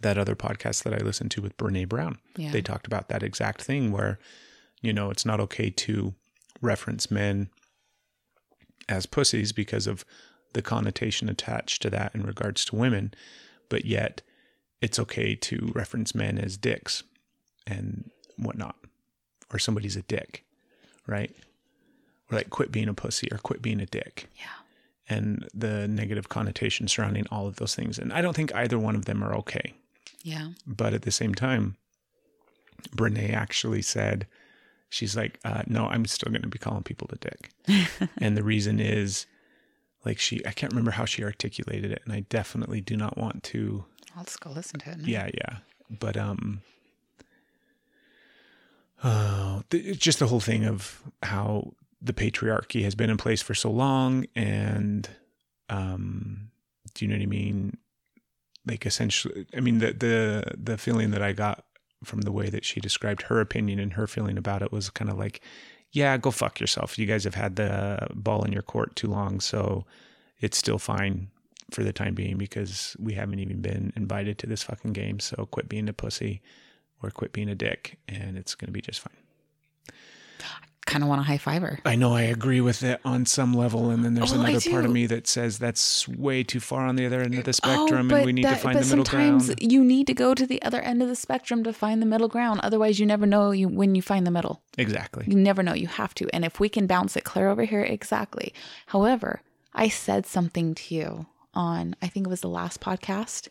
[0.01, 2.17] that other podcast that I listened to with Brene Brown.
[2.35, 2.51] Yeah.
[2.51, 4.19] They talked about that exact thing where,
[4.81, 6.13] you know, it's not okay to
[6.61, 7.49] reference men
[8.89, 10.05] as pussies because of
[10.53, 13.14] the connotation attached to that in regards to women,
[13.69, 14.22] but yet
[14.81, 17.03] it's okay to reference men as dicks
[17.65, 18.76] and whatnot,
[19.51, 20.43] or somebody's a dick,
[21.05, 21.35] right?
[22.31, 24.47] Or like quit being a pussy or quit being a dick Yeah.
[25.09, 27.97] and the negative connotation surrounding all of those things.
[27.99, 29.73] And I don't think either one of them are okay.
[30.23, 30.49] Yeah.
[30.65, 31.76] But at the same time,
[32.95, 34.27] Brene actually said,
[34.89, 37.51] she's like, uh, no, I'm still going to be calling people a dick.
[38.18, 39.26] and the reason is,
[40.05, 42.01] like, she, I can't remember how she articulated it.
[42.05, 43.85] And I definitely do not want to,
[44.15, 44.99] I'll just go listen to it.
[44.99, 45.07] now.
[45.07, 45.57] yeah, yeah.
[45.89, 46.61] But, um,
[49.03, 53.41] uh, th- it's just the whole thing of how the patriarchy has been in place
[53.41, 54.26] for so long.
[54.35, 55.07] And,
[55.69, 56.49] um,
[56.93, 57.77] do you know what I mean?
[58.65, 61.65] Like essentially, I mean, the, the, the feeling that I got
[62.03, 65.09] from the way that she described her opinion and her feeling about it was kind
[65.09, 65.41] of like,
[65.91, 66.99] yeah, go fuck yourself.
[66.99, 69.39] You guys have had the ball in your court too long.
[69.39, 69.85] So
[70.39, 71.29] it's still fine
[71.71, 75.19] for the time being because we haven't even been invited to this fucking game.
[75.19, 76.41] So quit being a pussy
[77.01, 79.17] or quit being a dick and it's going to be just fine.
[80.88, 81.80] Kind of want a high fiver.
[81.85, 83.89] I know I agree with it on some level.
[83.89, 86.95] And then there's Oh, another part of me that says that's way too far on
[86.95, 89.03] the other end of the oh, spectrum oh, and we need to find the middle
[89.03, 89.43] ground.
[89.43, 92.05] sometimes you need to go to the other end of the spectrum to find the
[92.05, 92.61] middle ground.
[92.64, 94.61] Otherwise, you never know you when you find the middle.
[94.77, 95.26] Exactly.
[95.27, 95.73] You never know.
[95.73, 96.27] You have to.
[96.34, 98.53] And if we can bounce it clear over here, exactly.
[98.88, 99.41] However,
[99.73, 103.49] I said something to you on, I think it was the last podcast,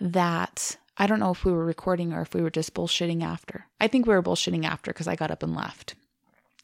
[0.00, 3.66] that I don't know if we were recording or if we were just bullshitting after.
[3.80, 5.94] I think we were bullshitting after because I got up and left.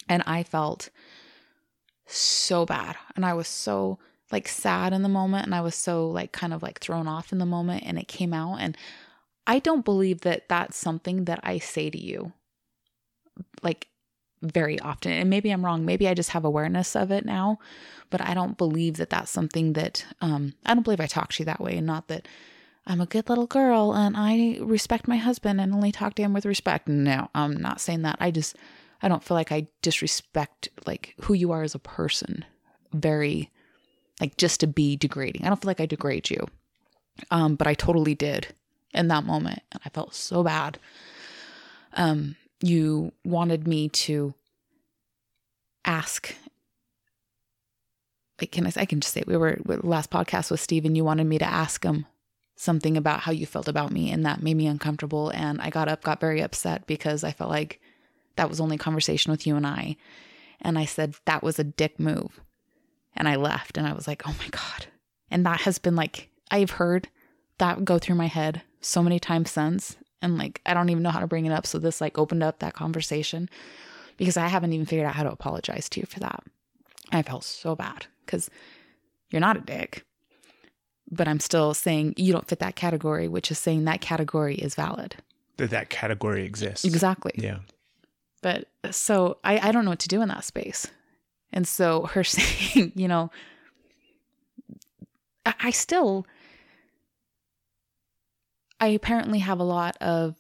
[0.09, 0.91] And I felt
[2.07, 2.97] so bad.
[3.15, 3.99] And I was so
[4.33, 5.47] like sad in the moment.
[5.47, 7.85] And I was so like kind of like thrown off in the moment.
[7.87, 8.57] And it came out.
[8.57, 8.77] And
[9.47, 12.33] I don't believe that that's something that I say to you
[13.63, 13.89] like
[14.43, 15.13] very often.
[15.13, 15.85] And maybe I'm wrong.
[15.85, 17.59] Maybe I just have awareness of it now,
[18.11, 21.43] but I don't believe that that's something that um I don't believe I talk to
[21.43, 22.29] you that way and not that
[22.87, 26.33] I'm a good little girl and I respect my husband and only talk to him
[26.33, 26.87] with respect.
[26.87, 28.17] No, I'm not saying that.
[28.21, 28.57] I just
[29.03, 32.45] I don't feel like I disrespect like who you are as a person
[32.93, 33.51] very
[34.21, 35.45] like just to be degrading.
[35.45, 36.47] I don't feel like I degrade you.
[37.31, 38.49] Um but I totally did
[38.93, 40.79] in that moment and I felt so bad.
[41.95, 44.35] Um you wanted me to
[45.85, 46.35] ask
[48.41, 51.05] like can I I can just say we were last podcast with Steve and you
[51.05, 52.07] wanted me to ask him
[52.57, 55.89] something about how you felt about me and that made me uncomfortable and I got
[55.89, 57.81] up got very upset because I felt like
[58.37, 59.97] that was only a conversation with you and I
[60.61, 62.41] And I said, that was a dick move.
[63.15, 64.87] And I left and I was like, oh my God.
[65.31, 67.09] And that has been like, I've heard
[67.59, 69.97] that go through my head so many times since.
[70.23, 71.67] And like, I don't even know how to bring it up.
[71.67, 73.49] So this like opened up that conversation
[74.17, 76.43] because I haven't even figured out how to apologize to you for that.
[77.13, 78.51] I felt so bad because
[79.31, 80.05] you're not a dick.
[81.11, 84.75] But I'm still saying you don't fit that category, which is saying that category is
[84.75, 85.17] valid.
[85.57, 86.85] That that category exists.
[86.85, 87.33] Exactly.
[87.37, 87.59] Yeah.
[88.47, 90.87] But uh, so I, I don't know what to do in that space.
[91.53, 93.33] And so her saying, you know,
[95.45, 96.29] I, I still,
[98.81, 100.37] I apparently have a lot of,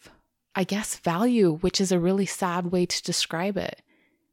[0.54, 3.82] I guess, value, which is a really sad way to describe it.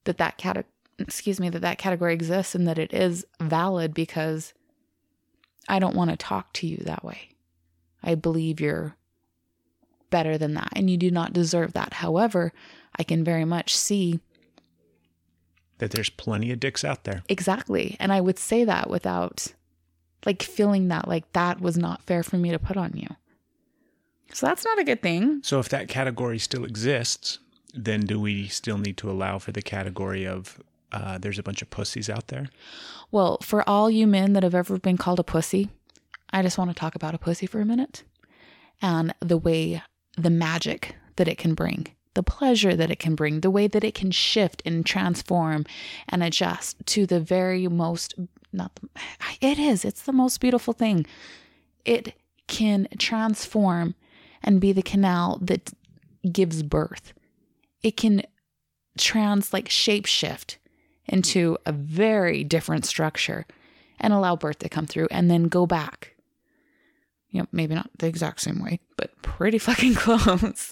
[0.03, 0.67] That that cat,
[0.99, 4.53] excuse me, that that category exists and that it is valid because
[5.67, 7.29] I don't want to talk to you that way.
[8.03, 8.97] I believe you're
[10.17, 11.93] better than that and you do not deserve that.
[12.05, 12.53] However,
[12.99, 14.19] I can very much see
[15.79, 17.23] That there's plenty of dicks out there.
[17.27, 17.97] exactly.
[17.99, 19.53] And I would say that without
[20.25, 23.09] like feeling that like that was not fair for me to put on you.
[24.33, 25.41] So that's not a good thing.
[25.43, 27.39] So if that category still exists,
[27.73, 30.59] then do we still need to allow for the category of
[30.91, 32.49] uh, there's a bunch of pussies out there?
[33.11, 35.69] Well, for all you men that have ever been called a pussy,
[36.31, 38.03] I just want to talk about a pussy for a minute
[38.81, 39.81] and the way
[40.17, 43.83] the magic that it can bring, the pleasure that it can bring, the way that
[43.83, 45.65] it can shift and transform
[46.09, 48.15] and adjust to the very most,
[48.51, 48.89] not, the,
[49.41, 51.05] it is, it's the most beautiful thing.
[51.85, 52.13] It
[52.47, 53.95] can transform
[54.43, 55.71] and be the canal that
[56.31, 57.13] gives birth.
[57.81, 58.23] It can
[58.97, 60.57] trans, like shape shift
[61.07, 63.45] into a very different structure
[63.99, 66.12] and allow birth to come through and then go back.
[67.33, 70.71] You know, maybe not the exact same way, but pretty fucking close.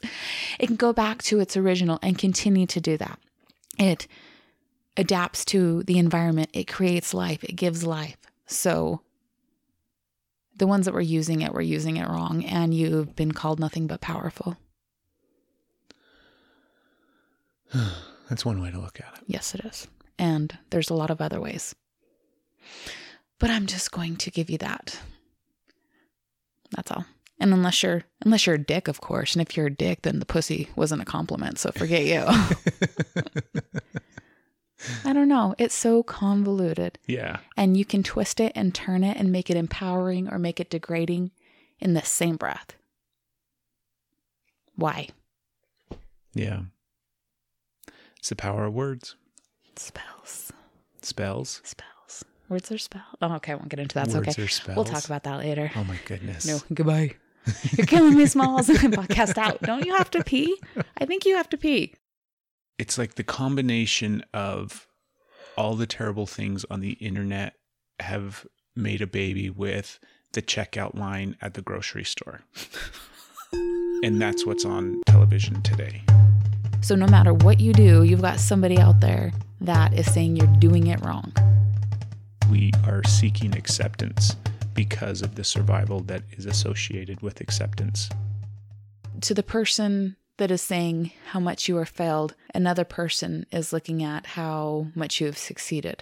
[0.60, 3.20] It can go back to its original and continue to do that.
[3.80, 4.08] It
[4.96, 8.18] adapts to the environment, it creates life, it gives life.
[8.46, 9.02] So
[10.56, 13.88] the ones that were using it were using it wrong, and you've been called nothing
[13.88, 14.56] but powerful.
[18.30, 19.24] That's one way to look at it.
[19.26, 19.88] Yes, it is.
[20.20, 21.74] And there's a lot of other ways.
[23.40, 25.00] But I'm just going to give you that.
[26.72, 27.06] That's all.
[27.40, 29.36] And unless you're unless you're a dick, of course.
[29.36, 32.24] And if you're a dick, then the pussy wasn't a compliment, so forget you.
[35.06, 35.56] I don't know.
[35.58, 36.98] It's so convoluted.
[37.08, 37.38] Yeah.
[37.58, 40.70] And you can twist it and turn it and make it empowering or make it
[40.70, 41.32] degrading
[41.80, 42.76] in the same breath.
[44.76, 45.10] Why?
[46.34, 46.62] Yeah.
[48.18, 49.16] It's the power of words.
[49.76, 50.52] Spells.
[51.02, 51.62] Spells.
[51.64, 51.91] Spells.
[52.52, 53.06] Words are spelled.
[53.22, 53.54] Oh, okay.
[53.54, 54.08] I won't get into that.
[54.08, 54.44] It's Words okay.
[54.44, 54.76] are spells.
[54.76, 55.72] We'll talk about that later.
[55.74, 56.46] Oh my goodness.
[56.46, 57.16] No, goodbye.
[57.78, 58.68] You're killing me, Smalls.
[58.68, 59.62] Podcast out.
[59.62, 60.60] Don't you have to pee?
[60.98, 61.94] I think you have to pee.
[62.78, 64.90] It's like the combination of
[65.58, 67.54] all the terrible things on the internet
[68.02, 68.46] have
[68.76, 69.98] made a baby with
[70.34, 72.42] the checkout line at the grocery store.
[74.04, 76.02] and that's what's on television today.
[76.82, 80.54] So, no matter what you do, you've got somebody out there that is saying you're
[80.58, 81.32] doing it wrong.
[82.52, 84.36] We are seeking acceptance
[84.74, 88.10] because of the survival that is associated with acceptance.
[89.22, 94.04] To the person that is saying how much you are failed, another person is looking
[94.04, 95.96] at how much you have succeeded.